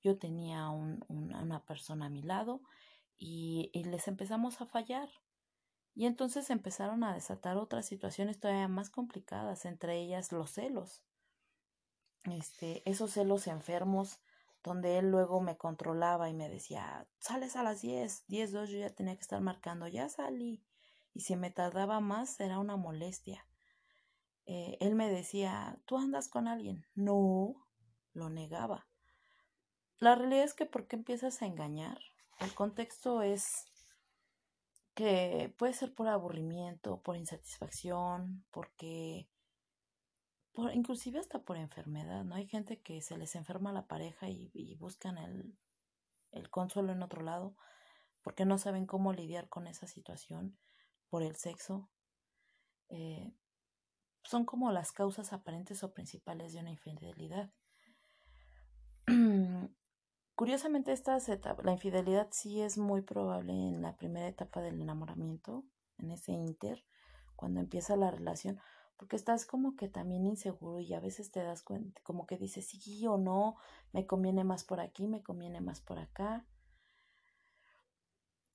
Yo 0.03 0.19
tenía 0.19 0.69
un, 0.71 1.05
una 1.09 1.65
persona 1.65 2.07
a 2.07 2.11
mi 2.11 2.23
lado 2.23 2.62
y, 3.19 3.71
y 3.73 3.85
les 3.85 4.09
empezamos 4.09 4.61
a 4.61 4.67
fallar. 4.67 5.09
Y 5.95 6.07
entonces 6.07 6.51
empezaron 6.51 7.05
a 7.05 7.15
desatar 7.15 7.57
otras 7.57 7.87
situaciones 7.87 8.41
todavía 8.41 8.69
más 8.69 8.91
complicadas, 8.91 9.65
entre 9.65 10.01
ellas 10.01 10.33
los 10.33 10.51
celos. 10.51 11.03
Este, 12.25 12.88
esos 12.88 13.12
celos 13.12 13.47
enfermos 13.47 14.21
donde 14.62 14.99
él 14.99 15.11
luego 15.11 15.41
me 15.41 15.57
controlaba 15.57 16.29
y 16.29 16.35
me 16.35 16.49
decía, 16.49 17.07
sales 17.19 17.57
a 17.57 17.62
las 17.62 17.83
10, 17.83 18.25
10, 18.29 18.53
2, 18.53 18.71
yo 18.71 18.79
ya 18.79 18.91
tenía 18.91 19.17
que 19.17 19.23
estar 19.23 19.41
marcando, 19.41 19.88
ya 19.88 20.09
salí. 20.09 20.62
Y 21.15 21.21
si 21.21 21.37
me 21.37 21.51
tardaba 21.51 22.01
más 22.01 22.38
era 22.41 22.59
una 22.59 22.77
molestia. 22.77 23.47
Eh, 24.47 24.79
él 24.81 24.95
me 24.95 25.11
decía, 25.11 25.81
¿tú 25.85 25.99
andas 25.99 26.29
con 26.29 26.49
alguien? 26.49 26.87
No, 26.95 27.67
lo 28.12 28.31
negaba. 28.31 28.87
La 30.03 30.17
realidad 30.17 30.43
es 30.43 30.53
que 30.53 30.67
¿por 30.67 30.88
qué 30.88 30.97
empiezas 30.97 31.43
a 31.43 31.47
engañar? 31.47 31.97
El 32.41 32.53
contexto 32.57 33.23
es 33.23 33.67
que 34.95 35.55
puede 35.57 35.75
ser 35.75 35.95
por 35.95 36.09
aburrimiento, 36.09 37.01
por 37.03 37.17
insatisfacción, 37.17 38.45
porque 38.51 39.29
por, 40.51 40.75
inclusive 40.75 41.21
hasta 41.21 41.45
por 41.45 41.57
enfermedad, 41.57 42.25
¿no? 42.25 42.35
Hay 42.35 42.49
gente 42.49 42.81
que 42.81 43.01
se 43.01 43.17
les 43.17 43.37
enferma 43.37 43.73
la 43.73 43.87
pareja 43.87 44.29
y, 44.29 44.75
buscan 44.75 45.19
el, 45.19 45.57
el 46.33 46.51
consuelo 46.51 46.91
en 46.91 47.05
otro 47.05 47.23
lado 47.23 47.55
porque 48.23 48.45
no 48.45 48.59
saben 48.59 48.87
cómo 48.87 49.12
lidiar 49.12 49.49
con 49.49 49.69
esa 49.69 49.87
situación 49.87 50.59
por 51.11 51.23
el 51.23 51.37
sexo. 51.37 51.88
Eh, 52.88 53.33
son 54.25 54.47
como 54.47 54.73
las 54.73 54.91
causas 54.91 55.33
aparentes 55.33 55.85
o 55.85 55.95
principales 55.95 56.55
de 56.55 56.59
una 56.59 56.71
infidelidad. 56.71 57.53
Curiosamente, 60.35 60.92
esta 60.92 61.18
la 61.62 61.73
infidelidad 61.73 62.29
sí 62.31 62.62
es 62.62 62.79
muy 62.79 63.03
probable 63.03 63.53
en 63.53 63.83
la 63.83 63.97
primera 63.97 64.27
etapa 64.27 64.62
del 64.62 64.81
enamoramiento, 64.81 65.64
en 65.99 66.11
ese 66.11 66.33
inter, 66.33 66.85
cuando 67.37 67.61
empieza 67.61 67.97
la 67.97 68.11
relación, 68.11 68.59
porque 68.97 69.16
estás 69.16 69.45
como 69.47 69.77
que 69.77 69.88
también 69.88 70.25
inseguro 70.25 70.81
y 70.81 70.95
a 70.95 71.01
veces 71.01 71.31
te 71.31 71.42
das 71.42 71.62
cuenta, 71.62 72.01
como 72.03 72.27
que 72.27 72.38
dices 72.38 72.66
sí 72.66 73.07
o 73.07 73.18
no, 73.18 73.57
me 73.92 74.07
conviene 74.07 74.42
más 74.42 74.64
por 74.64 74.81
aquí, 74.81 75.07
me 75.07 75.23
conviene 75.23 75.61
más 75.61 75.81
por 75.81 75.99
acá. 75.99 76.47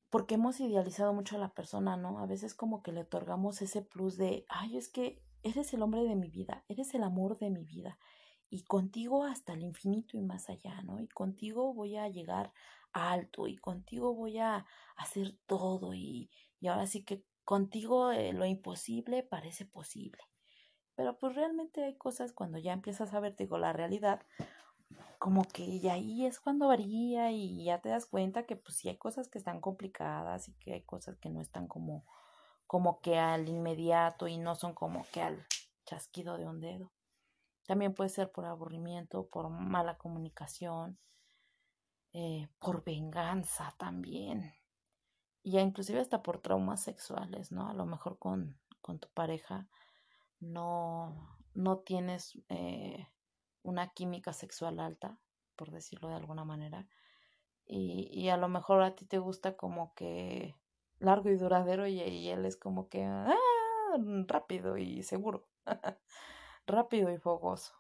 Porque 0.09 0.35
hemos 0.35 0.59
idealizado 0.59 1.13
mucho 1.13 1.35
a 1.35 1.39
la 1.39 1.53
persona, 1.53 1.97
¿no? 1.97 2.19
A 2.19 2.25
veces 2.25 2.55
como 2.55 2.81
que 2.81 2.93
le 2.93 3.01
otorgamos 3.01 3.61
ese 3.61 3.81
plus 3.81 4.17
de, 4.17 4.45
ay, 4.49 4.77
es 4.77 4.87
que 4.87 5.21
eres 5.43 5.73
el 5.73 5.81
hombre 5.83 6.03
de 6.03 6.15
mi 6.15 6.29
vida, 6.29 6.63
eres 6.69 6.93
el 6.95 7.03
amor 7.03 7.37
de 7.37 7.49
mi 7.49 7.65
vida 7.65 7.99
y 8.49 8.63
contigo 8.63 9.25
hasta 9.25 9.53
el 9.53 9.63
infinito 9.63 10.17
y 10.17 10.21
más 10.21 10.49
allá, 10.49 10.81
¿no? 10.81 10.99
Y 10.99 11.07
contigo 11.07 11.73
voy 11.73 11.97
a 11.97 12.07
llegar 12.07 12.53
alto 12.93 13.47
y 13.47 13.57
contigo 13.57 14.13
voy 14.13 14.39
a 14.39 14.65
hacer 14.95 15.37
todo 15.45 15.93
y, 15.93 16.29
y 16.59 16.67
ahora 16.67 16.87
sí 16.87 17.03
que 17.03 17.23
contigo 17.43 18.11
eh, 18.11 18.33
lo 18.33 18.45
imposible 18.45 19.23
parece 19.23 19.65
posible. 19.65 20.23
Pero 20.95 21.17
pues 21.17 21.35
realmente 21.35 21.83
hay 21.83 21.95
cosas 21.95 22.33
cuando 22.33 22.57
ya 22.57 22.73
empiezas 22.73 23.13
a 23.13 23.19
ver, 23.19 23.35
digo, 23.35 23.57
la 23.57 23.71
realidad, 23.71 24.25
como 25.19 25.43
que 25.43 25.63
y 25.63 25.87
ahí 25.89 26.25
es 26.25 26.39
cuando 26.39 26.67
varía 26.67 27.31
y 27.31 27.63
ya 27.63 27.81
te 27.81 27.89
das 27.89 28.05
cuenta 28.05 28.45
que 28.45 28.55
pues 28.55 28.77
sí 28.77 28.89
hay 28.89 28.97
cosas 28.97 29.29
que 29.29 29.37
están 29.37 29.61
complicadas 29.61 30.49
y 30.49 30.53
que 30.55 30.73
hay 30.73 30.81
cosas 30.81 31.17
que 31.17 31.29
no 31.29 31.39
están 31.41 31.67
como, 31.67 32.05
como 32.65 32.99
que 33.01 33.17
al 33.19 33.47
inmediato 33.47 34.27
y 34.27 34.37
no 34.37 34.55
son 34.55 34.73
como 34.73 35.05
que 35.11 35.21
al 35.21 35.45
chasquido 35.85 36.37
de 36.37 36.47
un 36.47 36.59
dedo. 36.59 36.91
También 37.67 37.93
puede 37.93 38.09
ser 38.09 38.31
por 38.31 38.45
aburrimiento, 38.45 39.27
por 39.27 39.49
mala 39.49 39.97
comunicación, 39.97 40.97
eh, 42.13 42.47
por 42.59 42.83
venganza 42.85 43.75
también. 43.77 44.53
Y 45.43 45.51
ya 45.51 45.61
inclusive 45.61 45.99
hasta 45.99 46.23
por 46.23 46.39
traumas 46.39 46.81
sexuales, 46.81 47.51
¿no? 47.51 47.69
A 47.69 47.73
lo 47.73 47.85
mejor 47.85 48.17
con, 48.19 48.57
con 48.81 48.99
tu 48.99 49.09
pareja 49.09 49.67
no, 50.39 51.37
no 51.53 51.79
tienes 51.79 52.41
eh, 52.47 53.05
una 53.63 53.89
química 53.89 54.31
sexual 54.31 54.79
alta, 54.79 55.19
por 55.57 55.71
decirlo 55.71 56.07
de 56.07 56.15
alguna 56.15 56.45
manera. 56.45 56.87
Y, 57.65 58.09
y, 58.13 58.29
a 58.29 58.37
lo 58.37 58.47
mejor 58.47 58.81
a 58.81 58.95
ti 58.95 59.05
te 59.05 59.17
gusta 59.19 59.57
como 59.57 59.93
que 59.93 60.55
largo 60.99 61.29
y 61.29 61.35
duradero 61.35 61.85
y, 61.85 61.99
y 61.99 62.29
él 62.29 62.45
es 62.45 62.55
como 62.55 62.87
que 62.87 63.03
ah, 63.03 63.35
rápido 64.25 64.77
y 64.77 65.03
seguro. 65.03 65.49
rápido 66.67 67.11
y 67.11 67.17
fogoso. 67.17 67.73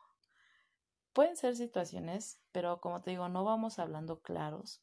Pueden 1.13 1.35
ser 1.35 1.55
situaciones, 1.55 2.41
pero 2.51 2.79
como 2.79 3.01
te 3.01 3.11
digo, 3.11 3.29
no 3.29 3.43
vamos 3.43 3.79
hablando 3.79 4.21
claros. 4.21 4.81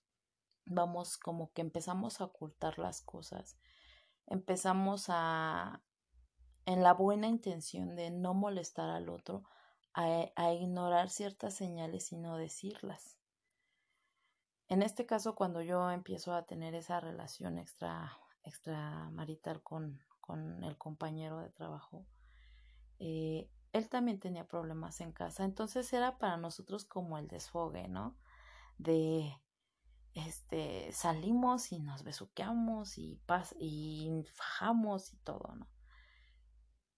Vamos 0.66 1.16
como 1.16 1.52
que 1.52 1.62
empezamos 1.62 2.20
a 2.20 2.24
ocultar 2.24 2.78
las 2.78 3.02
cosas. 3.02 3.58
Empezamos 4.26 5.06
a, 5.08 5.82
en 6.66 6.82
la 6.82 6.92
buena 6.94 7.26
intención 7.26 7.96
de 7.96 8.10
no 8.10 8.34
molestar 8.34 8.90
al 8.90 9.08
otro, 9.08 9.44
a, 9.92 10.52
ignorar 10.52 11.08
ciertas 11.08 11.54
señales 11.54 12.12
y 12.12 12.16
no 12.16 12.36
decirlas. 12.36 13.18
En 14.68 14.82
este 14.82 15.06
caso, 15.06 15.34
cuando 15.34 15.62
yo 15.62 15.90
empiezo 15.90 16.34
a 16.34 16.46
tener 16.46 16.74
esa 16.74 17.00
relación 17.00 17.58
extra 17.58 18.18
extramarital 18.42 19.62
con, 19.62 20.00
con 20.20 20.64
el 20.64 20.76
compañero 20.76 21.38
de 21.38 21.50
trabajo, 21.50 22.06
eh, 22.98 23.48
él 23.74 23.88
también 23.88 24.20
tenía 24.20 24.46
problemas 24.46 25.00
en 25.00 25.12
casa, 25.12 25.44
entonces 25.44 25.92
era 25.92 26.16
para 26.18 26.36
nosotros 26.36 26.84
como 26.84 27.18
el 27.18 27.26
desfogue, 27.26 27.88
¿no? 27.88 28.16
De 28.78 29.36
este 30.14 30.92
salimos 30.92 31.72
y 31.72 31.80
nos 31.80 32.04
besuqueamos 32.04 32.98
y 32.98 33.20
pas 33.26 33.52
y 33.58 34.22
fajamos 34.32 35.12
y 35.12 35.16
todo, 35.18 35.56
¿no? 35.56 35.68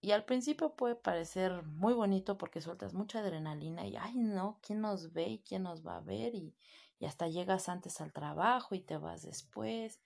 Y 0.01 0.11
al 0.11 0.23
principio 0.25 0.75
puede 0.75 0.95
parecer 0.95 1.63
muy 1.63 1.93
bonito 1.95 2.37
porque 2.37 2.61
sueltas 2.61 2.93
mucha 2.93 3.19
adrenalina 3.19 3.87
y 3.87 3.95
ay 3.97 4.15
no, 4.15 4.59
¿quién 4.61 4.79
nos 4.81 5.11
ve 5.13 5.27
y 5.29 5.39
quién 5.39 5.63
nos 5.63 5.85
va 5.85 5.97
a 5.97 6.01
ver? 6.01 6.35
Y, 6.35 6.55
y 6.99 7.05
hasta 7.07 7.27
llegas 7.27 7.69
antes 7.69 7.99
al 8.01 8.13
trabajo 8.13 8.75
y 8.75 8.81
te 8.81 8.97
vas 8.97 9.23
después. 9.23 9.99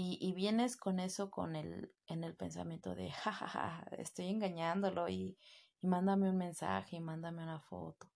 Y, 0.00 0.32
vienes 0.32 0.76
con 0.76 1.00
eso 1.00 1.28
con 1.28 1.56
el, 1.56 1.92
en 2.06 2.22
el 2.22 2.36
pensamiento 2.36 2.94
de, 2.94 3.10
jajaja, 3.10 3.48
ja, 3.48 3.84
ja, 3.90 3.96
estoy 3.96 4.28
engañándolo 4.28 5.08
y, 5.08 5.36
y 5.80 5.86
mándame 5.88 6.30
un 6.30 6.36
mensaje 6.36 6.96
y 6.96 7.00
mándame 7.00 7.42
una 7.42 7.58
foto. 7.58 8.08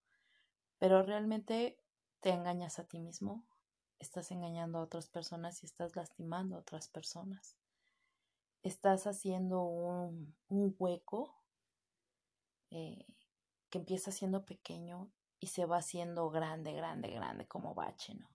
Pero 0.79 1.03
realmente 1.03 1.81
te 2.21 2.31
engañas 2.31 2.79
a 2.79 2.87
ti 2.87 3.01
mismo, 3.01 3.45
estás 3.99 4.31
engañando 4.31 4.79
a 4.79 4.83
otras 4.83 5.09
personas 5.09 5.61
y 5.65 5.67
estás 5.67 5.97
lastimando 5.97 6.55
a 6.55 6.61
otras 6.61 6.87
personas. 6.87 7.57
Estás 8.63 9.09
haciendo 9.09 9.65
un, 9.65 10.37
un 10.47 10.77
hueco 10.79 11.35
eh, 12.71 13.07
que 13.71 13.79
empieza 13.79 14.13
siendo 14.13 14.45
pequeño 14.45 15.11
y 15.41 15.49
se 15.49 15.67
va 15.67 15.79
haciendo 15.79 16.31
grande, 16.31 16.75
grande, 16.75 17.11
grande 17.11 17.49
como 17.49 17.75
bache, 17.75 18.15
¿no? 18.15 18.32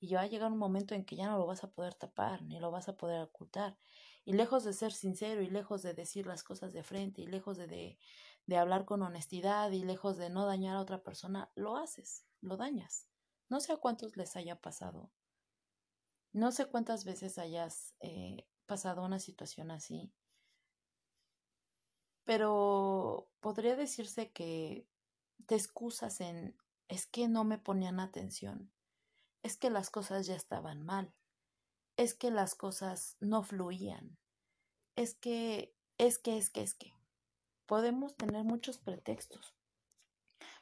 Y 0.00 0.14
va 0.14 0.22
a 0.22 0.26
llegar 0.26 0.52
un 0.52 0.58
momento 0.58 0.94
en 0.94 1.04
que 1.04 1.16
ya 1.16 1.28
no 1.28 1.38
lo 1.38 1.46
vas 1.46 1.64
a 1.64 1.70
poder 1.70 1.94
tapar, 1.94 2.42
ni 2.42 2.60
lo 2.60 2.70
vas 2.70 2.88
a 2.88 2.96
poder 2.96 3.22
ocultar. 3.22 3.76
Y 4.24 4.32
lejos 4.34 4.64
de 4.64 4.72
ser 4.72 4.92
sincero 4.92 5.42
y 5.42 5.50
lejos 5.50 5.82
de 5.82 5.94
decir 5.94 6.26
las 6.26 6.44
cosas 6.44 6.72
de 6.72 6.82
frente 6.82 7.22
y 7.22 7.26
lejos 7.26 7.56
de, 7.56 7.66
de, 7.66 7.98
de 8.46 8.56
hablar 8.56 8.84
con 8.84 9.02
honestidad 9.02 9.70
y 9.72 9.82
lejos 9.82 10.16
de 10.16 10.30
no 10.30 10.46
dañar 10.46 10.76
a 10.76 10.80
otra 10.80 11.02
persona, 11.02 11.50
lo 11.54 11.76
haces, 11.76 12.24
lo 12.40 12.56
dañas. 12.56 13.08
No 13.48 13.60
sé 13.60 13.72
a 13.72 13.76
cuántos 13.76 14.16
les 14.16 14.36
haya 14.36 14.60
pasado. 14.60 15.10
No 16.32 16.52
sé 16.52 16.66
cuántas 16.66 17.04
veces 17.04 17.38
hayas 17.38 17.94
eh, 18.00 18.46
pasado 18.66 19.04
una 19.04 19.18
situación 19.18 19.70
así. 19.70 20.12
Pero 22.24 23.30
podría 23.40 23.74
decirse 23.74 24.30
que 24.30 24.86
te 25.46 25.54
excusas 25.54 26.20
en 26.20 26.56
es 26.88 27.06
que 27.06 27.28
no 27.28 27.44
me 27.44 27.58
ponían 27.58 28.00
atención, 28.00 28.70
es 29.42 29.56
que 29.56 29.70
las 29.70 29.90
cosas 29.90 30.26
ya 30.26 30.34
estaban 30.34 30.82
mal, 30.82 31.14
es 31.96 32.14
que 32.14 32.30
las 32.30 32.54
cosas 32.54 33.16
no 33.20 33.42
fluían, 33.42 34.18
es 34.96 35.14
que, 35.14 35.74
es 35.98 36.18
que, 36.18 36.38
es 36.38 36.50
que, 36.50 36.62
es 36.62 36.74
que. 36.74 36.92
Podemos 37.66 38.16
tener 38.16 38.44
muchos 38.44 38.78
pretextos, 38.78 39.54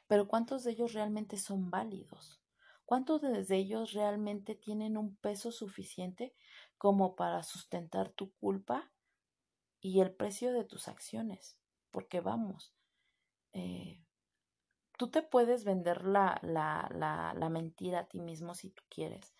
pero 0.07 0.27
¿cuántos 0.27 0.63
de 0.63 0.71
ellos 0.71 0.93
realmente 0.93 1.37
son 1.37 1.69
válidos? 1.69 2.41
¿Cuántos 2.85 3.21
de 3.21 3.57
ellos 3.57 3.91
realmente 3.91 4.55
tienen 4.55 4.97
un 4.97 5.17
peso 5.17 5.51
suficiente 5.51 6.33
como 6.77 7.15
para 7.15 7.43
sustentar 7.43 8.09
tu 8.09 8.31
culpa 8.35 8.91
y 9.81 9.99
el 9.99 10.13
precio 10.13 10.53
de 10.53 10.63
tus 10.63 10.87
acciones? 10.87 11.57
Porque 11.91 12.21
vamos, 12.21 12.73
eh, 13.51 14.06
tú 14.97 15.09
te 15.09 15.21
puedes 15.21 15.63
vender 15.63 16.05
la, 16.05 16.39
la, 16.41 16.89
la, 16.93 17.33
la 17.35 17.49
mentira 17.49 17.99
a 17.99 18.07
ti 18.07 18.19
mismo 18.19 18.53
si 18.53 18.69
tú 18.71 18.83
quieres, 18.89 19.35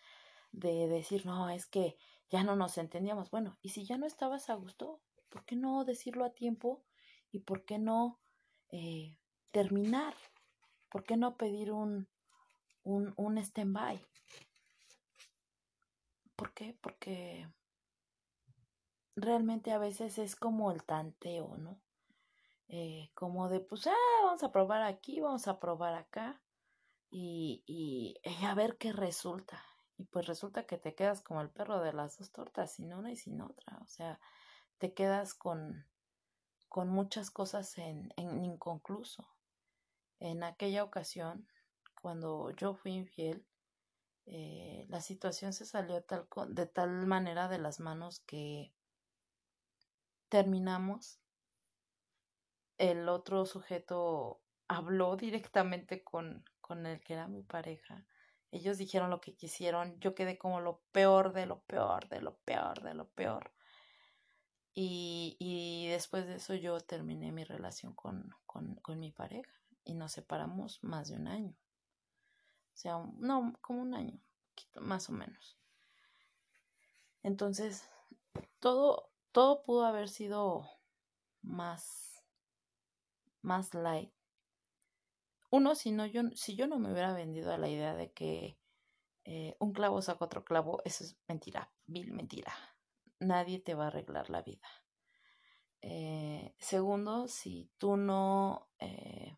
de 0.52 0.88
decir, 0.88 1.26
no, 1.26 1.50
es 1.50 1.66
que 1.66 1.98
ya 2.30 2.44
no 2.44 2.56
nos 2.56 2.78
entendíamos. 2.78 3.32
Bueno, 3.32 3.58
y 3.62 3.70
si 3.70 3.86
ya 3.86 3.98
no 3.98 4.06
estabas 4.06 4.50
a 4.50 4.56
gusto, 4.56 5.02
¿por 5.30 5.46
qué 5.46 5.56
no 5.56 5.84
decirlo 5.84 6.26
a 6.26 6.34
tiempo? 6.34 6.84
¿Y 7.32 7.40
por 7.40 7.66
qué 7.66 7.80
no 7.80 8.20
eh, 8.70 9.18
terminar? 9.52 10.14
¿Por 10.90 11.04
qué 11.04 11.18
no 11.18 11.36
pedir 11.36 11.72
un, 11.72 12.08
un, 12.84 13.14
un 13.18 13.38
stand-by? 13.38 14.00
¿Por 16.36 16.54
qué? 16.54 16.78
Porque 16.80 17.50
realmente 19.16 19.72
a 19.72 19.80
veces 19.80 20.20
es 20.20 20.36
como 20.36 20.72
el 20.72 20.84
tanteo, 20.84 21.58
¿no? 21.58 21.80
Eh, 22.70 23.12
como 23.14 23.50
de, 23.50 23.62
pues, 23.62 23.88
ah, 23.88 23.94
vamos 24.24 24.44
a 24.44 24.52
probar 24.52 24.84
aquí, 24.84 25.22
vamos 25.22 25.48
a 25.48 25.60
probar 25.60 25.94
acá 25.96 26.42
y, 27.10 27.64
y, 27.66 28.16
y, 28.24 28.46
a 28.46 28.54
ver 28.56 28.78
qué 28.78 28.92
resulta. 28.92 29.64
Y 29.98 30.04
pues 30.06 30.28
resulta 30.28 30.66
que 30.68 30.78
te 30.78 30.94
quedas 30.94 31.22
como 31.22 31.42
el 31.42 31.50
perro 31.50 31.82
de 31.82 31.94
las 31.94 32.18
dos 32.18 32.32
tortas, 32.32 32.74
sin 32.74 32.94
una 32.94 33.12
y 33.12 33.16
sin 33.16 33.42
otra. 33.42 33.80
O 33.82 33.88
sea, 33.88 34.20
te 34.78 34.94
quedas 34.94 35.34
con, 35.34 35.86
con 36.70 36.90
muchas 36.90 37.32
cosas 37.32 37.78
en, 37.78 38.14
en 38.18 38.46
inconcluso. 38.46 39.28
En 40.20 40.44
aquella 40.44 40.84
ocasión, 40.84 41.48
cuando 42.02 42.52
yo 42.52 42.74
fui 42.76 42.94
infiel, 42.94 43.46
eh, 44.26 44.86
la 44.90 45.02
situación 45.02 45.54
se 45.54 45.66
salió 45.66 46.04
tal, 46.04 46.28
de 46.50 46.66
tal 46.68 47.08
manera 47.08 47.48
de 47.48 47.60
las 47.60 47.80
manos 47.80 48.20
que 48.22 48.74
terminamos 50.28 51.20
el 52.78 53.10
otro 53.10 53.46
sujeto 53.46 54.42
habló 54.68 55.16
directamente 55.16 56.04
con, 56.04 56.44
con 56.62 56.86
el 56.86 57.00
que 57.00 57.14
era 57.14 57.28
mi 57.28 57.44
pareja. 57.44 58.06
Ellos 58.52 58.78
dijeron 58.78 59.10
lo 59.10 59.22
que 59.22 59.36
quisieron. 59.36 60.00
Yo 60.00 60.16
quedé 60.16 60.38
como 60.38 60.62
lo 60.62 60.82
peor 60.92 61.34
de 61.34 61.46
lo 61.46 61.62
peor, 61.62 62.08
de 62.10 62.22
lo 62.22 62.38
peor, 62.38 62.82
de 62.82 62.94
lo 62.94 63.08
peor. 63.10 63.52
Y, 64.74 65.36
y 65.40 65.88
después 65.88 66.28
de 66.28 66.36
eso 66.36 66.54
yo 66.54 66.80
terminé 66.80 67.32
mi 67.32 67.44
relación 67.44 67.94
con, 67.94 68.30
con, 68.46 68.76
con 68.76 69.00
mi 69.00 69.12
pareja 69.12 69.52
y 69.84 69.96
nos 69.96 70.12
separamos 70.12 70.84
más 70.84 71.08
de 71.08 71.16
un 71.16 71.28
año. 71.28 71.56
O 72.74 72.78
sea, 72.78 73.00
no, 73.18 73.54
como 73.62 73.82
un 73.82 73.96
año, 73.96 74.20
más 74.80 75.10
o 75.10 75.14
menos. 75.14 75.58
Entonces, 77.24 77.90
todo, 78.60 79.10
todo 79.32 79.64
pudo 79.64 79.86
haber 79.86 80.10
sido 80.10 80.70
más 81.42 82.17
más 83.42 83.74
light. 83.74 84.12
Uno, 85.50 85.76
si, 85.76 85.92
no, 85.92 86.06
yo, 86.06 86.22
si 86.36 86.56
yo 86.56 86.68
no 86.68 86.78
me 86.80 86.92
hubiera 86.92 87.14
vendido 87.14 87.54
a 87.54 87.58
la 87.58 87.70
idea 87.70 87.96
de 87.96 88.12
que 88.12 88.58
eh, 89.24 89.56
un 89.60 89.74
clavo 89.74 90.02
saca 90.02 90.26
otro 90.26 90.44
clavo, 90.44 90.82
eso 90.86 91.04
es 91.04 91.18
mentira, 91.28 91.72
vil 91.86 92.14
mentira. 92.14 92.54
Nadie 93.20 93.60
te 93.60 93.76
va 93.76 93.86
a 93.86 93.88
arreglar 93.88 94.30
la 94.30 94.42
vida. 94.42 94.68
Eh, 95.82 96.56
segundo, 96.60 97.28
si 97.28 97.70
tú 97.78 97.98
no 97.98 98.70
eh, 98.80 99.38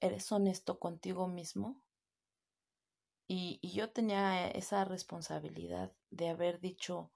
eres 0.00 0.30
honesto 0.32 0.78
contigo 0.78 1.26
mismo, 1.28 1.82
y, 3.26 3.58
y, 3.60 3.72
yo 3.72 3.90
tenía 3.90 4.48
esa 4.48 4.86
responsabilidad 4.86 5.92
de 6.10 6.30
haber 6.30 6.60
dicho, 6.60 7.12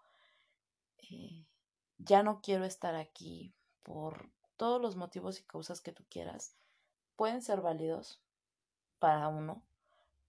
ya 1.96 2.22
no 2.22 2.40
quiero 2.42 2.64
estar 2.66 2.94
aquí 2.94 3.54
por 3.82 4.30
todos 4.62 4.80
los 4.80 4.94
motivos 4.94 5.40
y 5.40 5.42
causas 5.42 5.80
que 5.80 5.90
tú 5.90 6.04
quieras 6.08 6.54
pueden 7.16 7.42
ser 7.42 7.62
válidos 7.62 8.22
para 9.00 9.26
uno, 9.26 9.60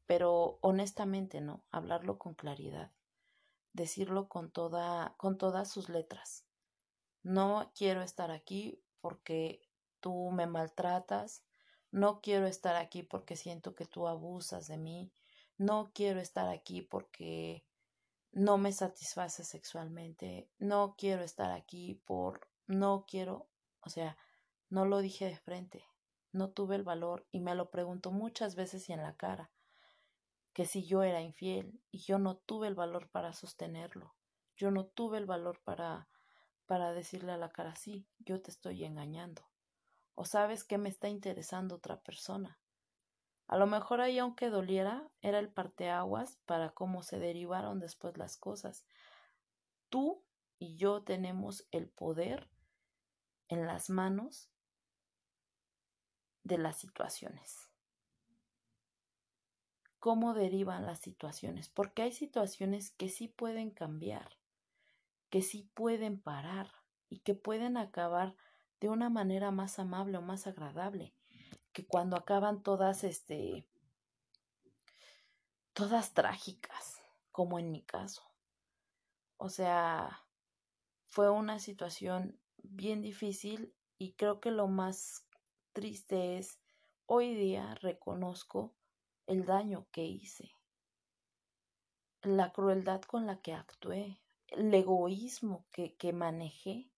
pero 0.07 0.57
honestamente 0.61 1.39
no, 1.39 1.63
hablarlo 1.69 2.17
con 2.17 2.33
claridad, 2.33 2.89
decirlo 3.73 4.27
con 4.29 4.49
toda 4.49 5.13
con 5.17 5.37
todas 5.37 5.69
sus 5.69 5.87
letras. 5.87 6.47
No 7.21 7.71
quiero 7.75 8.01
estar 8.01 8.31
aquí 8.31 8.81
porque 9.01 9.61
tú 9.99 10.31
me 10.31 10.47
maltratas, 10.47 11.43
no 11.91 12.19
quiero 12.19 12.47
estar 12.47 12.75
aquí 12.75 13.03
porque 13.03 13.35
siento 13.35 13.75
que 13.75 13.85
tú 13.85 14.07
abusas 14.07 14.67
de 14.67 14.77
mí, 14.77 15.11
no 15.59 15.91
quiero 15.93 16.19
estar 16.19 16.49
aquí 16.49 16.81
porque 16.81 17.67
no 18.31 18.57
me 18.57 18.71
satisface 18.71 19.43
sexualmente, 19.43 20.49
no 20.57 20.95
quiero 20.97 21.21
estar 21.21 21.51
aquí 21.51 22.01
por 22.03 22.47
no 22.65 23.05
quiero 23.07 23.52
o 23.83 23.89
sea, 23.89 24.17
no 24.69 24.85
lo 24.85 24.99
dije 24.99 25.25
de 25.25 25.37
frente, 25.37 25.85
no 26.31 26.49
tuve 26.49 26.75
el 26.75 26.83
valor 26.83 27.27
y 27.31 27.39
me 27.39 27.55
lo 27.55 27.69
preguntó 27.69 28.11
muchas 28.11 28.55
veces 28.55 28.89
y 28.89 28.93
en 28.93 29.03
la 29.03 29.15
cara, 29.15 29.51
que 30.53 30.65
si 30.65 30.83
yo 30.85 31.03
era 31.03 31.21
infiel 31.21 31.81
y 31.91 31.99
yo 31.99 32.19
no 32.19 32.37
tuve 32.37 32.67
el 32.67 32.75
valor 32.75 33.09
para 33.09 33.33
sostenerlo, 33.33 34.15
yo 34.55 34.71
no 34.71 34.85
tuve 34.85 35.17
el 35.17 35.25
valor 35.25 35.61
para 35.63 36.07
para 36.65 36.93
decirle 36.93 37.31
a 37.31 37.37
la 37.37 37.51
cara 37.51 37.75
sí, 37.75 38.07
yo 38.19 38.41
te 38.41 38.51
estoy 38.51 38.83
engañando. 38.83 39.47
O 40.15 40.25
sabes 40.25 40.63
que 40.63 40.77
me 40.77 40.89
está 40.89 41.09
interesando 41.09 41.75
otra 41.75 42.01
persona. 42.01 42.59
A 43.47 43.57
lo 43.57 43.67
mejor 43.67 44.01
ahí 44.01 44.19
aunque 44.19 44.49
doliera, 44.49 45.09
era 45.21 45.39
el 45.39 45.49
parteaguas 45.51 46.37
para 46.45 46.69
cómo 46.69 47.03
se 47.03 47.19
derivaron 47.19 47.79
después 47.79 48.17
las 48.17 48.37
cosas. 48.37 48.85
Tú 49.89 50.23
y 50.59 50.75
yo 50.77 51.03
tenemos 51.03 51.67
el 51.71 51.89
poder 51.89 52.49
en 53.53 53.65
las 53.65 53.89
manos 53.89 54.49
de 56.43 56.57
las 56.57 56.77
situaciones. 56.77 57.69
¿Cómo 59.99 60.33
derivan 60.33 60.85
las 60.85 60.99
situaciones? 60.99 61.69
Porque 61.69 62.01
hay 62.01 62.11
situaciones 62.11 62.91
que 62.91 63.07
sí 63.07 63.29
pueden 63.29 63.71
cambiar, 63.71 64.37
que 65.29 65.41
sí 65.41 65.69
pueden 65.73 66.19
parar 66.19 66.69
y 67.09 67.19
que 67.19 67.35
pueden 67.35 67.77
acabar 67.77 68.35
de 68.81 68.89
una 68.89 69.09
manera 69.09 69.51
más 69.51 69.79
amable 69.79 70.17
o 70.17 70.21
más 70.21 70.45
agradable 70.45 71.13
que 71.71 71.87
cuando 71.87 72.17
acaban 72.17 72.61
todas 72.61 73.03
este 73.03 73.65
todas 75.73 76.13
trágicas, 76.13 77.01
como 77.31 77.57
en 77.57 77.71
mi 77.71 77.81
caso. 77.81 78.23
O 79.37 79.49
sea, 79.49 80.23
fue 81.07 81.29
una 81.29 81.59
situación 81.59 82.39
bien 82.63 83.01
difícil 83.01 83.73
y 83.97 84.13
creo 84.13 84.39
que 84.39 84.51
lo 84.51 84.67
más 84.67 85.27
triste 85.73 86.37
es 86.37 86.59
hoy 87.05 87.35
día 87.35 87.75
reconozco 87.75 88.73
el 89.27 89.45
daño 89.45 89.87
que 89.91 90.03
hice, 90.03 90.51
la 92.21 92.51
crueldad 92.51 93.01
con 93.01 93.25
la 93.25 93.41
que 93.41 93.53
actué, 93.53 94.19
el 94.47 94.73
egoísmo 94.73 95.65
que, 95.71 95.95
que 95.95 96.13
manejé, 96.13 96.89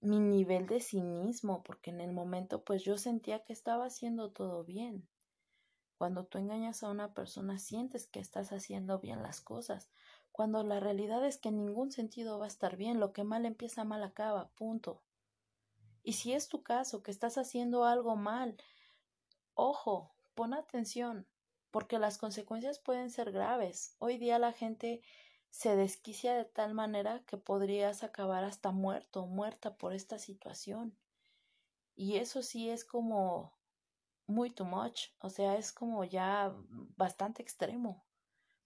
mi 0.00 0.18
nivel 0.18 0.66
de 0.66 0.80
cinismo, 0.80 1.62
porque 1.62 1.90
en 1.90 2.00
el 2.00 2.12
momento 2.12 2.64
pues 2.64 2.82
yo 2.84 2.96
sentía 2.96 3.44
que 3.44 3.52
estaba 3.52 3.86
haciendo 3.86 4.30
todo 4.30 4.64
bien. 4.64 5.08
Cuando 5.98 6.24
tú 6.24 6.38
engañas 6.38 6.82
a 6.82 6.88
una 6.88 7.12
persona 7.12 7.58
sientes 7.58 8.06
que 8.06 8.20
estás 8.20 8.52
haciendo 8.52 8.98
bien 9.00 9.22
las 9.22 9.42
cosas, 9.42 9.90
cuando 10.32 10.62
la 10.62 10.80
realidad 10.80 11.24
es 11.26 11.38
que 11.38 11.48
en 11.48 11.58
ningún 11.58 11.90
sentido 11.90 12.38
va 12.38 12.46
a 12.46 12.48
estar 12.48 12.76
bien, 12.76 13.00
lo 13.00 13.12
que 13.12 13.24
mal 13.24 13.46
empieza 13.46 13.84
mal 13.84 14.02
acaba, 14.02 14.48
punto. 14.50 15.02
Y 16.02 16.14
si 16.14 16.32
es 16.32 16.48
tu 16.48 16.62
caso, 16.62 17.02
que 17.02 17.10
estás 17.10 17.36
haciendo 17.36 17.84
algo 17.84 18.16
mal, 18.16 18.56
ojo, 19.54 20.14
pon 20.34 20.54
atención, 20.54 21.26
porque 21.70 21.98
las 21.98 22.18
consecuencias 22.18 22.78
pueden 22.78 23.10
ser 23.10 23.32
graves. 23.32 23.96
Hoy 23.98 24.18
día 24.18 24.38
la 24.38 24.52
gente 24.52 25.02
se 25.50 25.76
desquicia 25.76 26.34
de 26.34 26.44
tal 26.44 26.74
manera 26.74 27.22
que 27.26 27.36
podrías 27.36 28.02
acabar 28.02 28.44
hasta 28.44 28.70
muerto 28.70 29.22
o 29.22 29.26
muerta 29.26 29.76
por 29.76 29.92
esta 29.92 30.18
situación. 30.18 30.96
Y 31.96 32.16
eso 32.16 32.42
sí 32.42 32.70
es 32.70 32.84
como 32.84 33.52
muy 34.26 34.50
too 34.50 34.64
much, 34.64 35.08
o 35.18 35.28
sea, 35.28 35.56
es 35.56 35.72
como 35.72 36.04
ya 36.04 36.54
bastante 36.96 37.42
extremo 37.42 38.04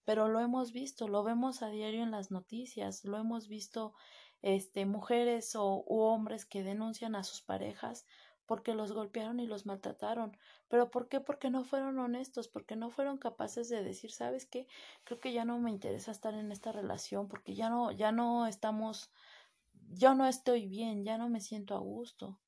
pero 0.04 0.28
lo 0.28 0.40
hemos 0.40 0.72
visto, 0.72 1.08
lo 1.08 1.22
vemos 1.22 1.62
a 1.62 1.68
diario 1.68 2.02
en 2.02 2.10
las 2.10 2.30
noticias, 2.30 3.04
lo 3.04 3.18
hemos 3.18 3.48
visto 3.48 3.94
este 4.42 4.84
mujeres 4.84 5.56
o 5.56 5.84
u 5.86 6.00
hombres 6.00 6.44
que 6.44 6.62
denuncian 6.62 7.14
a 7.14 7.24
sus 7.24 7.40
parejas 7.40 8.04
porque 8.46 8.74
los 8.74 8.92
golpearon 8.92 9.40
y 9.40 9.46
los 9.46 9.66
maltrataron. 9.66 10.36
¿Pero 10.68 10.90
por 10.90 11.08
qué? 11.08 11.20
Porque 11.20 11.50
no 11.50 11.64
fueron 11.64 11.98
honestos, 11.98 12.48
porque 12.48 12.76
no 12.76 12.90
fueron 12.90 13.18
capaces 13.18 13.68
de 13.68 13.82
decir, 13.82 14.12
¿sabes 14.12 14.46
qué? 14.46 14.66
Creo 15.04 15.20
que 15.20 15.32
ya 15.32 15.44
no 15.44 15.58
me 15.58 15.70
interesa 15.70 16.10
estar 16.10 16.34
en 16.34 16.52
esta 16.52 16.72
relación, 16.72 17.28
porque 17.28 17.54
ya 17.54 17.70
no, 17.70 17.90
ya 17.92 18.12
no 18.12 18.46
estamos, 18.46 19.10
yo 19.90 20.14
no 20.14 20.26
estoy 20.26 20.66
bien, 20.66 21.04
ya 21.04 21.18
no 21.18 21.28
me 21.28 21.40
siento 21.40 21.74
a 21.74 21.78
gusto. 21.78 22.38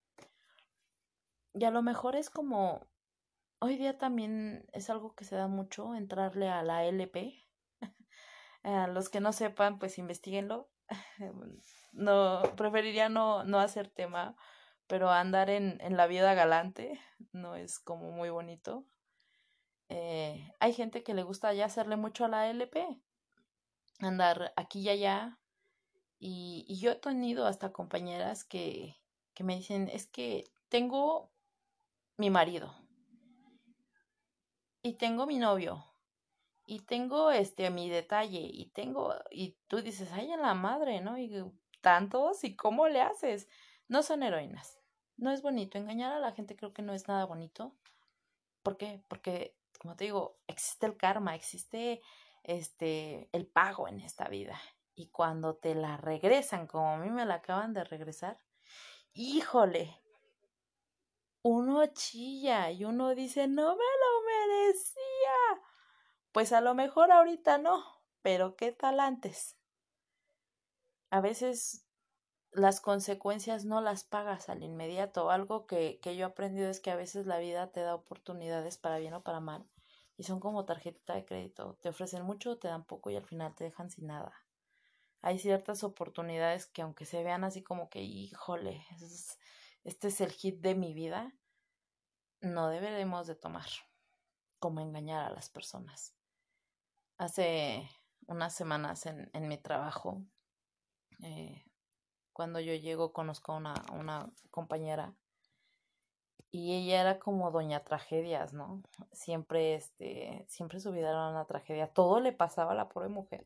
Y 1.54 1.64
a 1.64 1.70
lo 1.70 1.82
mejor 1.82 2.16
es 2.16 2.28
como, 2.28 2.86
hoy 3.60 3.76
día 3.76 3.96
también 3.96 4.66
es 4.72 4.90
algo 4.90 5.14
que 5.14 5.24
se 5.24 5.36
da 5.36 5.48
mucho, 5.48 5.94
entrarle 5.94 6.48
a 6.48 6.62
la 6.62 6.84
LP. 6.84 7.45
A 8.74 8.86
los 8.86 9.08
que 9.08 9.20
no 9.20 9.32
sepan, 9.32 9.78
pues 9.78 9.98
investiguenlo. 9.98 10.68
no, 11.92 12.42
preferiría 12.56 13.08
no, 13.08 13.44
no 13.44 13.58
hacer 13.58 13.88
tema 13.88 14.36
pero 14.86 15.10
andar 15.10 15.50
en, 15.50 15.78
en 15.80 15.96
la 15.96 16.06
vida 16.06 16.34
galante 16.34 17.00
no 17.32 17.56
es 17.56 17.78
como 17.78 18.12
muy 18.12 18.30
bonito. 18.30 18.84
Eh, 19.88 20.52
hay 20.60 20.72
gente 20.72 21.02
que 21.02 21.14
le 21.14 21.22
gusta 21.22 21.52
ya 21.54 21.66
hacerle 21.66 21.96
mucho 21.96 22.24
a 22.24 22.28
la 22.28 22.48
LP, 22.50 23.00
andar 24.00 24.52
aquí 24.56 24.80
y 24.80 24.88
allá. 24.88 25.38
Y, 26.18 26.64
y 26.68 26.78
yo 26.78 26.92
he 26.92 26.96
tenido 26.96 27.46
hasta 27.46 27.72
compañeras 27.72 28.44
que, 28.44 28.96
que 29.34 29.44
me 29.44 29.56
dicen, 29.56 29.88
es 29.92 30.06
que 30.06 30.44
tengo 30.68 31.30
mi 32.16 32.30
marido 32.30 32.74
y 34.82 34.94
tengo 34.94 35.26
mi 35.26 35.38
novio 35.38 35.84
y 36.66 36.80
tengo 36.80 37.30
este 37.30 37.70
mi 37.70 37.88
detalle 37.88 38.40
y 38.40 38.70
tengo 38.70 39.14
y 39.30 39.56
tú 39.68 39.80
dices 39.80 40.10
ay 40.12 40.32
a 40.32 40.36
la 40.36 40.54
madre 40.54 41.00
no 41.00 41.16
y 41.16 41.32
tantos 41.80 42.44
y 42.44 42.56
cómo 42.56 42.88
le 42.88 43.00
haces 43.00 43.48
no 43.88 44.02
son 44.02 44.22
heroínas. 44.22 44.80
No 45.16 45.30
es 45.30 45.42
bonito. 45.42 45.78
Engañar 45.78 46.12
a 46.12 46.20
la 46.20 46.32
gente 46.32 46.56
creo 46.56 46.72
que 46.72 46.82
no 46.82 46.92
es 46.92 47.08
nada 47.08 47.24
bonito. 47.24 47.74
¿Por 48.62 48.76
qué? 48.76 49.02
Porque, 49.08 49.56
como 49.80 49.96
te 49.96 50.04
digo, 50.04 50.38
existe 50.46 50.86
el 50.86 50.96
karma, 50.96 51.34
existe 51.34 52.02
este 52.42 53.28
el 53.32 53.46
pago 53.46 53.88
en 53.88 54.00
esta 54.00 54.28
vida. 54.28 54.60
Y 54.94 55.08
cuando 55.08 55.56
te 55.56 55.74
la 55.74 55.96
regresan, 55.96 56.66
como 56.66 56.90
a 56.90 56.98
mí 56.98 57.10
me 57.10 57.26
la 57.26 57.34
acaban 57.34 57.74
de 57.74 57.84
regresar, 57.84 58.38
híjole, 59.12 60.00
uno 61.42 61.86
chilla 61.86 62.70
y 62.70 62.84
uno 62.84 63.14
dice, 63.14 63.46
no 63.46 63.76
me 63.76 63.84
lo 63.84 64.22
merecía. 64.26 65.05
Pues 66.36 66.52
a 66.52 66.60
lo 66.60 66.74
mejor 66.74 67.12
ahorita 67.12 67.56
no, 67.56 67.82
pero 68.20 68.56
¿qué 68.56 68.70
tal 68.70 69.00
antes? 69.00 69.56
A 71.08 71.22
veces 71.22 71.86
las 72.52 72.82
consecuencias 72.82 73.64
no 73.64 73.80
las 73.80 74.04
pagas 74.04 74.50
al 74.50 74.62
inmediato. 74.62 75.30
Algo 75.30 75.66
que, 75.66 75.98
que 76.02 76.14
yo 76.14 76.26
he 76.26 76.28
aprendido 76.28 76.68
es 76.68 76.80
que 76.80 76.90
a 76.90 76.94
veces 76.94 77.24
la 77.24 77.38
vida 77.38 77.72
te 77.72 77.80
da 77.80 77.94
oportunidades 77.94 78.76
para 78.76 78.98
bien 78.98 79.14
o 79.14 79.22
para 79.22 79.40
mal 79.40 79.66
y 80.18 80.24
son 80.24 80.38
como 80.38 80.66
tarjeta 80.66 81.14
de 81.14 81.24
crédito. 81.24 81.78
Te 81.80 81.88
ofrecen 81.88 82.24
mucho, 82.24 82.58
te 82.58 82.68
dan 82.68 82.84
poco 82.84 83.08
y 83.08 83.16
al 83.16 83.24
final 83.24 83.54
te 83.54 83.64
dejan 83.64 83.88
sin 83.88 84.08
nada. 84.08 84.34
Hay 85.22 85.38
ciertas 85.38 85.84
oportunidades 85.84 86.66
que 86.66 86.82
aunque 86.82 87.06
se 87.06 87.22
vean 87.22 87.44
así 87.44 87.62
como 87.62 87.88
que, 87.88 88.02
híjole, 88.02 88.84
este 89.84 90.08
es 90.08 90.20
el 90.20 90.32
hit 90.32 90.60
de 90.60 90.74
mi 90.74 90.92
vida, 90.92 91.32
no 92.42 92.68
deberemos 92.68 93.26
de 93.26 93.36
tomar 93.36 93.70
como 94.58 94.82
engañar 94.82 95.24
a 95.24 95.34
las 95.34 95.48
personas. 95.48 96.15
Hace 97.18 97.88
unas 98.26 98.54
semanas 98.54 99.06
en, 99.06 99.30
en 99.32 99.48
mi 99.48 99.58
trabajo, 99.58 100.22
eh, 101.22 101.64
cuando 102.32 102.60
yo 102.60 102.74
llego 102.74 103.12
conozco 103.12 103.52
a 103.52 103.56
una, 103.56 103.74
una 103.92 104.30
compañera 104.50 105.14
y 106.50 106.74
ella 106.74 107.00
era 107.00 107.18
como 107.18 107.50
doña 107.50 107.84
tragedias, 107.84 108.52
¿no? 108.52 108.82
Siempre, 109.12 109.74
este, 109.74 110.44
siempre 110.48 110.80
su 110.80 110.92
vida 110.92 111.10
era 111.10 111.28
una 111.30 111.44
tragedia. 111.44 111.88
Todo 111.88 112.20
le 112.20 112.32
pasaba 112.32 112.72
a 112.72 112.74
la 112.74 112.88
pobre 112.88 113.08
mujer. 113.08 113.44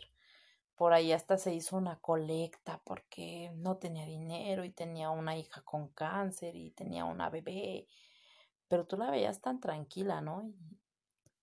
Por 0.77 0.93
ahí 0.93 1.13
hasta 1.13 1.37
se 1.37 1.53
hizo 1.55 1.77
una 1.77 1.99
colecta 2.01 2.81
porque 2.85 3.51
no 3.57 3.77
tenía 3.79 4.07
dinero 4.07 4.65
y 4.65 4.71
tenía 4.71 5.11
una 5.11 5.37
hija 5.37 5.63
con 5.63 5.89
cáncer 5.89 6.57
y 6.57 6.71
tenía 6.71 7.05
una 7.05 7.31
bebé. 7.31 7.87
Pero 8.69 8.87
tú 8.87 8.97
la 8.97 9.11
veías 9.11 9.41
tan 9.41 9.61
tranquila, 9.61 10.21
¿no? 10.21 10.53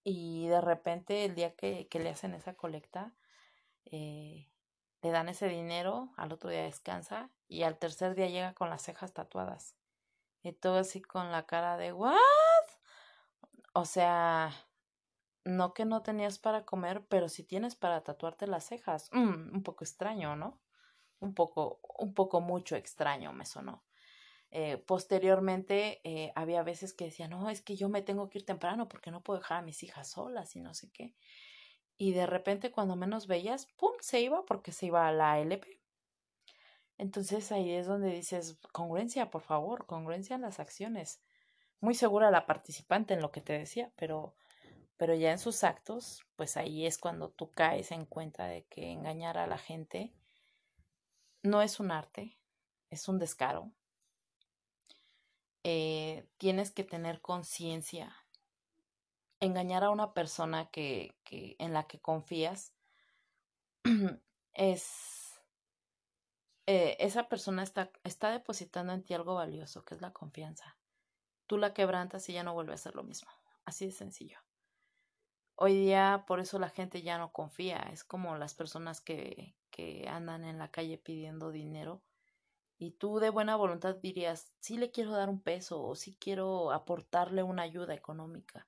Y 0.09 0.47
de 0.47 0.61
repente 0.61 1.25
el 1.25 1.35
día 1.35 1.53
que, 1.53 1.89
que 1.89 1.99
le 1.99 2.09
hacen 2.09 2.33
esa 2.33 2.53
colecta, 2.53 3.13
eh, 3.83 4.49
le 5.01 5.11
dan 5.11 5.27
ese 5.27 5.49
dinero, 5.49 6.13
al 6.15 6.31
otro 6.31 6.49
día 6.49 6.63
descansa 6.63 7.29
y 7.49 7.63
al 7.63 7.77
tercer 7.77 8.15
día 8.15 8.29
llega 8.29 8.53
con 8.53 8.69
las 8.69 8.83
cejas 8.83 9.13
tatuadas. 9.13 9.75
Y 10.43 10.53
todo 10.53 10.77
así 10.77 11.01
con 11.01 11.33
la 11.33 11.45
cara 11.45 11.75
de 11.75 11.91
¿what? 11.91 12.15
O 13.73 13.83
sea, 13.83 14.53
no 15.43 15.73
que 15.73 15.83
no 15.83 16.03
tenías 16.03 16.39
para 16.39 16.63
comer, 16.63 17.05
pero 17.09 17.27
si 17.27 17.43
tienes 17.43 17.75
para 17.75 18.01
tatuarte 18.05 18.47
las 18.47 18.63
cejas. 18.63 19.09
Mm, 19.11 19.55
un 19.55 19.63
poco 19.63 19.83
extraño, 19.83 20.37
¿no? 20.37 20.61
Un 21.19 21.33
poco, 21.33 21.81
un 21.99 22.13
poco 22.13 22.39
mucho 22.39 22.77
extraño 22.77 23.33
me 23.33 23.45
sonó. 23.45 23.83
Eh, 24.51 24.77
posteriormente 24.77 25.99
eh, 26.03 26.31
había 26.35 26.63
veces 26.63 26.93
que 26.93 27.05
decía, 27.05 27.27
no, 27.27 27.49
es 27.49 27.61
que 27.61 27.75
yo 27.75 27.89
me 27.89 28.01
tengo 28.01 28.29
que 28.29 28.39
ir 28.39 28.45
temprano 28.45 28.87
porque 28.87 29.11
no 29.11 29.21
puedo 29.21 29.39
dejar 29.39 29.59
a 29.59 29.61
mis 29.61 29.83
hijas 29.83 30.09
solas 30.09 30.55
y 30.55 30.61
no 30.61 30.73
sé 30.73 30.89
qué 30.91 31.15
y 31.97 32.13
de 32.13 32.27
repente 32.27 32.71
cuando 32.71 32.95
menos 32.95 33.27
veías, 33.27 33.65
¡pum!, 33.77 33.91
se 33.99 34.21
iba 34.21 34.45
porque 34.45 34.71
se 34.71 34.85
iba 34.85 35.07
a 35.07 35.11
la 35.11 35.39
LP. 35.39 35.81
Entonces 36.97 37.51
ahí 37.51 37.71
es 37.71 37.87
donde 37.87 38.11
dices, 38.11 38.59
congruencia, 38.71 39.29
por 39.29 39.41
favor, 39.41 39.85
congruencia 39.85 40.35
en 40.35 40.43
las 40.43 40.59
acciones. 40.59 41.21
Muy 41.79 41.95
segura 41.95 42.31
la 42.31 42.45
participante 42.45 43.13
en 43.13 43.21
lo 43.21 43.31
que 43.31 43.41
te 43.41 43.53
decía, 43.53 43.91
pero, 43.95 44.35
pero 44.95 45.13
ya 45.15 45.31
en 45.31 45.39
sus 45.39 45.63
actos, 45.63 46.23
pues 46.35 46.57
ahí 46.57 46.85
es 46.85 46.97
cuando 46.97 47.29
tú 47.29 47.51
caes 47.51 47.91
en 47.91 48.05
cuenta 48.05 48.45
de 48.45 48.65
que 48.65 48.91
engañar 48.91 49.37
a 49.37 49.47
la 49.47 49.57
gente 49.57 50.13
no 51.43 51.61
es 51.61 51.79
un 51.79 51.91
arte, 51.91 52.39
es 52.89 53.07
un 53.07 53.19
descaro. 53.19 53.71
Eh, 55.69 56.25
tienes 56.37 56.71
que 56.71 56.85
tener 56.85 57.19
conciencia 57.19 58.15
engañar 59.41 59.83
a 59.83 59.89
una 59.89 60.13
persona 60.13 60.69
que, 60.71 61.17
que 61.25 61.57
en 61.59 61.73
la 61.73 61.87
que 61.87 61.99
confías 61.99 62.73
es 64.53 65.41
eh, 66.67 66.95
esa 67.01 67.27
persona 67.27 67.63
está, 67.63 67.91
está 68.05 68.31
depositando 68.31 68.93
en 68.93 69.03
ti 69.03 69.13
algo 69.13 69.35
valioso, 69.35 69.83
que 69.83 69.95
es 69.95 69.99
la 69.99 70.13
confianza. 70.13 70.77
Tú 71.47 71.57
la 71.57 71.73
quebrantas 71.73 72.29
y 72.29 72.33
ya 72.33 72.43
no 72.43 72.53
vuelve 72.53 72.73
a 72.73 72.77
ser 72.77 72.95
lo 72.95 73.03
mismo. 73.03 73.29
Así 73.65 73.87
de 73.87 73.91
sencillo. 73.91 74.39
Hoy 75.55 75.73
día 75.73 76.23
por 76.27 76.39
eso 76.39 76.59
la 76.59 76.69
gente 76.69 77.01
ya 77.01 77.17
no 77.17 77.33
confía. 77.33 77.89
Es 77.91 78.05
como 78.05 78.37
las 78.37 78.53
personas 78.53 79.01
que, 79.01 79.57
que 79.69 80.07
andan 80.07 80.45
en 80.45 80.59
la 80.59 80.71
calle 80.71 80.97
pidiendo 80.97 81.51
dinero 81.51 82.01
y 82.77 82.91
tú 82.91 83.19
de 83.19 83.29
buena 83.29 83.55
voluntad 83.55 83.95
dirías, 83.95 84.53
sí 84.59 84.77
le 84.77 84.91
quiero 84.91 85.11
dar 85.11 85.29
un 85.29 85.41
peso 85.41 85.83
o 85.83 85.95
sí 85.95 86.15
quiero 86.19 86.71
aportarle 86.71 87.43
una 87.43 87.63
ayuda 87.63 87.93
económica 87.93 88.67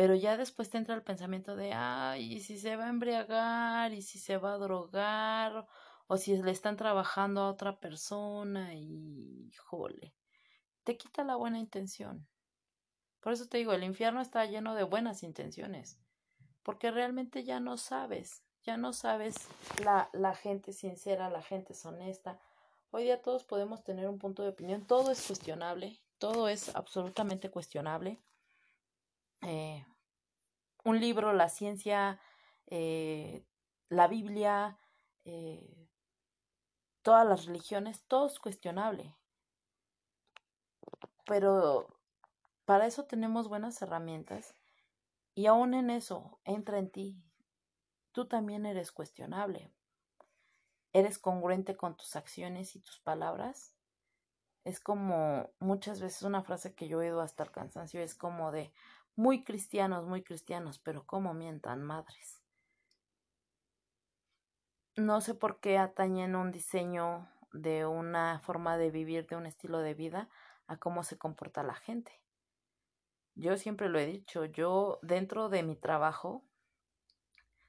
pero 0.00 0.14
ya 0.14 0.38
después 0.38 0.70
te 0.70 0.78
entra 0.78 0.94
el 0.94 1.02
pensamiento 1.02 1.56
de, 1.56 1.74
ay, 1.74 2.32
¿y 2.32 2.40
si 2.40 2.58
se 2.58 2.74
va 2.74 2.86
a 2.86 2.88
embriagar? 2.88 3.92
¿Y 3.92 4.00
si 4.00 4.18
se 4.18 4.38
va 4.38 4.54
a 4.54 4.58
drogar? 4.58 5.66
O 6.06 6.16
si 6.16 6.40
le 6.40 6.50
están 6.50 6.78
trabajando 6.78 7.42
a 7.42 7.50
otra 7.50 7.78
persona 7.78 8.74
y, 8.74 9.52
jole, 9.58 10.14
te 10.84 10.96
quita 10.96 11.22
la 11.22 11.36
buena 11.36 11.58
intención. 11.58 12.26
Por 13.20 13.34
eso 13.34 13.46
te 13.46 13.58
digo, 13.58 13.74
el 13.74 13.84
infierno 13.84 14.22
está 14.22 14.46
lleno 14.46 14.74
de 14.74 14.84
buenas 14.84 15.22
intenciones, 15.22 15.98
porque 16.62 16.90
realmente 16.90 17.44
ya 17.44 17.60
no 17.60 17.76
sabes, 17.76 18.42
ya 18.62 18.78
no 18.78 18.94
sabes 18.94 19.36
la, 19.84 20.08
la 20.14 20.34
gente 20.34 20.72
sincera, 20.72 21.28
la 21.28 21.42
gente 21.42 21.74
es 21.74 21.84
honesta. 21.84 22.40
Hoy 22.92 23.04
día 23.04 23.22
todos 23.22 23.44
podemos 23.44 23.84
tener 23.84 24.08
un 24.08 24.18
punto 24.18 24.42
de 24.42 24.48
opinión, 24.48 24.86
todo 24.86 25.12
es 25.12 25.24
cuestionable, 25.26 26.00
todo 26.18 26.48
es 26.48 26.74
absolutamente 26.74 27.50
cuestionable 27.50 28.20
eh, 29.42 29.86
un 30.84 31.00
libro, 31.00 31.32
la 31.32 31.48
ciencia, 31.48 32.20
eh, 32.66 33.44
la 33.88 34.08
Biblia, 34.08 34.78
eh, 35.24 35.88
todas 37.02 37.26
las 37.26 37.46
religiones, 37.46 38.02
todo 38.06 38.26
es 38.26 38.38
cuestionable. 38.38 39.14
Pero 41.26 41.86
para 42.64 42.86
eso 42.86 43.04
tenemos 43.04 43.48
buenas 43.48 43.80
herramientas 43.82 44.54
y 45.34 45.46
aún 45.46 45.74
en 45.74 45.90
eso 45.90 46.40
entra 46.44 46.78
en 46.78 46.90
ti. 46.90 47.22
Tú 48.12 48.26
también 48.26 48.66
eres 48.66 48.90
cuestionable. 48.90 49.70
¿Eres 50.92 51.18
congruente 51.18 51.76
con 51.76 51.96
tus 51.96 52.16
acciones 52.16 52.74
y 52.74 52.80
tus 52.80 52.98
palabras? 52.98 53.74
Es 54.64 54.80
como 54.80 55.50
muchas 55.58 56.00
veces 56.00 56.22
una 56.22 56.42
frase 56.42 56.74
que 56.74 56.88
yo 56.88 57.00
he 57.00 57.06
oído 57.06 57.20
hasta 57.20 57.44
el 57.44 57.50
cansancio, 57.50 58.00
es 58.00 58.14
como 58.14 58.52
de, 58.52 58.72
muy 59.16 59.44
cristianos, 59.44 60.06
muy 60.06 60.22
cristianos, 60.22 60.78
pero 60.78 61.06
cómo 61.06 61.34
mientan 61.34 61.82
madres. 61.82 62.42
No 64.96 65.20
sé 65.20 65.34
por 65.34 65.60
qué 65.60 65.78
atañen 65.78 66.34
un 66.34 66.50
diseño 66.50 67.28
de 67.52 67.86
una 67.86 68.40
forma 68.40 68.76
de 68.76 68.90
vivir, 68.90 69.26
de 69.26 69.36
un 69.36 69.46
estilo 69.46 69.78
de 69.78 69.94
vida, 69.94 70.28
a 70.66 70.76
cómo 70.76 71.04
se 71.04 71.18
comporta 71.18 71.62
la 71.62 71.74
gente. 71.74 72.20
Yo 73.34 73.56
siempre 73.56 73.88
lo 73.88 73.98
he 73.98 74.06
dicho, 74.06 74.44
yo 74.44 74.98
dentro 75.02 75.48
de 75.48 75.62
mi 75.62 75.76
trabajo 75.76 76.44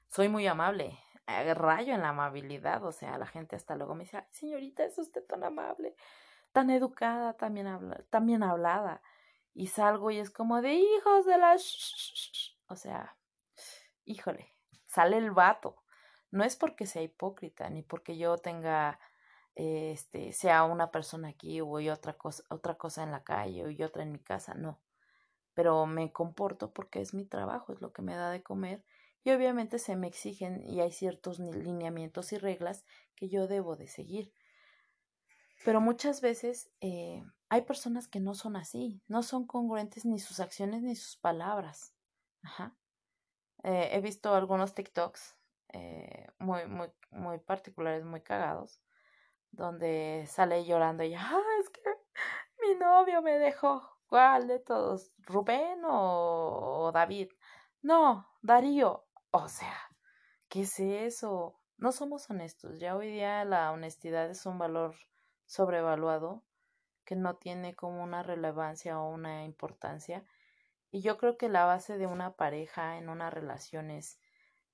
soy 0.08 0.28
muy 0.28 0.46
amable, 0.46 0.98
rayo 1.26 1.94
en 1.94 2.02
la 2.02 2.10
amabilidad, 2.10 2.84
o 2.84 2.92
sea, 2.92 3.18
la 3.18 3.26
gente 3.26 3.56
hasta 3.56 3.76
luego 3.76 3.94
me 3.94 4.04
dice, 4.04 4.24
señorita, 4.30 4.84
es 4.84 4.98
usted 4.98 5.24
tan 5.24 5.44
amable, 5.44 5.94
tan 6.52 6.70
educada, 6.70 7.34
también, 7.34 7.66
habla, 7.66 8.02
también 8.10 8.42
hablada. 8.42 9.02
Y 9.54 9.66
salgo 9.66 10.10
y 10.10 10.18
es 10.18 10.30
como 10.30 10.62
de 10.62 10.74
hijos 10.74 11.26
de 11.26 11.38
la... 11.38 11.56
O 12.68 12.76
sea, 12.76 13.16
híjole, 14.04 14.54
sale 14.86 15.18
el 15.18 15.30
vato. 15.30 15.82
No 16.30 16.44
es 16.44 16.56
porque 16.56 16.86
sea 16.86 17.02
hipócrita, 17.02 17.68
ni 17.68 17.82
porque 17.82 18.16
yo 18.16 18.38
tenga, 18.38 18.98
este, 19.54 20.32
sea 20.32 20.64
una 20.64 20.90
persona 20.90 21.28
aquí 21.28 21.60
o 21.60 21.68
otra 21.92 22.14
cosa, 22.14 22.42
otra 22.48 22.76
cosa 22.76 23.02
en 23.02 23.12
la 23.12 23.22
calle 23.22 23.70
y 23.70 23.82
otra 23.82 24.02
en 24.02 24.12
mi 24.12 24.18
casa, 24.18 24.54
no. 24.54 24.80
Pero 25.52 25.84
me 25.84 26.10
comporto 26.10 26.72
porque 26.72 27.02
es 27.02 27.12
mi 27.12 27.26
trabajo, 27.26 27.74
es 27.74 27.82
lo 27.82 27.92
que 27.92 28.00
me 28.00 28.14
da 28.14 28.30
de 28.30 28.42
comer 28.42 28.82
y 29.24 29.30
obviamente 29.30 29.78
se 29.78 29.96
me 29.96 30.08
exigen 30.08 30.62
y 30.62 30.80
hay 30.80 30.92
ciertos 30.92 31.38
lineamientos 31.38 32.32
y 32.32 32.38
reglas 32.38 32.84
que 33.14 33.28
yo 33.28 33.46
debo 33.46 33.76
de 33.76 33.86
seguir. 33.86 34.32
Pero 35.64 35.80
muchas 35.80 36.20
veces 36.20 36.70
eh, 36.80 37.22
hay 37.48 37.62
personas 37.62 38.08
que 38.08 38.18
no 38.18 38.34
son 38.34 38.56
así, 38.56 39.00
no 39.06 39.22
son 39.22 39.46
congruentes 39.46 40.04
ni 40.04 40.18
sus 40.18 40.40
acciones 40.40 40.82
ni 40.82 40.96
sus 40.96 41.16
palabras. 41.16 41.94
Ajá. 42.42 42.76
Eh, 43.62 43.90
he 43.92 44.00
visto 44.00 44.34
algunos 44.34 44.74
TikToks 44.74 45.36
eh, 45.72 46.26
muy, 46.38 46.66
muy, 46.66 46.90
muy 47.10 47.38
particulares, 47.38 48.04
muy 48.04 48.22
cagados, 48.22 48.82
donde 49.52 50.26
sale 50.28 50.64
llorando 50.64 51.04
y, 51.04 51.14
ah, 51.14 51.40
es 51.60 51.70
que 51.70 51.80
mi 52.62 52.74
novio 52.74 53.22
me 53.22 53.38
dejó. 53.38 53.88
¿Cuál 54.06 54.48
de 54.48 54.58
todos? 54.58 55.12
¿Rubén 55.18 55.84
o, 55.84 56.86
o 56.86 56.92
David? 56.92 57.30
No, 57.80 58.28
Darío. 58.42 59.01
O 59.34 59.48
sea, 59.48 59.74
¿qué 60.50 60.60
es 60.60 60.78
eso? 60.78 61.58
No 61.78 61.90
somos 61.92 62.28
honestos. 62.28 62.78
Ya 62.78 62.94
hoy 62.94 63.10
día 63.10 63.46
la 63.46 63.72
honestidad 63.72 64.30
es 64.30 64.44
un 64.44 64.58
valor 64.58 64.94
sobrevaluado 65.46 66.44
que 67.06 67.16
no 67.16 67.36
tiene 67.36 67.74
como 67.74 68.02
una 68.02 68.22
relevancia 68.22 69.00
o 69.00 69.08
una 69.08 69.46
importancia. 69.46 70.22
Y 70.90 71.00
yo 71.00 71.16
creo 71.16 71.38
que 71.38 71.48
la 71.48 71.64
base 71.64 71.96
de 71.96 72.06
una 72.06 72.36
pareja 72.36 72.98
en 72.98 73.08
una 73.08 73.30
relación 73.30 73.90
es 73.90 74.18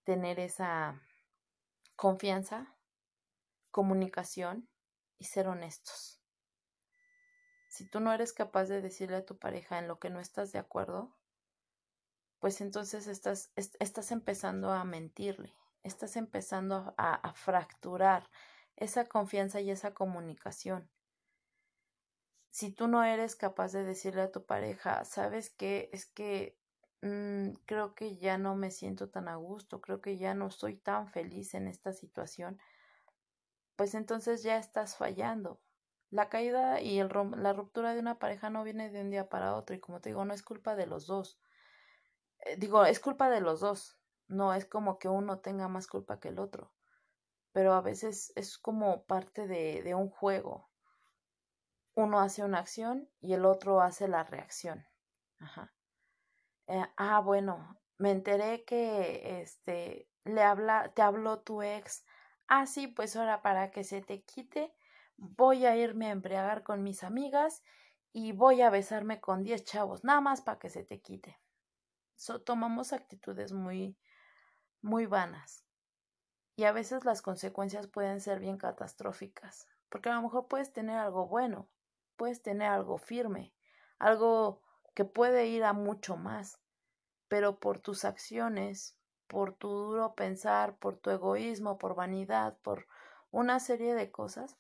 tener 0.03 0.41
esa 0.41 1.01
confianza, 1.95 2.75
comunicación 3.71 4.69
y 5.19 5.27
ser 5.27 5.47
honestos. 5.47 6.21
Si 7.69 7.89
tú 7.89 8.01
no 8.01 8.13
eres 8.13 8.33
capaz 8.33 8.65
de 8.65 8.83
decirle 8.83 9.19
a 9.19 9.25
tu 9.25 9.39
pareja 9.39 9.79
en 9.79 9.87
lo 9.87 10.01
que 10.01 10.11
no 10.11 10.19
estás 10.19 10.51
de 10.51 10.59
acuerdo, 10.59 11.17
pues 12.41 12.61
entonces 12.61 13.07
estás, 13.09 13.51
estás 13.57 14.13
empezando 14.13 14.71
a 14.71 14.85
mentirle, 14.85 15.55
estás 15.83 16.17
empezando 16.17 16.95
a, 16.97 17.33
fracturar 17.35 18.29
esa 18.77 19.07
confianza 19.09 19.61
y 19.61 19.71
esa 19.71 19.93
comunicación. 19.93 20.89
Si 22.51 22.73
tú 22.73 22.89
no 22.89 23.05
eres 23.05 23.37
capaz 23.37 23.73
de 23.73 23.85
decirle 23.85 24.23
a 24.23 24.33
tu 24.33 24.45
pareja, 24.45 25.05
sabes 25.05 25.51
qué, 25.51 25.91
es 25.93 26.07
que 26.07 26.57
mm, 27.03 27.51
creo 27.67 27.95
que 27.95 28.17
ya 28.17 28.39
no 28.39 28.55
me 28.55 28.71
siento 28.71 29.09
tan 29.09 29.29
a 29.29 29.37
gusto, 29.37 29.81
creo 29.81 30.01
que 30.01 30.17
ya 30.17 30.35
no 30.35 30.51
soy 30.51 30.77
tan 30.77 31.09
feliz 31.09 31.55
en 31.55 31.67
esta 31.69 31.93
situación, 31.93 32.59
pues 33.77 33.95
entonces 33.95 34.43
ya 34.43 34.59
estás 34.59 34.97
fallando. 34.97 35.61
La 36.11 36.29
caída 36.29 36.81
y 36.81 37.01
el, 37.01 37.11
la 37.37 37.53
ruptura 37.53 37.95
de 37.95 38.01
una 38.01 38.19
pareja 38.19 38.49
no 38.49 38.65
viene 38.65 38.91
de 38.91 39.03
un 39.03 39.11
día 39.11 39.29
para 39.29 39.55
otro 39.55 39.77
y 39.77 39.81
como 39.81 40.01
te 40.01 40.11
digo, 40.11 40.25
no 40.25 40.35
es 40.35 40.43
culpa 40.43 40.75
de 40.75 40.87
los 40.87 41.07
dos 41.07 41.39
digo, 42.57 42.85
es 42.85 43.01
culpa 43.01 43.29
de 43.31 43.41
los 43.41 43.61
dos, 43.61 43.99
no 44.29 44.55
es 44.55 44.65
como 44.67 44.99
que 44.99 45.09
uno 45.09 45.41
tenga 45.41 45.69
más 45.69 45.87
culpa 45.87 46.21
que 46.21 46.29
el 46.29 46.39
otro, 46.39 46.73
pero 47.53 47.75
a 47.75 47.81
veces 47.81 48.33
es 48.37 48.59
como 48.59 49.05
parte 49.05 49.47
de, 49.47 49.83
de 49.83 49.95
un 49.95 50.11
juego. 50.11 50.69
Uno 51.95 52.21
hace 52.21 52.45
una 52.45 52.61
acción 52.61 53.11
y 53.21 53.33
el 53.33 53.45
otro 53.45 53.81
hace 53.81 54.07
la 54.07 54.23
reacción. 54.23 54.87
Ajá. 55.41 55.75
Eh, 56.69 56.87
ah, 56.97 57.21
bueno, 57.21 57.81
me 57.97 58.13
enteré 58.13 58.65
que 58.65 59.41
este 59.41 60.09
le 60.25 60.43
habla, 60.43 60.93
te 60.95 61.03
habló 61.03 61.41
tu 61.41 61.63
ex. 61.63 62.05
Ah, 62.47 62.67
sí, 62.67 62.87
pues 62.87 63.17
ahora 63.17 63.43
para 63.43 63.71
que 63.71 63.83
se 63.83 64.03
te 64.03 64.23
quite, 64.23 64.75
voy 65.17 65.67
a 65.67 65.77
irme 65.77 66.07
a 66.07 66.13
embriagar 66.13 66.63
con 66.63 66.83
mis 66.83 67.03
amigas 67.03 67.63
y 68.13 68.33
voy 68.33 68.63
a 68.63 68.71
besarme 68.71 69.21
con 69.21 69.43
diez 69.43 69.65
chavos, 69.65 70.05
nada 70.05 70.21
más 70.21 70.43
para 70.43 70.59
que 70.59 70.69
se 70.69 70.85
te 70.85 71.01
quite 71.01 71.39
tomamos 72.45 72.93
actitudes 72.93 73.53
muy, 73.53 73.97
muy 74.83 75.07
vanas. 75.07 75.65
Y 76.57 76.65
a 76.65 76.73
veces 76.73 77.05
las 77.05 77.23
consecuencias 77.23 77.87
pueden 77.87 78.21
ser 78.21 78.41
bien 78.41 78.59
catastróficas, 78.59 79.69
porque 79.89 80.09
a 80.09 80.15
lo 80.15 80.23
mejor 80.23 80.49
puedes 80.49 80.73
tener 80.73 80.99
algo 80.99 81.29
bueno, 81.29 81.69
puedes 82.17 82.43
tener 82.43 82.69
algo 82.69 82.99
firme, 82.99 83.55
algo 83.99 84.63
que 84.95 85.05
puede 85.05 85.47
ir 85.47 85.63
a 85.63 85.73
mucho 85.73 86.17
más, 86.17 86.61
pero 87.29 87.61
por 87.61 87.79
tus 87.79 88.05
acciones, 88.05 88.99
por 89.29 89.53
tu 89.53 89.69
duro 89.69 90.15
pensar, 90.15 90.77
por 90.79 90.97
tu 90.97 91.11
egoísmo, 91.11 91.79
por 91.79 91.95
vanidad, 91.95 92.59
por 92.63 92.89
una 93.31 93.61
serie 93.61 93.95
de 93.95 94.11
cosas, 94.11 94.59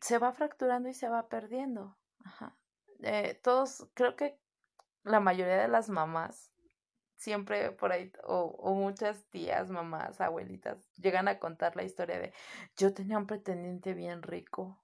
se 0.00 0.18
va 0.18 0.32
fracturando 0.32 0.88
y 0.88 0.94
se 0.94 1.08
va 1.08 1.28
perdiendo. 1.28 1.96
Eh, 3.00 3.40
todos, 3.42 3.88
creo 3.94 4.16
que 4.16 4.38
la 5.08 5.20
mayoría 5.20 5.56
de 5.56 5.68
las 5.68 5.88
mamás 5.88 6.52
siempre 7.18 7.72
por 7.72 7.92
ahí, 7.92 8.12
o, 8.24 8.74
muchas 8.74 9.24
tías, 9.26 9.70
mamás, 9.70 10.20
abuelitas, 10.20 10.78
llegan 10.96 11.28
a 11.28 11.38
contar 11.38 11.76
la 11.76 11.82
historia 11.82 12.18
de 12.18 12.32
yo 12.76 12.94
tenía 12.94 13.18
un 13.18 13.26
pretendiente 13.26 13.92
bien 13.92 14.22
rico 14.22 14.80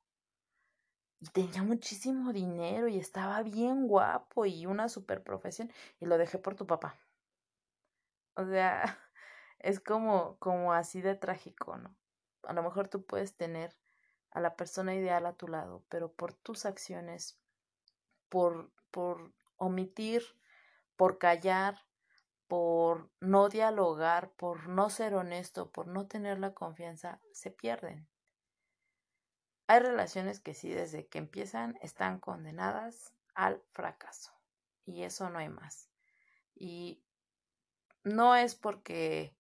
y 1.21 1.29
tenía 1.29 1.63
muchísimo 1.63 2.33
dinero 2.33 2.89
y 2.89 2.99
estaba 2.99 3.43
bien 3.43 3.87
guapo 3.87 4.47
y 4.47 4.67
una 4.67 4.89
super 4.89 5.23
profesión 5.23 5.73
y 6.01 6.07
lo 6.07 6.19
dejé 6.19 6.39
por 6.39 6.57
tu 6.57 6.67
papá. 6.67 6.99
O 8.35 8.45
sea, 8.45 8.83
es 9.61 9.81
como, 9.81 10.37
como 10.39 10.73
así 10.73 11.01
de 11.01 11.15
trágico, 11.15 11.77
¿no? 11.77 11.97
A 12.43 12.53
lo 12.53 12.63
mejor 12.63 12.89
tú 12.89 13.07
puedes 13.07 13.37
tener 13.37 13.77
a 14.33 14.41
la 14.41 14.57
persona 14.57 14.95
ideal 14.95 15.25
a 15.27 15.35
tu 15.35 15.47
lado, 15.47 15.85
pero 15.89 16.13
por 16.13 16.35
tus 16.35 16.67
acciones, 16.67 17.39
por, 18.29 18.73
por 18.91 19.33
omitir, 19.57 20.23
por 20.97 21.19
callar, 21.19 21.77
por 22.47 23.11
no 23.21 23.49
dialogar, 23.49 24.31
por 24.33 24.69
no 24.69 24.91
ser 24.91 25.15
honesto, 25.15 25.71
por 25.71 25.87
no 25.87 26.07
tener 26.07 26.39
la 26.39 26.55
confianza, 26.55 27.21
se 27.33 27.51
pierden. 27.51 28.09
Hay 29.67 29.81
relaciones 29.81 30.41
que 30.41 30.55
sí 30.55 30.71
desde 30.71 31.07
que 31.07 31.19
empiezan 31.19 31.79
están 31.81 32.21
condenadas 32.21 33.15
al 33.35 33.63
fracaso 33.73 34.33
y 34.85 35.03
eso 35.03 35.31
no 35.31 35.39
hay 35.39 35.49
más. 35.49 35.91
Y 36.55 37.03
no 38.05 38.37
es 38.37 38.55
porque 38.55 39.35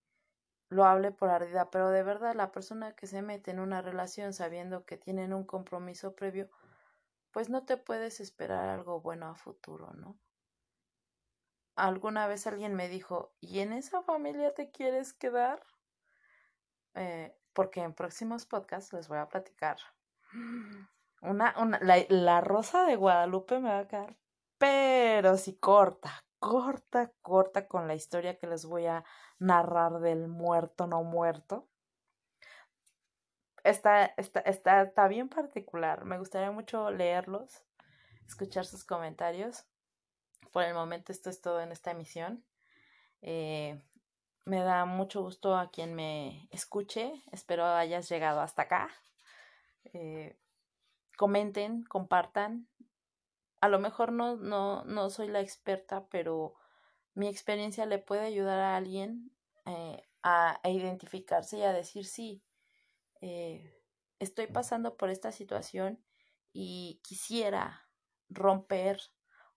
lo 0.70 0.84
hable 0.84 1.12
por 1.12 1.30
ardida, 1.30 1.70
pero 1.70 1.90
de 1.90 2.02
verdad 2.02 2.34
la 2.34 2.50
persona 2.50 2.96
que 2.96 3.06
se 3.06 3.22
mete 3.22 3.50
en 3.50 3.60
una 3.60 3.82
relación 3.82 4.32
sabiendo 4.32 4.84
que 4.84 4.96
tienen 4.96 5.32
un 5.32 5.44
compromiso 5.44 6.16
previo, 6.16 6.50
pues 7.34 7.50
no 7.50 7.64
te 7.64 7.76
puedes 7.76 8.20
esperar 8.20 8.68
algo 8.68 9.00
bueno 9.00 9.26
a 9.26 9.34
futuro, 9.34 9.92
¿no? 9.94 10.16
Alguna 11.74 12.28
vez 12.28 12.46
alguien 12.46 12.76
me 12.76 12.88
dijo, 12.88 13.34
¿y 13.40 13.58
en 13.58 13.72
esa 13.72 14.02
familia 14.02 14.54
te 14.54 14.70
quieres 14.70 15.12
quedar? 15.12 15.60
Eh, 16.94 17.36
porque 17.52 17.80
en 17.80 17.92
próximos 17.92 18.46
podcasts 18.46 18.92
les 18.92 19.08
voy 19.08 19.18
a 19.18 19.28
platicar. 19.28 19.78
Una, 21.22 21.56
una, 21.60 21.80
la, 21.80 21.96
la 22.08 22.40
rosa 22.40 22.84
de 22.84 22.94
Guadalupe 22.94 23.58
me 23.58 23.70
va 23.70 23.80
a 23.80 23.88
quedar, 23.88 24.16
pero 24.56 25.36
sí 25.36 25.56
corta, 25.56 26.24
corta, 26.38 27.10
corta 27.20 27.66
con 27.66 27.88
la 27.88 27.96
historia 27.96 28.38
que 28.38 28.46
les 28.46 28.64
voy 28.64 28.86
a 28.86 29.04
narrar 29.40 29.98
del 29.98 30.28
muerto 30.28 30.86
no 30.86 31.02
muerto 31.02 31.68
está, 33.64 34.06
está, 34.16 34.40
está, 34.40 34.82
está 34.82 35.08
bien 35.08 35.28
particular. 35.28 36.04
Me 36.04 36.18
gustaría 36.18 36.50
mucho 36.50 36.90
leerlos, 36.90 37.64
escuchar 38.26 38.66
sus 38.66 38.84
comentarios. 38.84 39.64
Por 40.52 40.64
el 40.64 40.74
momento 40.74 41.10
esto 41.10 41.30
es 41.30 41.40
todo 41.40 41.60
en 41.60 41.72
esta 41.72 41.90
emisión. 41.90 42.44
Eh, 43.22 43.82
me 44.44 44.62
da 44.62 44.84
mucho 44.84 45.22
gusto 45.22 45.56
a 45.56 45.70
quien 45.70 45.94
me 45.94 46.48
escuche. 46.52 47.22
Espero 47.32 47.64
hayas 47.66 48.08
llegado 48.08 48.40
hasta 48.40 48.62
acá. 48.62 48.90
Eh, 49.92 50.38
comenten, 51.16 51.82
compartan. 51.84 52.68
A 53.60 53.68
lo 53.68 53.78
mejor 53.78 54.12
no, 54.12 54.36
no, 54.36 54.84
no 54.84 55.08
soy 55.08 55.28
la 55.28 55.40
experta, 55.40 56.06
pero 56.10 56.54
mi 57.14 57.28
experiencia 57.28 57.86
le 57.86 57.98
puede 57.98 58.26
ayudar 58.26 58.60
a 58.60 58.76
alguien 58.76 59.30
eh, 59.64 60.06
a, 60.22 60.60
a 60.62 60.68
identificarse 60.68 61.58
y 61.58 61.62
a 61.62 61.72
decir 61.72 62.04
sí, 62.04 62.42
eh, 63.26 63.80
estoy 64.18 64.48
pasando 64.48 64.98
por 64.98 65.08
esta 65.08 65.32
situación 65.32 65.98
y 66.52 67.00
quisiera 67.02 67.88
romper 68.28 69.00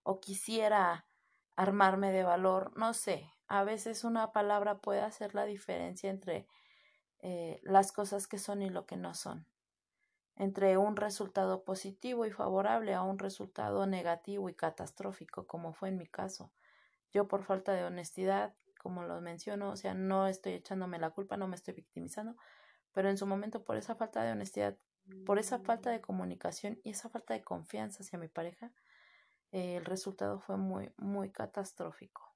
o 0.02 0.20
quisiera 0.20 1.06
armarme 1.54 2.10
de 2.10 2.22
valor, 2.22 2.72
no 2.78 2.94
sé, 2.94 3.30
a 3.46 3.64
veces 3.64 4.04
una 4.04 4.32
palabra 4.32 4.78
puede 4.78 5.02
hacer 5.02 5.34
la 5.34 5.44
diferencia 5.44 6.08
entre 6.08 6.48
eh, 7.18 7.60
las 7.62 7.92
cosas 7.92 8.26
que 8.26 8.38
son 8.38 8.62
y 8.62 8.70
lo 8.70 8.86
que 8.86 8.96
no 8.96 9.12
son, 9.12 9.46
entre 10.34 10.78
un 10.78 10.96
resultado 10.96 11.62
positivo 11.62 12.24
y 12.24 12.30
favorable 12.30 12.94
a 12.94 13.02
un 13.02 13.18
resultado 13.18 13.86
negativo 13.86 14.48
y 14.48 14.54
catastrófico, 14.54 15.46
como 15.46 15.74
fue 15.74 15.90
en 15.90 15.98
mi 15.98 16.06
caso. 16.06 16.54
Yo 17.12 17.28
por 17.28 17.42
falta 17.42 17.74
de 17.74 17.84
honestidad, 17.84 18.54
como 18.80 19.02
lo 19.02 19.20
menciono, 19.20 19.68
o 19.68 19.76
sea, 19.76 19.92
no 19.92 20.26
estoy 20.26 20.54
echándome 20.54 20.98
la 20.98 21.10
culpa, 21.10 21.36
no 21.36 21.48
me 21.48 21.56
estoy 21.56 21.74
victimizando, 21.74 22.34
pero 22.98 23.10
en 23.10 23.16
su 23.16 23.26
momento 23.26 23.62
por 23.62 23.76
esa 23.76 23.94
falta 23.94 24.24
de 24.24 24.32
honestidad, 24.32 24.76
por 25.24 25.38
esa 25.38 25.60
falta 25.60 25.90
de 25.90 26.00
comunicación 26.00 26.80
y 26.82 26.90
esa 26.90 27.08
falta 27.08 27.32
de 27.32 27.44
confianza 27.44 28.02
hacia 28.02 28.18
mi 28.18 28.26
pareja, 28.26 28.72
eh, 29.52 29.76
el 29.76 29.84
resultado 29.84 30.40
fue 30.40 30.56
muy, 30.56 30.90
muy 30.96 31.30
catastrófico. 31.30 32.34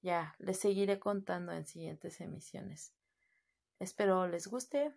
Ya, 0.00 0.36
les 0.38 0.60
seguiré 0.60 1.00
contando 1.00 1.50
en 1.50 1.66
siguientes 1.66 2.20
emisiones. 2.20 2.94
Espero 3.80 4.28
les 4.28 4.46
guste. 4.46 4.94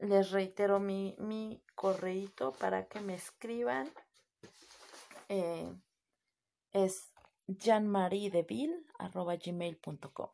Les 0.00 0.32
reitero 0.32 0.80
mi, 0.80 1.14
mi 1.20 1.62
correíto 1.76 2.54
para 2.54 2.86
que 2.86 2.98
me 2.98 3.14
escriban. 3.14 3.88
Eh, 5.28 5.72
es 6.72 7.12
janmariedeville.com. 7.46 10.30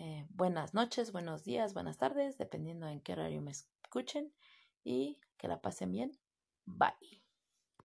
Eh, 0.00 0.24
buenas 0.30 0.74
noches, 0.74 1.10
buenos 1.10 1.42
días, 1.42 1.74
buenas 1.74 1.98
tardes, 1.98 2.38
dependiendo 2.38 2.86
en 2.86 3.00
qué 3.00 3.14
horario 3.14 3.42
me 3.42 3.50
escuchen 3.50 4.32
y 4.84 5.18
que 5.36 5.48
la 5.48 5.60
pasen 5.60 5.90
bien. 5.90 6.16
Bye. 6.66 7.24